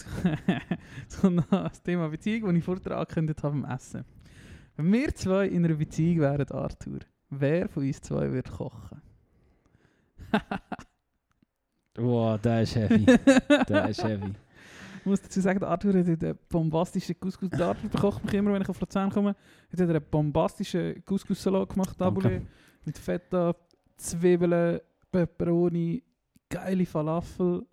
[1.07, 4.05] so das Thema Beziehung, das ich vorher angekündigt habe beim Essen.
[4.75, 9.01] Wenn wir zwei in einer Beziehung wären, Arthur, wer von uns zwei würde kochen?
[11.99, 13.05] Wow, der ist heavy.
[13.67, 14.31] der ist heavy.
[14.99, 17.49] Ich muss dazu sagen, Arthur hat einen bombastischen Couscous.
[17.49, 19.35] Der Arthur bekocht mich immer, wenn ich auf Luzern komme.
[19.71, 22.43] Hat er einen bombastischen Couscous-Salat gemacht, Tabule,
[22.85, 23.55] mit Feta,
[23.95, 24.79] Zwiebeln,
[25.11, 26.03] Peperoni,
[26.49, 27.65] geile Falafel.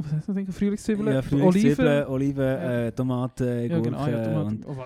[0.00, 0.46] Was heißt das Ding?
[0.52, 1.12] Frühlingszwiebeln?
[1.12, 2.86] Ja, Frühlingszwiebeln, Oliven, Ja.
[2.86, 4.64] äh, Tomaten, Ja, genau, Gurken ja, Tomaten.
[4.64, 4.78] und.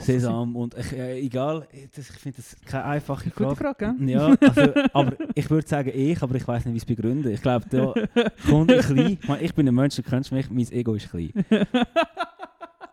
[0.00, 3.56] Sesam und ich, äh, egal, das, ich finde das keine einfache Gute Frage.
[3.56, 4.10] Frage, gell?
[4.10, 7.30] Ja, also, aber ich würde sagen ich, aber ich weiß nicht, wie es begründen.
[7.32, 7.92] Ich glaube, da
[8.50, 11.30] kommt ein klein, ich, bin ein Mensch, du kennst mich, mein Ego ist klein.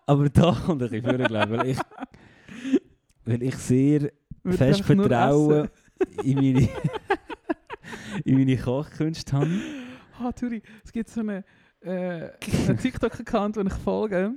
[0.06, 1.78] aber da kommt ein bisschen glaube ich, weil ich,
[3.26, 4.02] weil ich sehr
[4.44, 5.70] Würde fest Vertrauen
[6.24, 6.70] in meine,
[8.26, 9.50] in meine Kochkünste habe.
[10.20, 11.44] Ah, Turi, es gibt so einen,
[11.82, 12.30] äh,
[12.68, 14.34] einen TikTok-Account, den ich folge.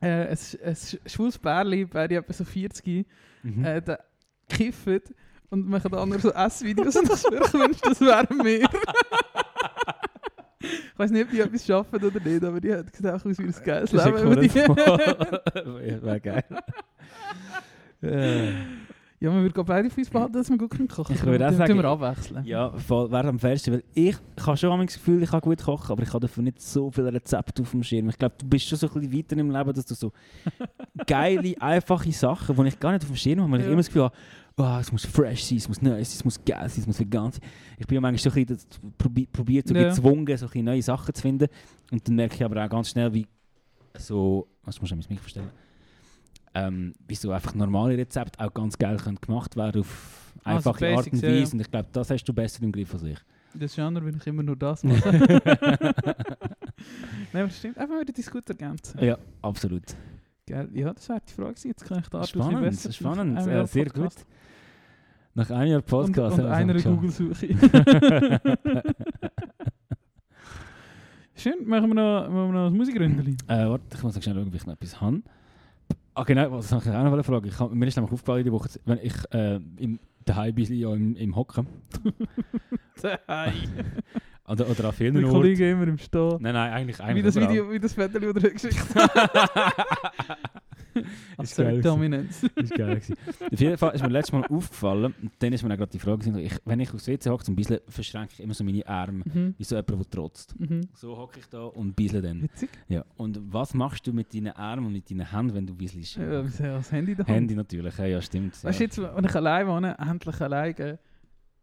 [0.00, 3.06] Äh, ein, ein sch- schwules Bärli, beide etwa so 40,
[3.42, 3.64] Mhm.
[3.64, 4.04] äh, der
[4.48, 5.12] kifft
[5.50, 8.68] und machen nur so Essvideos und ich ich wünschte, das wären wir.
[10.60, 13.44] ich weiß nicht, ob die etwas schaffen oder nicht, aber die hat gesagt, aus wie
[13.44, 14.36] ein geiles Leben.
[16.02, 16.44] Wäre geil.
[19.26, 21.52] Ja, man würde beide auf uns behalten, dass wir gut können kochen Ich würde auch
[21.52, 22.44] sagen, tun wir abwechseln.
[22.44, 25.60] Ja, voll, wäre am fairsten, weil ich, ich habe schon das Gefühl, ich kann gut
[25.62, 28.08] kochen, aber ich habe dafür nicht so viele Rezepte auf dem Schirm.
[28.08, 30.12] Ich glaube, du bist schon so ein bisschen weiter im Leben, dass du so
[31.06, 33.72] geile, einfache Sachen, die ich gar nicht auf dem Schirm habe, weil ich Ja.
[33.72, 34.14] immer das Gefühl habe,
[34.58, 37.00] oh, es muss fresh sein, es muss nice sein, es muss geil sein, es muss
[37.00, 37.40] vegan sein.
[37.78, 39.88] Ich bin ja manchmal so ein bisschen probiert, so Ja.
[39.88, 41.48] gezwungen, so ein bisschen neue Sachen zu finden.
[41.90, 43.26] Und dann merke ich aber auch ganz schnell, wie
[43.98, 45.50] so, was muss ich mir nicht vorstellen,
[46.56, 50.96] ähm, wie so einfach normale Rezepte auch ganz geil können gemacht werden auf Also einfache
[50.96, 51.40] Art und Basics, ja, ja.
[51.42, 51.52] Weise.
[51.52, 53.18] Und ich glaube, das hast du besser im Griff als ich.
[53.54, 55.10] Das ist anders, wenn ich immer nur das mache.
[55.12, 55.42] Nein,
[57.34, 57.76] aber das stimmt.
[57.78, 58.98] Einfach wieder die gut ergänzen.
[59.04, 59.82] Ja, absolut.
[60.46, 60.68] Geil.
[60.72, 61.54] Ja, das wäre die Frage.
[61.64, 64.18] Jetzt kann ich da Spannend, spannend, Einem äh, sehr Podcast.
[64.18, 64.26] gut.
[65.34, 66.80] Nach einem Jahr Podcast Und, und es einer.
[66.80, 67.48] Google-Suche.
[71.34, 73.36] Schön, machen wir noch, machen wir noch ein Musikründeli.
[73.46, 75.20] Äh, warte, ich muss noch schnell schauen, ob ich noch etwas habe.
[76.18, 78.70] Ah genau, was ich auch noch fragen ich hab, Mir ist nämlich aufgefallen, die Woche,
[78.86, 81.66] wenn ich äh, im, daheim bin, ja im, im Hocken.
[83.02, 83.52] Daheim.
[84.48, 85.28] oder, oder an vielen Orten.
[85.28, 86.38] Kollege immer im Stehen.
[86.40, 87.52] Nein, nein, eigentlich, Wie eigentlich das überall.
[87.52, 90.40] Video, wie das Foto, das er geschickt hat.
[91.02, 91.82] Geil gewesen.
[91.82, 92.46] Dominance.
[92.56, 93.14] ist geil gewesen.
[93.52, 95.98] Auf jeden Fall ist mir letztes Mal aufgefallen, und dann ist mir dann gerade die
[95.98, 99.22] Frage, ich, wenn ich aufs WC hocke, zum Bisseln, verschränke ich immer so meine Arme,
[99.24, 99.54] Mhm.
[99.58, 100.58] wie so jemand, der trotzt.
[100.58, 100.82] Mhm.
[100.94, 102.42] So hocke ich da und bissle dann.
[102.42, 102.70] Witzig.
[102.88, 103.04] Ja.
[103.16, 106.16] Und was machst du mit deinen Armen und mit deinen Händen, wenn du bisselst?
[106.16, 107.28] Ja, das Handy Hand.
[107.28, 108.62] Handy natürlich, ja, ja stimmt.
[108.64, 110.98] Weißt du, jetzt, wenn ich allein wohne, endlich alleine,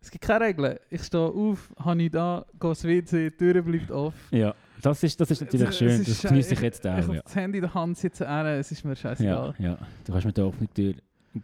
[0.02, 0.78] es gibt keine Regeln.
[0.90, 4.38] Ich stehe auf, habe ich da, gehe ins WC, die Tür bleibt offen.
[4.38, 4.54] Ja,
[4.86, 6.98] das ist, das ist natürlich schön, ist das genieße ich jetzt auch.
[6.98, 7.22] Ich habe ja.
[7.24, 9.56] das Handy in der Hand, sitze an, es ist mir Ja, scheißegal.
[9.60, 10.94] ja, du kannst mit der offenen Tür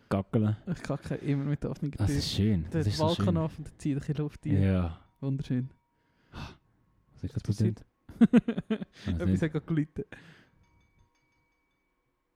[0.09, 0.55] gackeln.
[0.71, 2.05] Ich kacke immer mit der offenen Tür.
[2.05, 3.37] Das ist schön, das Der ist so Balkon schön.
[3.37, 4.61] auf und ziehe ich ein bisschen Luft rein.
[4.61, 4.99] Ja.
[5.21, 5.69] Wunderschön.
[6.31, 7.83] Was ist das passiert?
[8.19, 8.81] passiert?
[9.21, 10.03] Etwas hat gerade gelitten.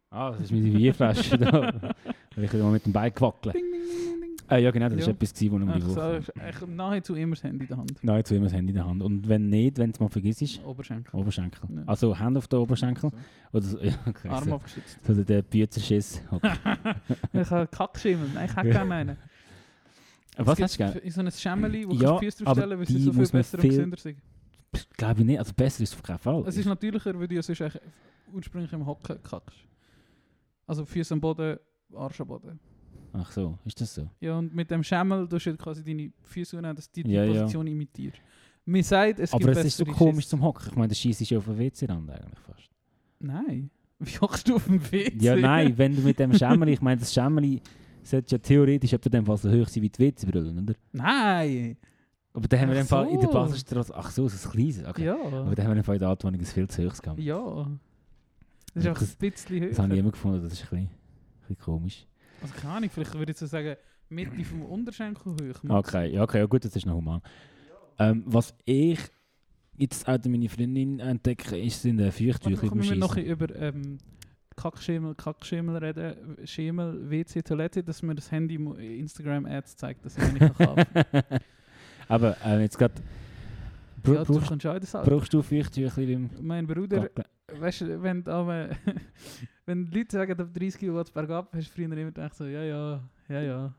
[0.09, 1.93] Ah, das ist meine Bierflasche da.
[2.35, 3.55] Weil ich mal mit dem Bein gewackelt.
[4.53, 4.99] Ah, ja, genau, das Ja.
[4.99, 6.33] ist etwas, gewesen, wo ich Ich die sage, Woche...
[6.49, 7.91] ich habe nahezu immer das Handy in der Hand.
[8.03, 9.01] Nein, immer das Handy in der Hand.
[9.01, 11.19] Und wenn nicht, wenn es mal vergisst, Oberschenkel.
[11.19, 11.61] Oberschenkel.
[11.75, 11.83] Ja.
[11.87, 13.09] Also Hand auf den Oberschenkel.
[13.51, 14.99] Oder so, ja, okay, Arm so, abgestützt.
[15.03, 16.21] so der Büzerschiss.
[17.33, 18.29] Ich habe Kackschimmel.
[18.33, 19.17] Nein, ich hätte gerne einen.
[20.37, 21.01] Was hast du gerne?
[21.11, 23.57] So ein Schemmeli, wo Ja, du die Füße draufstellen weil sie so viel man besser
[23.57, 24.17] und viel- gesünder sind.
[24.97, 25.39] Glaube ich nicht.
[25.39, 26.43] Also besser ist es auf keinen Fall.
[26.47, 27.79] Es ist natürlicher, weil du sonst
[28.31, 29.57] ursprünglich im Hocken kackst.
[30.65, 31.57] Also Füße am Boden,
[31.95, 32.59] Arsch am Boden.
[33.13, 34.09] Ach so, ist das so?
[34.19, 37.23] Ja, und mit dem Schemmel tust du quasi deine Füße unten, dass die die Ja,
[37.23, 37.31] ja.
[37.41, 38.15] Position imitiert.
[38.65, 40.29] Mir sagt, es Aber gibt es ist so bessere komisch Schiss.
[40.29, 40.67] zum Hocken.
[40.69, 42.69] Ich meine, der Scheiß ist ja auf dem WC-Rand eigentlich fast.
[43.19, 43.69] Nein.
[43.99, 45.17] Wie hockst du auf dem WC?
[45.19, 47.61] Ja, nein, wenn du mit dem Schemmeli, ich meine, das Schemmeli
[48.03, 50.73] sollte ja theoretisch etwa dem Fall so hoch sein wie die WC-Brille, oder?
[50.91, 51.77] Nein!
[52.33, 53.33] Aber dann haben wir Ach im Fall in der so.
[53.33, 55.05] Baselstraße, ach so, so ein kleines, okay.
[55.05, 55.15] Ja.
[55.21, 57.19] Aber dann haben wir im Fall in der Altwohnung ein viel zu hohes gehabt.
[57.19, 57.67] Ja.
[58.73, 59.69] Das ist einfach ein bisschen höher.
[59.69, 60.89] Das habe ich immer gefunden, das ist ein bisschen, ein
[61.41, 62.07] bisschen komisch.
[62.43, 63.75] Also keine Ahnung, vielleicht würde ich so sagen,
[64.09, 65.69] Mitte vom Unterschenkel hoch.
[65.69, 67.21] Okay, ja, okay, ja gut, das ist noch human.
[67.97, 68.99] Ähm, was ich
[69.77, 72.99] jetzt auch meine Freundin entdecke, ist sind äh, Feuchttücher beim noch Schiessen.
[72.99, 73.97] bisschen über ähm,
[74.55, 76.37] Kackschemel, Kackschemel reden.
[76.45, 80.85] Schemel, WC, Toilette, dass mir das Handy Instagram-Ads zeigt, dass ich nicht kann
[82.07, 82.95] Aber äh, jetzt gerade...
[84.03, 85.05] Bra Ja, du brauchst, auch.
[85.05, 87.09] brauchst du Feuchttücher beim Mein Bruder,
[87.57, 88.69] weißt du, wenn, aber,
[89.65, 92.63] wenn Leute sagen, ab 30 geht es bergab, hast du früher immer gedacht, so, ja,
[92.63, 93.73] ja, ja, ja.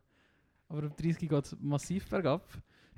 [0.69, 2.49] Aber ab 30 geht es massiv bergab.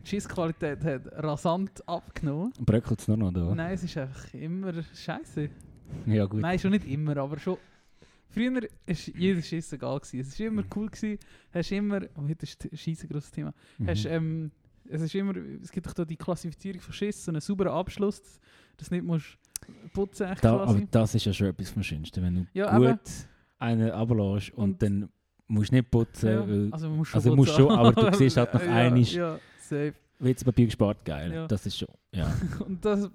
[0.02, 2.52] Die Schissqualität hat rasant abgenommen.
[2.60, 3.54] Bröckelt es nur noch da?
[3.54, 5.50] Nein, es ist einfach immer scheiße.
[6.06, 6.40] Ja, gut.
[6.40, 7.58] Nein, schon nicht immer, aber schon.
[8.28, 8.62] Früher war
[9.14, 9.98] jeder Schiss egal.
[9.98, 10.20] Gewesen.
[10.20, 10.88] Es war immer cool.
[10.88, 11.18] Gewesen.
[11.52, 13.52] Hast immer, oh, heute ist ein grosses Thema.
[13.78, 13.88] Mhm.
[13.88, 14.50] Hast, ähm,
[14.88, 18.20] es, ist immer, es gibt doch da die Klassifizierung von Schiss, so einen sauberen Abschluss,
[18.76, 19.38] dass du nicht musst
[19.92, 20.44] putzen musst.
[20.44, 23.00] Da, aber das ist ja schon etwas vom Schönsten, wenn du Ja, gut eben.
[23.58, 25.08] einen runterlässt und, dann
[25.48, 26.28] musst du nicht putzen.
[26.28, 27.68] Ja, Weil, also man muss schon also musst putzen.
[27.68, 29.94] schon, aber du siehst halt nach Ja, einisch ja, safe.
[30.18, 31.32] WC-Papier gespart, geil.
[31.32, 31.46] Ja.
[31.46, 32.32] Das ist schon, ja.
[32.66, 33.08] Und das äh,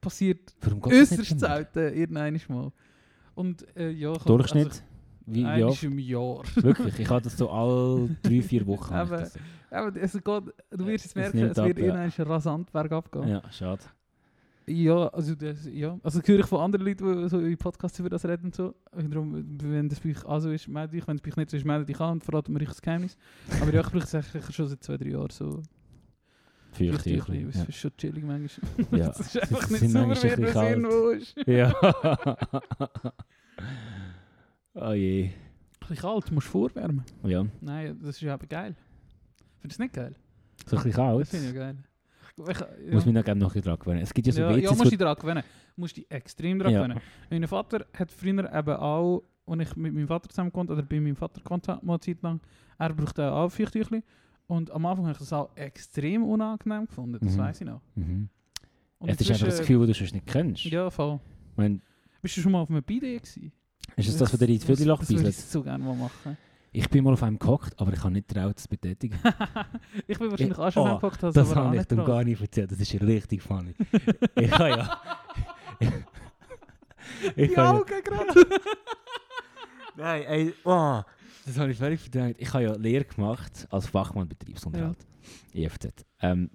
[0.00, 2.70] passiert äußerst selten, irgendein Mal.
[3.34, 4.66] Und äh, ja, Durchschnitt?
[4.66, 4.82] Also,
[5.26, 5.82] Wie, wie oft?
[5.82, 6.42] im Jahr.
[6.56, 8.94] Wirklich, ich habe das so alle drei, vier Wochen.
[8.94, 9.28] Aber,
[9.70, 11.84] aber es geht, du wirst Es merken, es ab, wird ja.
[11.86, 13.28] irgendwann rasant bergab gehen.
[13.28, 13.82] Ja, schade.
[14.68, 15.98] Ja, also das, ja.
[16.02, 18.54] Also das höre ich von anderen Leuten, die so in Podcasts über das reden und
[18.54, 18.74] so.
[18.92, 21.06] Darum, wenn das bei euch also ist, melde dich.
[21.06, 22.82] Wenn es bei euch nicht so ist, melde dich an und verrate mir euch das
[22.82, 23.16] Geheimnis.
[23.60, 25.62] Aber ja, ich brauche es eigentlich schon seit zwei, drei Jahren so.
[26.72, 27.64] Feuchttüchli, Es ja.
[27.64, 28.70] ist schon chillig manchmal.
[29.00, 31.34] Ja, es ist einfach nicht sind sauber, ein es bisschen irgendwo ist.
[31.46, 31.74] Ja.
[34.74, 35.24] oh je.
[35.24, 35.32] Ein
[35.80, 37.04] bisschen kalt, du musst vorwärmen.
[37.24, 37.46] Ja.
[37.60, 38.76] Nein, das ist ja eben geil.
[39.60, 40.14] Findest du es nicht geil?
[40.66, 41.22] So ein bisschen kalt.
[41.22, 41.76] Das finde ich geil.
[42.48, 42.66] Ich, ja.
[42.92, 44.00] Muss mich noch gerne noch dran gewöhnen.
[44.02, 45.42] Es gibt ja so ja, WCs, ja, musst dich dran gewöhnen.
[45.76, 46.82] Musst dich extrem dran Ja.
[46.82, 47.00] gewöhnen.
[47.30, 51.00] Mein Vater hat früher eben auch, als ich mit meinem Vater zusammen gewohnt oder bei
[51.00, 52.40] meinem Vater habe, mal eine Zeit lang,
[52.78, 54.02] er brauchte auch Feuchttüchli.
[54.46, 57.38] Und am Anfang habe ich das auch extrem unangenehm gefunden, das Mhm.
[57.38, 57.80] weiß ich noch.
[57.96, 58.28] Mhm.
[58.98, 60.64] Und es ist einfach das Gefühl, das du sonst nicht kennst.
[60.64, 61.20] Ja, voll.
[61.58, 61.80] Ich
[62.22, 63.52] Bist du schon mal auf einem Bidet gewesen?
[63.96, 66.36] ist es das, was dir in die Viertelach Das würde ich so gerne mal machen.
[66.78, 69.18] Ich bin mal auf einem gehockt, aber ich habe nicht getraut, das zu betätigen.
[70.06, 71.96] Ich bin wahrscheinlich auch schon oh, auf einem gehockt, habe es Das habe ich dir
[71.96, 72.70] gar nicht erzählt.
[72.70, 73.74] Das ist richtig funny.
[74.36, 75.00] ich habe ja...
[77.34, 78.46] ich Die Augen gerade!
[79.96, 81.02] Nein, ey, oh,
[81.46, 82.36] das habe ich völlig verdrängt.
[82.38, 84.98] Ich habe ja Lehre gemacht als Fachmann Betriebsunterhalt.
[85.52, 86.06] EFZ.
[86.20, 86.48] Ähm,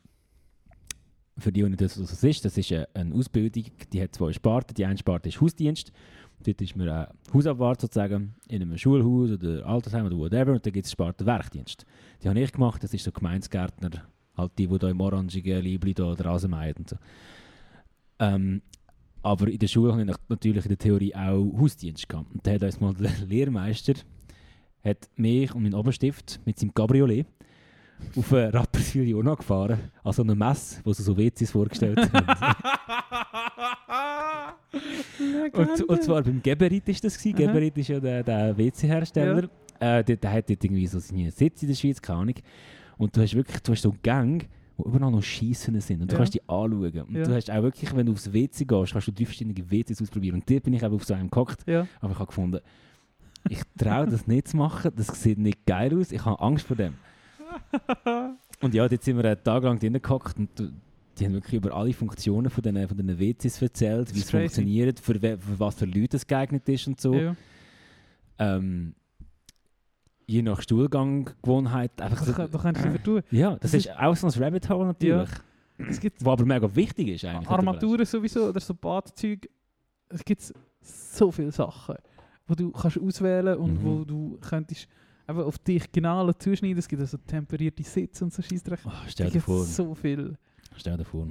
[1.37, 4.31] für die, die nicht wissen, was das ist, das ist eine Ausbildung, die hat zwei
[4.31, 4.73] Sparten.
[4.73, 5.91] Die eine Sparte ist Hausdienst
[6.43, 10.51] Dort ist man äh, Hausabwart sozusagen, in einem Schulhaus oder Altersheim oder whatever.
[10.51, 11.85] Und dann gibt es Sparte Werkdienst.
[12.21, 14.03] Die habe ich gemacht, das ist so Gemeindegärtner,
[14.37, 16.95] halt die, die da im orangigen Liebli da Rasen mähen und so.
[18.19, 18.61] Ähm,
[19.21, 22.33] aber in der Schule habe ich natürlich in der Theorie auch Hausdienst gehabt.
[22.33, 23.93] Und da hat uns mal der Lehrmeister
[24.83, 27.25] hat mich und meinen Oberstift mit seinem Cabriolet
[28.17, 32.53] auf Rapperswil-Jona gefahren, an so einer Messe, wo sie so WCs vorgestellt haben.
[35.53, 37.35] und, und zwar beim Geberit ist das gewesen.
[37.37, 39.49] Geberit ist ja der, der WC-Hersteller.
[39.79, 42.35] Äh, der, der hat dort irgendwie so seinen Sitz in der Schweiz, keine Ahnung.
[42.97, 44.47] Und du hast wirklich, du hast so Gang,
[44.77, 46.01] wo überall noch Schiessen sind.
[46.01, 46.17] Und du Ja.
[46.19, 47.01] kannst die anschauen.
[47.01, 47.23] Und Ja.
[47.23, 50.35] du hast auch wirklich, wenn du aufs WC gehst, kannst du drei verschiedene WCs ausprobieren.
[50.35, 51.67] Und dort bin ich eben auf so einem gehockt.
[51.67, 51.87] Ja.
[52.01, 52.59] Aber ich habe gefunden,
[53.49, 54.91] ich traue das nicht zu machen.
[54.95, 56.11] Das sieht nicht geil aus.
[56.11, 56.93] Ich habe Angst vor dem.
[58.61, 60.49] Und ja, dort sind wir einen Tag lang drin gehockt und
[61.19, 64.99] die haben wirklich über alle Funktionen von diesen von den WCs erzählt, wie es funktioniert,
[64.99, 67.13] für, we- für was für Leute es geeignet ist und so.
[67.13, 67.35] Ja.
[68.39, 68.95] Ähm,
[70.25, 73.21] je nach Stuhlganggewohnheit einfach Das so, das kannst du nicht tun.
[73.31, 75.29] Ja, das, Das ist, ist- auch so ein Rabbit Hole natürlich.
[75.77, 77.49] Es gibt Wo aber mega wichtig ist eigentlich.
[77.49, 79.47] Armaturen sowieso oder so Badzeug.
[80.09, 81.95] Es gibt so viele Sachen,
[82.47, 83.83] wo du kannst auswählen und Mhm.
[83.83, 84.87] wo du könntest
[85.27, 86.77] eben auf dich genau zuschneiden.
[86.77, 88.79] Es gibt also temperierte Sitze und so Scheissdreck.
[88.85, 89.63] Oh, stell Es dir gibt vor.
[89.63, 90.37] so viel.
[90.77, 91.27] Stell dir vor.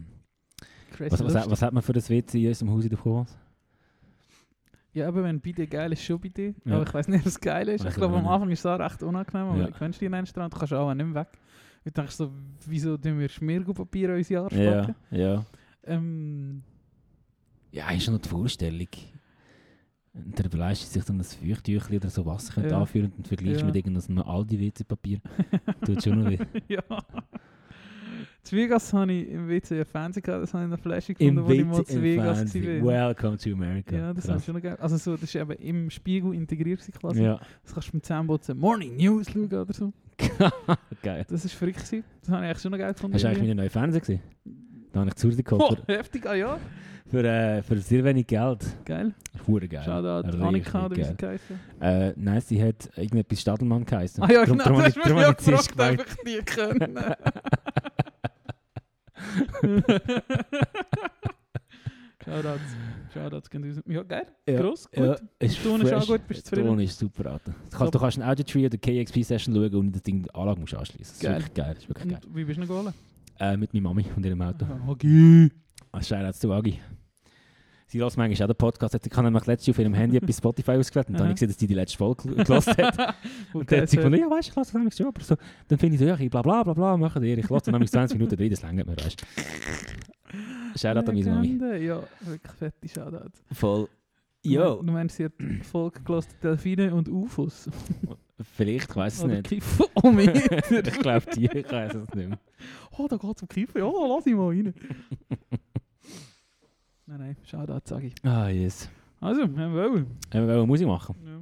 [0.93, 3.37] Crazy Was, was, was hat man für das WC in unserem Haus in der Voraus?
[4.95, 6.55] Ja, aber wenn Bidet geil ist, schon Bidet.
[6.67, 6.75] Ja.
[6.77, 7.83] Aber ich weiß nicht, ob es geil ist.
[7.85, 8.29] Weiß Ich glaube, ich am.
[8.29, 9.69] Anfang ist es auch recht unangenehm, aber Ja.
[9.69, 11.29] ich wünsche dir einen Strand, du kannst auch nicht mehr weg.
[11.85, 12.31] Ich denke so,
[12.67, 14.95] wieso tun wir Schmiergelpapier in unser Jahr Ja, spacken?
[15.11, 15.45] ja.
[15.85, 16.63] Ähm,
[17.73, 18.87] Ja, ist schon noch die Vorstellung.
[20.15, 22.79] Überlegst du sich dann das Feuchttüchchen oder so Wasser Ja.
[22.79, 23.67] anführen und dann vergleichst Ja.
[23.67, 25.21] mit irgendeinem Aldi-WC-Papier.
[25.87, 26.39] Tut schon noch weh.
[26.69, 26.83] ja.
[28.43, 31.13] Zu Vegas habe ich im WC ein Fernsehen gehabt, das habe ich in der Flasche
[31.13, 32.63] Im gefunden, wo ich mal zu Vegas war.
[32.63, 33.95] Welcome to America.
[33.95, 34.37] Ja, das Krass.
[34.39, 34.77] ist schon geil.
[34.81, 37.23] Also so, das ist eben im Spiegel integriert quasi.
[37.23, 37.39] Ja.
[37.63, 39.93] Das kannst du beim Zähneputzen Morning News schauen oder so.
[41.03, 41.25] Geil.
[41.29, 42.05] Das ist verrückt gewesen.
[42.21, 43.15] Das habe ich eigentlich schon noch geil gefunden.
[43.15, 44.21] Hast du eigentlich meinen neuen Fernseher gesehen?
[44.93, 45.83] Da habe ich zu Hause geholt.
[45.89, 46.59] Oh, heftig, ah ja.
[47.11, 48.65] für, äh, für sehr wenig Geld.
[48.85, 49.15] Geil.
[49.47, 49.83] Hure geil.
[49.85, 51.61] Shoutout Annika oder wie sie geheißen.
[51.81, 54.23] Äh, nein, sie hat irgendetwas Stadelmann geheißen.
[54.23, 56.35] Ah ja, genau, drum das habe ich- hast du habe ich zuerst gefragt, ob ich
[56.39, 56.99] die können.
[62.25, 62.77] Shoutouts.
[63.13, 63.83] Shoutouts gehen.
[63.87, 64.27] Ja, geil.
[64.49, 65.05] Ja, Gross, gut.
[65.05, 66.79] ja, ist Ton ist auch gut, bist du zufrieden?
[66.81, 67.53] ist super, Alter.
[67.71, 70.75] Du kannst, du kannst einen Audio-Tree oder KXP-Session schauen und das Ding die Anlage musst
[70.75, 71.15] anschließen.
[71.21, 71.75] Das ist wirklich geil.
[71.75, 72.21] Das ist wirklich geil.
[72.25, 72.95] Und wie bist du noch geholt?
[73.41, 74.67] Äh, mit meiner Mami und ihrem Auto.
[74.89, 75.51] Agi.
[75.91, 76.79] Ah, Shoutout zu Agi.
[77.93, 78.95] Sie lässt manchmal auch den Podcast.
[78.95, 81.49] Ich habe nämlich letztens auf ihrem Handy etwas Spotify ausgewählt und dann habe ich gesehen,
[81.49, 82.99] dass die die letzte Folge gel- gehört hat.
[83.53, 85.07] und Okay, dann hat sie gefunden, ja, weißt du, ich lasse das nämlich schon.
[85.09, 85.37] Aber so,
[85.69, 87.37] dann finde ich so, ja, ich bla bla bla bla, machen dir.
[87.37, 90.79] Ich lasse dann nämlich 20 Minuten drin, das längert mir, weißt du.
[90.79, 91.85] Shoutout an meine Mami.
[91.85, 93.45] Ja, wirklich fette Shoutouts.
[93.53, 93.89] Voll.
[94.43, 97.69] Jo, Du meinst, sie hat die Folge gehört, Delfine und UFOs.
[98.57, 99.45] vielleicht, ich weiß es nicht.
[99.45, 100.71] Kiffometer.
[100.89, 102.39] ich glaube die, ich weiß es nicht mehr.
[102.97, 103.81] Oh, da geht es um Kiffer.
[103.81, 104.73] Ja, lass ich mal rein.
[107.19, 108.15] Nein, nein, Shoutout, sage ich.
[108.25, 108.89] Ah, yes.
[109.21, 110.07] Also, wir wollen.
[110.31, 111.15] Äh, Wir wollen Musik machen.
[111.25, 111.39] Ja.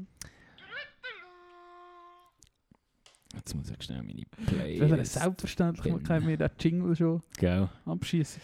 [3.36, 5.12] Jetzt muss ich schnell meine Für eine Playlist.
[5.14, 7.68] Selbstverständlichkeit mir den Jingle schon Gell.
[7.86, 8.42] abschießen.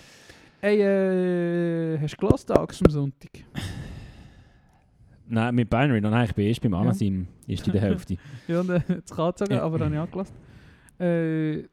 [0.61, 3.31] Ey, äh, hast du gelassen Tags am Sonntag?
[5.29, 8.17] Nein, mit Binary, nein, ich bin erst beim Anasim, ist in der Hälfte.
[8.49, 9.63] ja, und, äh, das kann ich sagen, Ja.
[9.63, 10.37] aber habe ich angelassen.
[11.01, 11.65] Äh,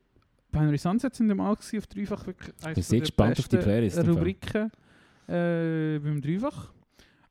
[0.51, 4.07] Binary Sunset sind im All auf dreifach wirklich sehr der gespannt auf die besten Playlist.
[4.07, 4.71] Rubriken
[5.27, 6.73] äh, beim Dreifach.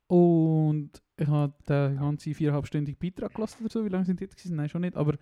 [0.06, 3.84] Und ich habe den ganzen viereinhalbstündigen Beitrag gelassen oder so.
[3.84, 4.56] Wie lange sind die jetzt gewesen?
[4.56, 4.96] Nein, schon nicht.
[4.96, 5.14] Aber,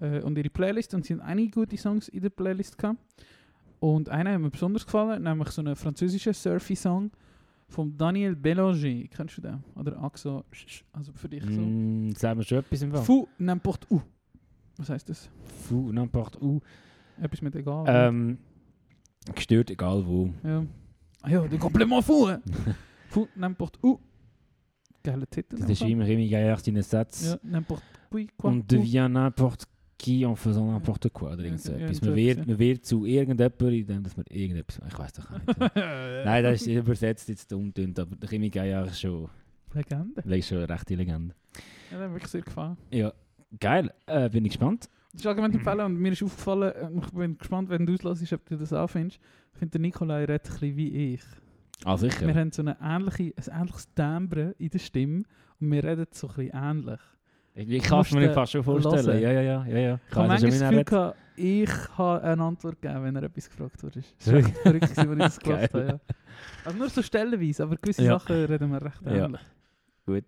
[0.00, 0.94] äh, und ihre Playlist.
[0.94, 2.98] Und sie haben einige gute Songs in der Playlist gehabt.
[3.80, 7.10] Und einer hat mir besonders gefallen, nämlich so einen französischen Surfy-Song
[7.68, 9.08] von Daniel Bélanger.
[9.08, 9.62] Kennst du den?
[9.76, 10.44] Oder Axo?
[10.92, 11.60] Also für dich so.
[11.60, 13.02] Mm, sagen wir schon etwas im Fall.
[13.02, 14.00] Fou n'importe où.
[14.78, 15.28] Was heißt das?
[15.68, 16.60] Fou, n'importe où.
[17.20, 17.84] Etwas mit egal.
[17.88, 18.38] Ähm,
[19.34, 20.32] gestört, egal wo.
[20.42, 20.64] Ja.
[21.22, 22.28] Ah ja, der Komplement fou.
[22.28, 22.42] hein?
[23.08, 23.98] fou n'importe où.
[25.02, 27.40] Das ist immer immer geil, deine Sätze.
[27.42, 27.82] Ja, n'importe
[28.12, 28.26] où.
[28.36, 29.66] quoi, On devient n'importe
[29.98, 31.34] qui en faisant n'importe quoi.
[31.34, 34.80] Ja, irgend Man wird, man wird zu irgendjemandem, indem dass man irgendetwas...
[34.86, 35.74] Ich weiß doch nicht.
[36.24, 39.28] Nein, das ist übersetzt jetzt dumm, tönt, aber Chemie Geil ist schon,
[39.74, 40.22] Legende.
[40.22, 41.34] ist schon eine rechte Legende.
[41.90, 42.76] Ja, hat mir wirklich sehr gefallen.
[42.92, 43.12] Ja,
[43.58, 43.92] geil.
[44.06, 44.88] Äh, bin ich gespannt.
[45.12, 48.32] Das ist allgemein empfehlen und mir ist aufgefallen, äh, ich bin gespannt, wenn du auslässt,
[48.32, 49.18] ob du das auch findest.
[49.52, 51.22] Ich finde, der Nikolai redet ein bisschen wie ich.
[51.84, 52.26] Ah, sicher.
[52.26, 55.22] Wir haben so eine ähnliche, ein ähnliches Timbre in der Stimme
[55.60, 57.00] und wir reden so ein bisschen ähnlich.
[57.54, 59.04] Ich, ich kann es mir äh, fast schon vorstellen.
[59.06, 59.20] hören.
[59.20, 59.66] Ja, ja, ja.
[59.66, 60.00] ja, ja.
[60.08, 63.82] Ich habe manchmal das Gefühl, gehabt, ich habe eine Antwort gegeben, wenn er etwas gefragt
[63.82, 64.02] wurde.
[64.18, 65.86] Das war verrückt, als ich das gehört habe.
[65.86, 66.00] Ja.
[66.64, 68.18] Also nur so stellenweise, aber gewisse Ja.
[68.18, 69.24] Sachen reden wir recht Ja.
[69.24, 69.40] ähnlich.
[70.06, 70.24] Gut.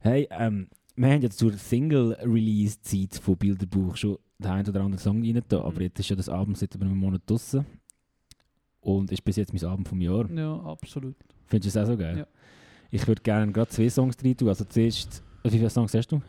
[0.00, 5.22] Hey, ähm, wir haben jetzt zur Single-Release-Zeit von Bilderbuch schon den einen oder anderen Song
[5.22, 7.66] rein da, aber jetzt ist ja das Album seit über einem Monat draussen.
[8.80, 10.30] Und ist bis jetzt mein Album vom Jahr.
[10.30, 11.16] Ja, absolut.
[11.46, 12.18] Findest du es auch so geil?
[12.18, 12.26] Ja.
[12.90, 14.48] Ich würde gerne gerade zwei Songs rein tun.
[14.48, 16.22] Also zuerst, wie viele Songs hast du?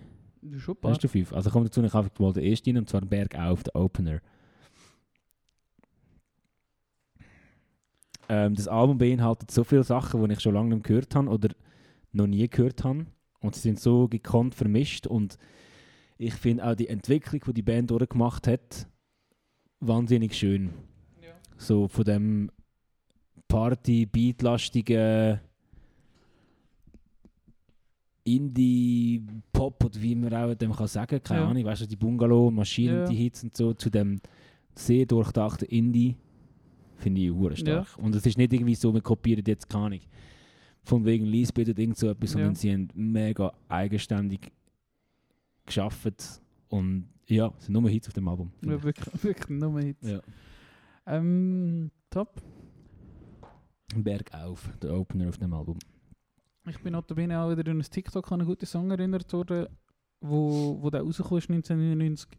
[0.58, 0.92] Schon ein paar.
[0.92, 1.34] Hast du fünf?
[1.34, 4.22] Also komm dazu, ich einfach mal den ersten rein, und zwar Berg auf, der Opener.
[8.30, 11.50] Ähm, das Album beinhaltet so viele Sachen, die ich schon lange nicht gehört habe oder
[12.12, 13.06] noch nie gehört habe.
[13.40, 15.08] Und sie sind so gekonnt vermischt.
[15.08, 15.38] Und
[16.18, 18.88] ich finde auch die Entwicklung, die die Band durchgemacht hat,
[19.80, 20.72] wahnsinnig schön.
[21.58, 22.52] So von dem
[23.48, 25.40] Party-Beatlastigen
[28.24, 31.48] Indie-Pop oder wie man auch dem kann sagen, keine Ja.
[31.50, 33.06] Ahnung, weißt du, die Bungalow, Maschinen, Ja.
[33.08, 34.20] die Hits und so, zu dem
[34.76, 36.16] sehr durchdachten Indie,
[36.98, 37.98] finde ich hure stark.
[37.98, 40.00] Und es ist nicht irgendwie so, wir kopieren jetzt keine Ahnung,
[40.88, 42.56] von wegen Lisbeth oder irgend so etwas, sondern Ja.
[42.56, 44.52] sie haben mega eigenständig
[45.66, 48.52] geschafft und ja, es sind nur Hits auf dem Album.
[48.64, 50.08] Ja, wirklich, wirklich nur Hits.
[50.10, 50.22] Ja.
[51.06, 52.42] Ähm, top.
[53.96, 55.78] Berg auf, der Opener auf dem Album.
[56.70, 59.68] Ich bin notabene auch wieder in ein TikTok an einen guten Song erinnert worden,
[60.22, 62.30] wo, wo der rausgekommen ist 1999.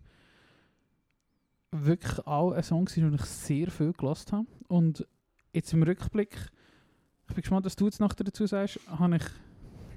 [1.70, 4.46] Wirklich auch ein Song, war, den ich sehr viel gelassen habe.
[4.68, 5.06] Und
[5.52, 6.34] jetzt im Rückblick,
[7.28, 9.22] ich bin gespannt, was du jetzt nachher dazu sagst, habe ich,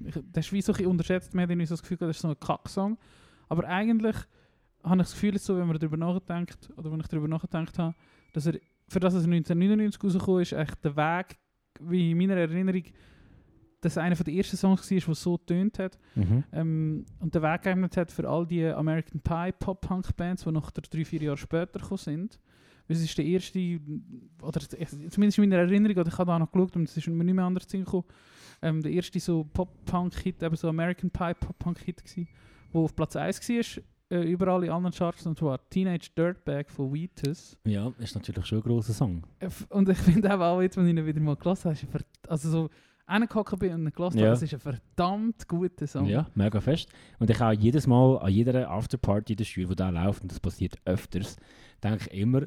[0.08, 2.30] ich das ist wie so ein unterschätzt, mehr ich so das Gefühl, das ist so
[2.30, 2.98] ein Kack-Song.
[3.48, 4.16] Aber eigentlich
[4.84, 7.96] habe ich das Gefühl, so, wenn man darüber nachdenkt, oder wenn ich darüber nachgedacht habe,
[8.34, 8.54] dass er,
[8.88, 11.38] für das es 1999 rausgekommen ist, echt der Weg,
[11.80, 12.84] wie in meiner Erinnerung,
[13.82, 15.98] dass einer von den ersten Songs war, der so tönt hat.
[16.16, 16.44] Mhm.
[16.52, 21.04] Ähm, und den Weg geebnet hat für all die American Pie Pop-Punk-Bands, die noch drei,
[21.04, 22.40] vier Jahre später gekommen sind.
[22.92, 23.80] Es ist der erste,
[24.42, 27.24] oder zumindest in meiner Erinnerung, oder ich habe da noch geschaut und es ist mir
[27.24, 28.04] nicht mehr anders gekommen,
[28.62, 32.26] ähm, der erste so Pop-Punk-Hit, eben so American Pie Pop-Punk-Hit war,
[32.74, 36.94] der auf Platz 1 war, äh, überall in allen Charts, und zwar Teenage Dirtbag von
[36.94, 37.58] Wheatus.
[37.66, 39.24] Ja, ist natürlich schon ein grosser Song.
[39.40, 42.50] Äh, Und ich finde auch, auch jetzt, wenn ich ihn wieder mal gelassen habe, also
[42.50, 42.70] so
[43.08, 44.26] reingehockt bin und ihn gelassen Ja.
[44.26, 46.06] habe, es ist ein verdammt guter Song.
[46.08, 46.90] Ja, mega fest.
[47.20, 50.32] Und ich auch jedes Mal an jeder Afterparty in der Schule, wo der läuft, und
[50.32, 51.38] das passiert öfters,
[51.84, 52.44] denke ich immer,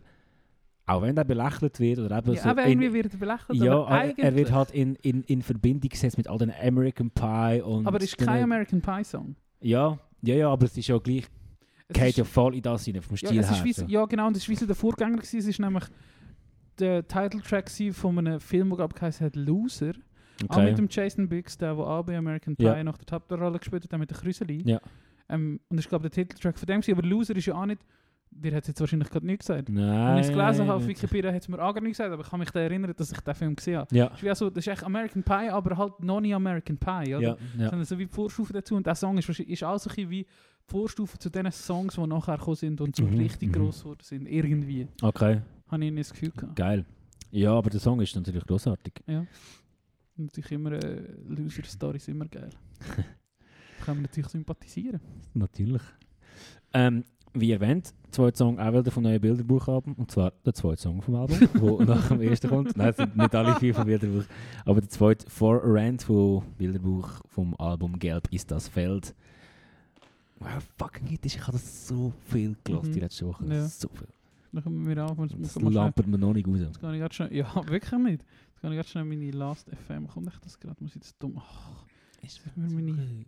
[0.87, 2.49] auch wenn er belächelt wird oder eben Ja, so.
[2.51, 3.85] aber in- irgendwie wird er belächelt, Ja,
[4.17, 7.87] er wird halt in, in, in Verbindung gesetzt mit all den American Pie und.
[7.87, 9.37] Aber es ist kein American Pie Song.
[9.61, 11.25] Ja, ja, ja, aber es ist ja gleich.
[11.89, 13.87] Es geht ja voll in das rein, vom Ja, Stil ist her.
[13.89, 15.39] wie, ja genau, und es ist wie der Vorgänger gewesen.
[15.39, 15.85] Es ist nämlich
[16.79, 19.93] der Titeltrack von einem Film, der glaube ich hat Loser.
[20.49, 20.65] Auch Okay.
[20.71, 22.83] mit dem Jason Biggs, der wo auch bei American Pie Ja.
[22.83, 24.63] nach der Hauptrolle gespielt hat, der mit der Krüseli.
[24.65, 24.81] Ja.
[25.29, 27.67] Ähm, und das ist glaube der Titeltrack von dem gewesen, aber Loser ist ja auch
[27.67, 27.81] nicht,
[28.35, 29.69] dir hat es jetzt wahrscheinlich gerade nicht gesagt.
[29.69, 30.87] Nein, Wenn ich es gelesen habe auf.
[30.87, 33.13] Wikipedia, hat es mir auch gar nicht gesagt, aber ich kann mich da erinnern, dass
[33.13, 33.97] ich den Film gesehen habe.
[33.97, 34.09] Ja.
[34.09, 36.77] Das ist, wie auch so, das ist echt American Pie, aber halt noch nicht American
[36.77, 37.21] Pie, oder?
[37.21, 37.71] Ja, ja.
[37.71, 38.77] Sondern so wie die Vorstufe dazu.
[38.77, 40.29] Und der Song ist, ist auch so ein bisschen wie die
[40.67, 43.53] Vorstufe zu den Songs, die nachher gekommen sind und so Mhm, richtig mhm.
[43.53, 44.27] gross geworden sind.
[44.27, 44.89] Irgendwie.
[45.03, 45.41] Okay.
[45.69, 46.57] Habe ich das Gefühl gehabt.
[46.57, 46.85] Geil.
[47.31, 48.95] Ja, aber der Song ist natürlich großartig.
[49.07, 49.27] Ja.
[50.17, 52.51] Natürlich immer äh, Loser-Stories immer geil.
[53.85, 55.01] kann man natürlich sympathisieren.
[55.35, 55.83] Natürlich.
[56.73, 57.05] Ähm,
[57.35, 59.95] wie erwähnt, der zweite Song auch wieder vom neuen Bilderbuchalbum.
[59.95, 61.39] Und zwar der zweite Song vom Album,
[61.79, 62.77] der nach dem ersten kommt.
[62.77, 64.25] Nein, es sind nicht alle vier vom Bilderbuch.
[64.65, 69.15] Aber der zweite For Rant von Bilderbuch vom Album Gelb ist das Feld.
[70.39, 70.49] Wow,
[70.79, 71.37] fucking Hit ist.
[71.37, 72.93] Ich habe das so viel die Mhm.
[72.95, 73.45] letzte Woche.
[73.47, 73.67] Ja.
[73.67, 74.09] So viel.
[74.53, 75.17] Dann kommen wir auf.
[75.17, 76.59] Das, Das lampert mir noch nicht raus.
[76.61, 77.35] Jetzt kann ich ganz schnell.
[77.35, 78.25] Ja, wirklich nicht.
[78.53, 80.07] Jetzt kann ich ganz schnell meine Last FM.
[80.09, 80.77] Kommt echt das gerade?
[80.83, 81.35] Muss ich das dumm.
[81.39, 81.85] Ach,
[82.23, 83.25] jetzt hat mir meine,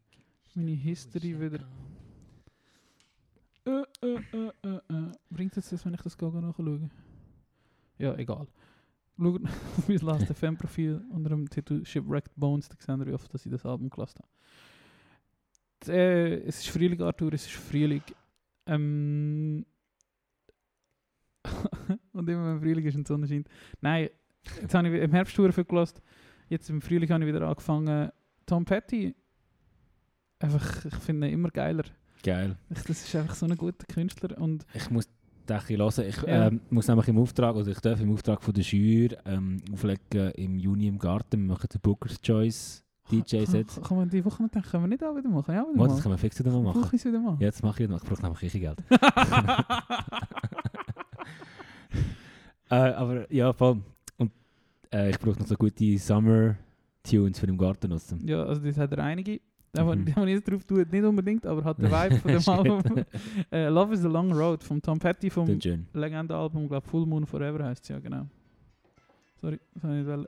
[0.55, 1.61] meine History wieder.
[5.31, 6.89] Bringt es das, wenn ich das gehe nachschaue?
[7.99, 8.47] Ja, egal.
[9.19, 13.33] Schaut auf mein Last FM Profil unter dem Titel Shipwrecked Bones, da seht ihr, oft
[13.33, 15.93] dass ich das Album gelassen habe.
[15.93, 18.03] Äh, es ist Frühling, Arthur, es ist Frühling.
[18.67, 19.65] Ähm,
[22.13, 23.49] und immer wenn Frühling ist und die Sonne scheint.
[23.81, 24.11] Nein,
[24.61, 26.01] jetzt habe ich im Herbst viel gelassen.
[26.49, 28.11] Jetzt im Frühling habe ich wieder angefangen.
[28.45, 29.15] Tom Petty,
[30.39, 31.85] einfach, ich finde ihn immer geiler.
[32.23, 32.57] Geil.
[32.71, 35.07] Das ist einfach so ein guter Künstler und Ich muss
[35.49, 36.09] den ein bisschen hören.
[36.09, 36.47] Ich Ja.
[36.49, 40.33] ähm, muss nämlich im Auftrag, oder ich darf im Auftrag von der Schür ähm, auflegen
[40.33, 41.41] im Juni im Garten.
[41.43, 42.83] Wir machen den Booker's Choice
[43.13, 43.69] DJ-Set.
[43.69, 45.55] Kann, kann man die Woche noch denken, können wir nicht auch wieder machen?
[45.55, 46.91] Ja, wieder Mal, das können wir fix wieder mal machen.
[46.93, 47.37] Ich wieder mal.
[47.39, 48.03] Ja, das mache ich noch.
[48.03, 48.79] Ich brauche nämlich Küchengeld.
[52.71, 53.81] äh, aber ja, voll.
[54.19, 54.33] Und
[54.93, 58.27] äh, ich brauche noch so gute Summer-Tunes für den Garten nutzen.
[58.27, 59.41] Ja, also das hat er einige.
[59.77, 60.05] Da Mhm.
[60.07, 62.49] die man jetzt drauf tut, nicht unbedingt, aber hat den Vibe von dem Shit.
[62.49, 62.83] Album.
[63.53, 65.47] äh, Love is a Long Road vom Tom Petty vom.
[65.93, 68.27] Legende-Album, glaube Full Moon Forever heißt es ja, genau.
[69.41, 70.27] Sorry, das habe ich nicht wollen.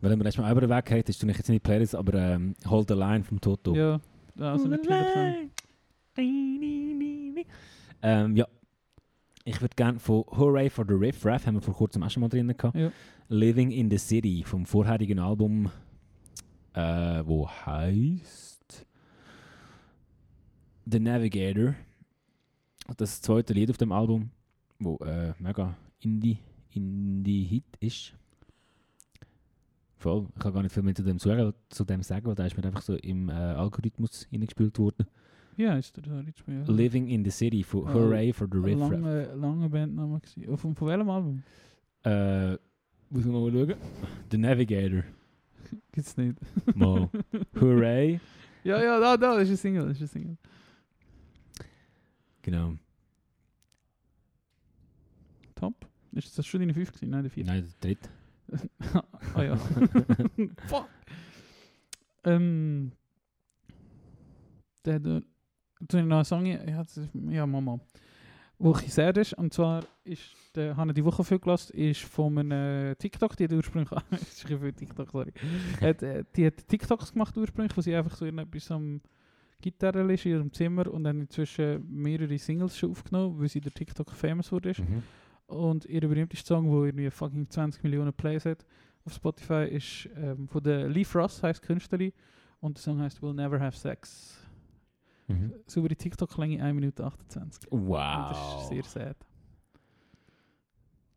[0.00, 2.54] Weil wir erstmal über den Weg haben, ist du nicht jetzt nicht Playlist, aber ähm,
[2.68, 3.72] Hold the Line vom Toto.
[3.74, 4.00] Ja,
[4.38, 5.50] also nicht Kindersong.
[8.02, 8.46] Ähm, ja.
[9.44, 12.20] Ich würde gerne von Hooray for the Riff Raff, haben wir vor kurzem auch schon
[12.20, 12.76] mal drin gehabt.
[12.76, 12.92] Ja.
[13.28, 15.70] Living in the City vom vorherigen Album,
[16.74, 18.86] äh, wo heißt
[20.86, 21.74] The Navigator.
[22.96, 24.30] Das zweite Lied auf dem Album,
[24.78, 26.38] wo äh, mega Indie,
[26.70, 28.12] Indie-Hit ist.
[29.96, 30.26] Voll.
[30.34, 32.64] Ich kann gar nicht viel mehr zu dem zu dem sagen, weil da ist mir
[32.64, 35.06] einfach so im äh, Algorithmus hineingespielt worden.
[35.56, 36.64] Ja, ist der da jetzt mehr.
[36.66, 38.90] Living in the City von Ah, Hooray for the Riff Raff.
[38.90, 40.44] Lange, lange Bandname gewesen.
[40.48, 41.42] Oh, Von, von welchem Album?
[42.04, 42.52] Äh,
[43.10, 43.74] muss ich mal schauen.
[44.30, 45.04] The Navigator.
[45.92, 46.38] Gibt's nicht.
[46.74, 47.10] Mal.
[47.60, 48.18] Hooray.
[48.64, 50.36] Ja, ja, da, da, das ist ein Single, das ist ein Single.
[52.42, 52.74] Genau.
[55.54, 55.86] Top.
[56.12, 57.10] Ist das schon deine 5 gewesen?
[57.10, 57.44] Nein, der 4.
[57.44, 58.08] Nein, der dritte.
[59.34, 59.56] ah ja.
[59.56, 60.88] Fuck.
[62.24, 62.92] Ähm.
[64.84, 65.24] Der hat.
[65.92, 66.46] Äh, ich noch Song.
[66.46, 66.84] Ja,
[67.30, 67.80] ja, Mama.
[68.58, 69.34] Wo ich sehr ist.
[69.34, 70.36] Und zwar ist.
[70.54, 73.88] Der, habe ich die Woche viel gelassen, ist von einem TikTok, die hat ursprünglich.
[74.10, 75.32] das ist viel TikTok, sorry.
[75.80, 79.00] hat, äh, die hat TikToks gemacht ursprünglich, wo sie einfach so irgendetwas am
[79.62, 83.72] Gitarre ist in ihrem Zimmer und dann inzwischen mehrere Singles schon aufgenommen, weil sie der
[83.72, 84.74] TikTok famous wurde.
[84.76, 85.02] Mhm.
[85.46, 88.66] Und ihr berühmtester Song, der irgendwie fucking 20 Millionen Plays hat
[89.04, 92.12] auf Spotify, ist ähm, von der Lee Frost, heißt Künstlerin.
[92.60, 94.38] Und der Song heißt We'll Never Have Sex.
[95.32, 95.52] Mhm.
[95.66, 97.70] Saubere TikTok-Länge 1 Minute 28.
[97.70, 98.62] Und das Wow.
[98.62, 99.16] ist sehr sad.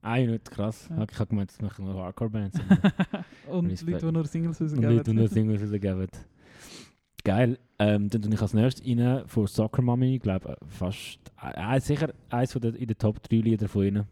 [0.01, 0.87] Ah, nicht krass.
[0.89, 1.03] Ja.
[1.09, 2.59] Ich habe gemeint, das machen nur Hardcore-Bands.
[3.49, 3.91] Und Respekt.
[4.01, 4.95] Leute, die nur Singles Und rausgeben.
[4.97, 6.07] Leute, die nur Singles rausgeben.
[7.23, 7.57] Geil.
[7.79, 10.15] Ähm, dann tue ich als nächstes rein von Soccer Mommy.
[10.15, 11.19] Ich glaube, fast.
[11.41, 14.05] Äh, sicher eins von der, in den Top 3 Lieder von ihnen,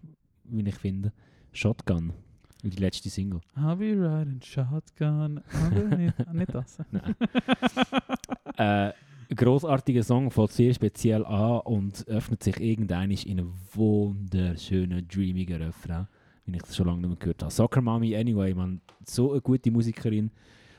[0.45, 1.13] wie ich finde.
[1.51, 2.11] Shotgun.
[2.63, 3.41] Die letzte Single.
[3.55, 5.41] I'll be riding shotgun.
[5.63, 6.79] Aber nicht, nicht das.
[6.91, 7.15] Nein.
[8.57, 8.93] äh,
[9.33, 15.61] ein grossartiger Song, fängt sehr speziell an und öffnet sich irgendwann in einen wunderschönen, dreamigen
[15.61, 16.07] Refrain,
[16.45, 17.51] wie ich das schon lange nicht mehr gehört habe.
[17.51, 20.29] Soccer Mommy, anyway, man, so eine gute Musikerin,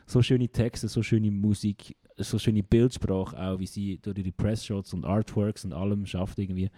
[0.07, 4.95] so schöne Texte, so schöne Musik, so schöne Bildsprache auch, wie sie durch ihre Pressshots
[4.95, 6.71] und Artworks und allem schafft irgendwie.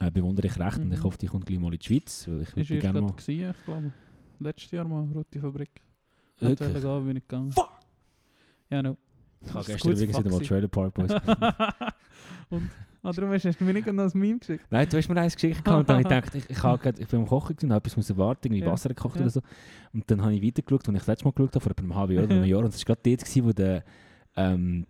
[0.00, 1.04] Äh, bewundere ich recht und ich Mhm.
[1.04, 3.12] hoffe, die kommt gleich mal in die Schweiz, weil ich würde gerne mal...
[3.12, 3.92] gewesen, ich glaube.
[4.40, 5.70] Letztes Jahr mal, Rote Fabrik.
[6.38, 6.60] Wirklich?
[6.60, 6.82] Wirklich?
[6.82, 7.54] gehen, bin ich gegangen.
[8.70, 8.96] Ja, no.
[9.44, 11.10] Ich habe gestern übrigens wieder mal Trailer Park Boys
[12.50, 12.70] Und,
[13.02, 14.64] ah, darum hast du mir nicht noch ein Meme geschickt.
[14.70, 17.00] Nein, du hast mir eins geschickt und dann habe ich gedacht, ich, ich, habe gerade-
[17.00, 19.22] ich bin am Kochen gewesen und habe etwas müssen warten, irgendwie Ja, Wasser gekocht ja.
[19.22, 19.40] oder so.
[19.92, 22.12] Und dann habe ich weitergeschaut, als ich das letzte Mal geschaut habe, vor einem halben
[22.14, 22.60] Jahr oder einem Jahr.
[22.64, 23.84] Und es war gerade dort, gewesen, wo der,
[24.36, 24.86] ähm,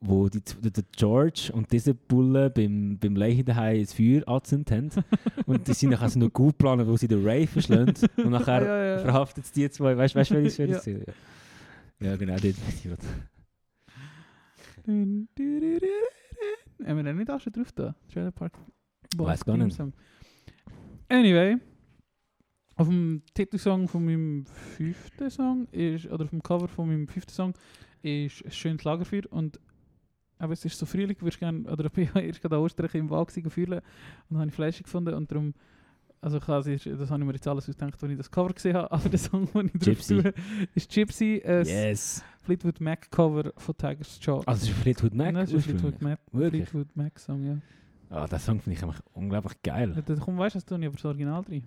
[0.00, 5.04] wo die, der, George und diese Bulle beim, beim Leichen daheim das Feuer angezündet haben.
[5.44, 7.92] und die sind nachher noch gut planen, wo sie den Ray verschlagen.
[8.16, 8.98] Und nachher Ja, ja.
[9.00, 9.96] verhaftet es die zwei.
[9.96, 10.66] Weißt du, welches Ja.
[10.66, 11.06] das ist?
[12.00, 12.08] Ja.
[12.08, 12.44] ja, genau, dort.
[12.44, 12.98] weiß ich was.
[12.98, 13.06] Dun, du, du, du, du.
[14.86, 15.28] Haben
[16.78, 17.94] wir den nicht auch schon drauf da?
[18.12, 18.58] Trailer Park.
[19.16, 19.78] Weiß gar nicht.
[21.08, 21.56] Anyway,
[22.76, 27.32] auf dem Titelsong von meinem fünften Song ist, oder auf dem Cover von meinem fünften
[27.32, 27.54] Song
[28.02, 29.60] ist ein schönes Lagerfeuer und
[30.38, 33.28] aber es ist so frühling, würdest gerne, oder ich ja erst gerade Ostern im Wald
[33.28, 35.52] gewesen, fühlen und dann habe ich Fleisch gefunden und darum,
[36.20, 36.36] also
[36.70, 39.08] ist- das habe ich mir jetzt alles ausgedacht, als ich das Cover gesehen habe, aber
[39.08, 40.22] der Song, den ich drauf Gypsy.
[40.22, 40.34] tue,
[40.74, 42.22] ist Gypsy, ein Yes.
[42.42, 44.42] Fleetwood Mac Cover von Tiger's Jaw.
[44.46, 45.64] Also, ist Fleetwood Mac Nein, das ist?
[45.64, 46.68] Fleetwood Mac, Wirklich?
[46.68, 47.58] Fleetwood Mac Song, ja.
[48.10, 49.94] Ah, der Song finde ich einfach unglaublich geil.
[49.94, 51.62] Ja, Komm, weißt du, das tue ich aber das Original drin.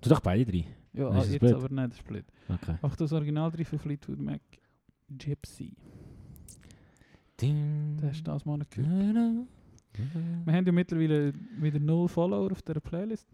[0.00, 0.64] Du doch beide drei.
[0.92, 1.54] Ja, ah, jetzt blöd?
[1.54, 2.24] aber nein, das ist blöd.
[2.48, 2.76] Okay.
[2.82, 4.40] Auch das Original drin für Fleetwood Mac.
[5.08, 5.74] Gypsy.
[7.36, 7.48] Das
[8.10, 8.90] hast du das mal nicht gehört.
[10.44, 13.26] Wir haben ja mittlerweile wieder null Follower auf dieser Playlist.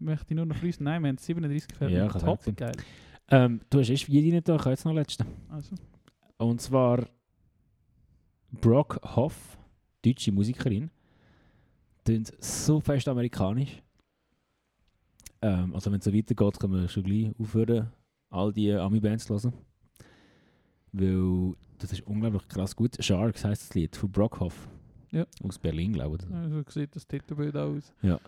[0.00, 0.84] Möchte ich nur noch grüßen?
[0.84, 2.56] Nein, wir haben 37 gefällt Ja, kann Top, sein.
[2.56, 2.72] geil.
[3.30, 5.26] Ähm, du hast erst jede nicht da, ich habe jetzt noch letzte.
[5.48, 5.74] Also,
[6.38, 7.06] Und zwar
[8.50, 9.58] Brock Hoff,
[10.04, 10.90] deutsche Musikerin.
[12.04, 13.82] Tönt so fest amerikanisch.
[15.42, 17.90] Ähm, also wenn es so weitergeht, können wir schon gleich aufhören,
[18.30, 19.52] all die Ami-Bands zu hören.
[20.92, 22.96] Weil das ist unglaublich krass gut.
[23.02, 24.68] Sharks heisst das Lied von Brock Hoff.
[25.10, 25.24] Ja.
[25.42, 26.34] Aus Berlin, glaube ich.
[26.34, 27.92] also sieht das Titelbild aus.
[28.02, 28.20] Ja.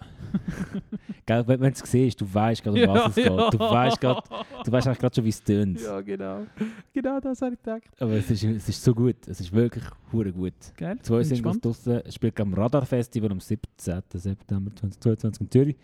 [1.26, 3.26] Gell, wenn wenn du es siehst, du weißt gerade, um Ja, was es geht.
[3.26, 3.50] ja.
[3.50, 4.22] Du weißt gerade,
[4.64, 5.80] du weißt gerade schon, wie es tönt.
[5.80, 6.46] Ja, genau.
[6.92, 7.82] Genau das habe ich gedacht.
[8.00, 9.16] Aber es ist, es ist so gut.
[9.26, 10.54] Es ist wirklich hure gut.
[10.76, 12.00] Geil, Zwei Singles draussen.
[12.04, 14.02] Es spielt am Radar Festival am 17.
[14.14, 15.76] September 2022 in Zürich.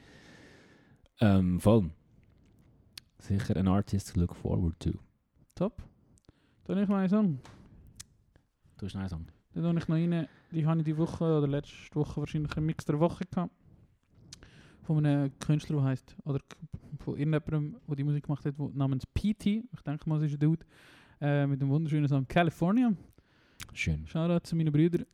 [1.21, 1.91] Ähm, voll.
[3.19, 4.93] Sicher ein Artist to look forward to.
[5.55, 5.83] Top.
[6.65, 7.39] Dann ich noch einen Song.
[8.79, 9.27] Du hast einen Song.
[9.57, 12.67] Dann tue ich noch rein, die habe ich die Woche oder letzte Woche wahrscheinlich im
[12.67, 13.53] Mix der Woche gehabt.
[14.83, 16.41] von einem Künstler, der heißt, oder
[17.01, 20.35] von irgendjemandem, der die Musik gemacht hat, wo, namens PT, ich denke mal, es ist
[20.37, 20.65] ein Dude,
[21.21, 22.93] äh, mit dem wunderschönen Song California.
[23.73, 24.07] Schön.
[24.07, 25.07] Shoutout zu meinen Brüdern,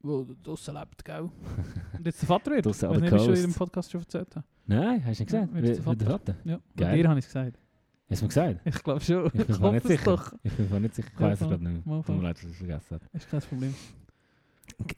[0.00, 1.22] wo draussen lebt, gell?
[1.98, 2.64] Und jetzt der Vater wird.
[2.66, 4.46] Draussen Ich an der ich schon in dem Podcast schon erzählt habe.
[4.66, 5.54] Nein, hast du nicht Ja, gesagt?
[5.54, 6.36] wird Wie- der Vater.
[6.44, 6.96] Ja, Geil.
[7.02, 7.58] dir habe ich es gesagt.
[8.10, 8.60] Hast du mir gesagt?
[8.64, 9.26] Ich glaube schon.
[9.26, 10.04] Ich bin mir nicht sicher.
[10.04, 10.32] doch.
[10.42, 11.08] Ich bin mir nicht sicher.
[11.14, 12.02] Ich weiß es gerade nicht mehr.
[12.02, 13.04] Tut mir leid, dass ich es vergessen habe.
[13.12, 13.74] Ist kein Problem.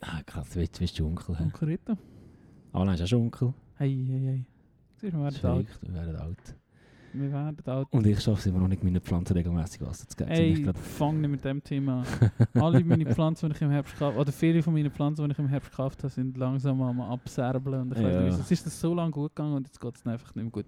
[0.00, 1.38] Ah, krass, bist, bist du Onkel.
[1.38, 1.42] hä?
[1.44, 1.96] Onkel Rita.
[2.72, 3.52] Alain ist auch schon Onkel.
[3.76, 4.44] Hey, hey, hey.
[4.96, 5.66] Siehst wir werden alt.
[5.82, 6.56] Wir werden alt.
[7.14, 7.86] Wir werden alt.
[7.90, 10.30] Und ich schaffe es immer noch nicht, meine Pflanzen regelmäßig Wasser zu geben.
[10.30, 12.04] Ey, fang nicht mit dem Thema
[12.54, 12.62] an.
[12.62, 15.38] Alle meine Pflanzen, die ich im Herbst gekauft oder viele von meinen Pflanzen, die ich
[15.38, 17.82] im Herbst gekauft habe, sind langsam am abserbeln.
[17.82, 18.20] Und ich weiß Ja.
[18.20, 18.40] nicht, wieso.
[18.40, 20.66] es ist das so lange gut gegangen und jetzt geht es einfach nicht mehr gut.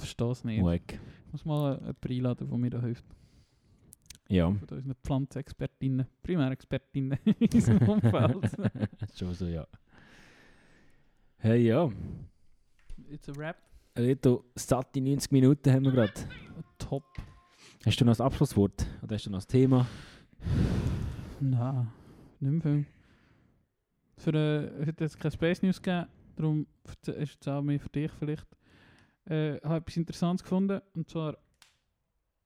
[0.00, 0.62] Verstehe es nicht.
[0.62, 0.98] Wack.
[1.26, 3.04] Ich muss mal jemanden einladen, der mir da hilft.
[4.28, 4.46] Ja.
[4.46, 8.50] Von unseren Pflanzenexpertinnen, Primärexpertinnen in unserem Umfeld.
[9.16, 9.66] schon so, ja.
[11.38, 11.90] Hey, ja.
[13.10, 13.56] It's a rap.
[13.98, 16.12] Reto, satte 90 Minuten haben wir gerade.
[16.78, 17.04] Top.
[17.84, 18.86] Hast du noch ein Abschlusswort?
[19.02, 19.86] Oder hast du noch ein Thema?
[21.40, 21.88] Nein,
[22.38, 22.86] nicht mehr viel.
[24.16, 26.06] Für, äh, heute jetzt keine Space News gegeben,
[26.36, 26.66] darum
[27.06, 28.46] ist es auch mehr für dich vielleicht.
[29.28, 31.36] Äh, ich habe etwas Interessantes gefunden, und zwar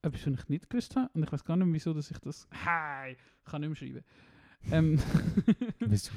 [0.03, 1.11] etwas, was ich nicht gewusst habe.
[1.15, 2.49] Und ich weiß gar nicht, wieso dass ich das...
[2.65, 3.17] Hi!
[3.45, 4.05] Kann nicht mehr schreiben.
[4.71, 4.99] Ähm,
[5.79, 6.11] Wieso?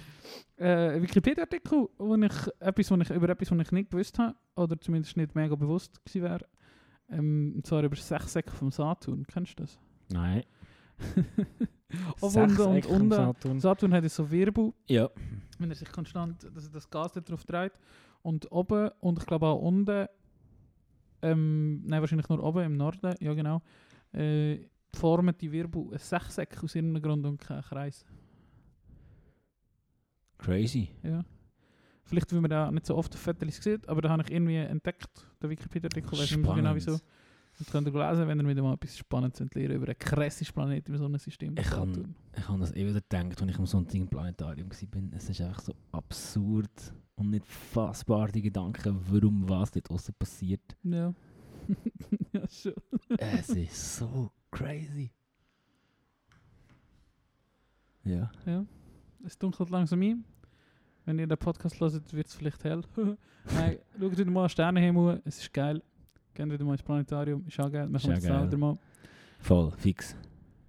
[0.57, 4.35] äh, ein Wikipedia-Artikel, wo ich etwas, wo ich, über etwas, was ich nicht gewusst habe,
[4.55, 6.45] oder zumindest nicht mega bewusst gewesen wäre.
[7.09, 9.25] Ähm, und zwar über Sechseck vom Saturn.
[9.27, 9.79] Kennst du das?
[10.09, 10.43] Nein.
[12.21, 13.11] Oben und, vom unten.
[13.11, 13.59] Saturn.
[13.59, 14.73] Saturn hat so Wirbel.
[14.87, 15.09] Ja.
[15.59, 17.73] Wenn er sich konstant, dass er das Gas dort drauf dreht.
[18.23, 20.07] Und oben und ich glaube auch unten,
[21.21, 23.61] ähm, nein, wahrscheinlich nur oben im Norden, ja genau,
[24.13, 24.59] äh,
[24.93, 28.05] formen die Wirbel ein Sechseck aus irgendeinem Grund und kein Kreis.
[30.37, 30.89] Crazy.
[31.03, 31.23] Ja.
[32.03, 34.55] Vielleicht, weil man da nicht so oft auf Fotos sieht, aber da habe ich irgendwie
[34.55, 35.09] entdeckt,
[35.41, 36.93] der Wikipedia-Artikel, weiß nicht genau wieso.
[37.59, 40.87] Und könnt ihr lesen, wenn ihr wieder mal etwas Spannendes lernen über einen krassen Planet
[40.87, 41.55] im Sonnensystem.
[41.57, 45.17] Ich habe das eh wieder gedacht, als ich am Sonntag im Planetarium war.
[45.17, 50.77] Es ist einfach so absurd und nicht fassbar, die Gedanken, warum was dort außen passiert.
[50.83, 51.13] Ja.
[52.33, 52.73] ja, schon.
[53.17, 55.11] es ist so crazy.
[58.03, 58.31] Ja.
[58.45, 58.65] Ja.
[59.25, 60.23] Es dunkelt langsam ein.
[61.05, 62.83] Wenn ihr den Podcast hört, wird es vielleicht hell.
[63.53, 65.21] Nein, schaut wieder mal an Sternenhimmel.
[65.25, 65.81] Es ist geil.
[66.33, 67.45] Geht wieder mal ins Planetarium.
[67.47, 67.87] Ist auch geil.
[67.87, 68.77] Machen wir jetzt auch wieder mal.
[69.39, 70.15] Voll, fix.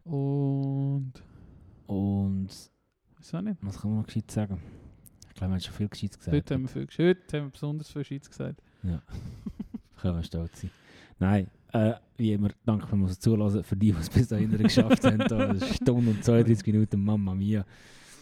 [0.04, 1.12] Und.
[1.86, 2.70] Und.
[3.32, 3.58] Auch nicht.
[3.62, 4.62] Was kann man noch gescheit sagen?
[5.38, 6.36] Glaube, wir haben schon viel gescheit gesagt.
[6.36, 8.60] Heute haben wir viel Heute haben wir besonders viel Scheiß gesagt.
[8.82, 9.00] Ja.
[10.00, 10.70] Können wir stolz sein.
[11.20, 13.62] Nein, äh, wie immer, danke fürs Zuhören.
[13.62, 15.18] Für die, die es bis dahin geschafft haben.
[15.18, 17.64] Da, eine Stunde und 32 Minuten, Mamma mia.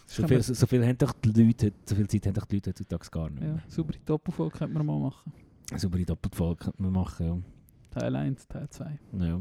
[0.06, 2.56] So viel, so, so viel haben doch die Leute, so viel Zeit haben doch die
[2.56, 3.62] Leute heutzutage gar nicht Ja, mehr.
[3.66, 5.32] saubere Doppelfolge könnte man mal machen.
[5.74, 7.38] Saubere Doppelfolge könnte man machen, ja.
[7.98, 8.98] Teil 1, Teil 2.
[9.20, 9.40] ja.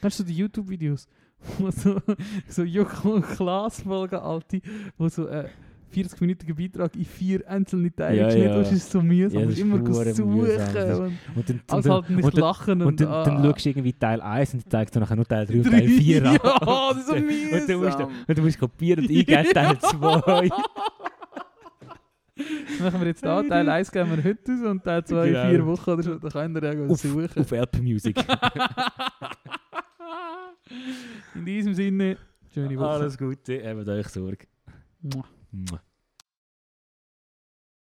[0.00, 1.06] Kennst du die YouTube-Videos,
[1.58, 2.00] wo so,
[2.48, 4.62] so Joko und Klaas folgen, alte,
[4.96, 5.48] wo so ein
[5.90, 8.56] 40-minütiger Beitrag in vier einzelne Teile Ja, geschnitten ja.
[8.56, 9.40] wird, ist so mühsam.
[9.40, 10.56] Ja, das immer ist verdammt suchen mühsam.
[10.76, 13.36] Ist- und, Und dann, als dann- halt nicht und dann- lachen Und und, dann, dann
[13.38, 13.42] ah.
[13.44, 15.88] schaust du irgendwie Teil 1 und dann zeigst du nachher nur Teil 3 und Teil
[15.88, 16.34] 4 an.
[16.44, 18.10] ja, das ist so Und du musst, mühsam.
[18.28, 20.48] und du musst kopieren und eingeben, Teil 2.
[22.82, 25.48] Machen wir jetzt da, Teil 1 geben wir heute aus und Teil 2 in Genau.
[25.50, 27.28] vier Wochen oder so, da könnt ihr ja Auf, suchen.
[27.36, 28.16] auf LP Music.
[31.34, 32.16] In diesem Sinne,
[32.52, 32.88] schöne Woche.
[32.88, 34.46] Alles Gute, habt euch Sorge.
[35.52, 35.89] Mwah.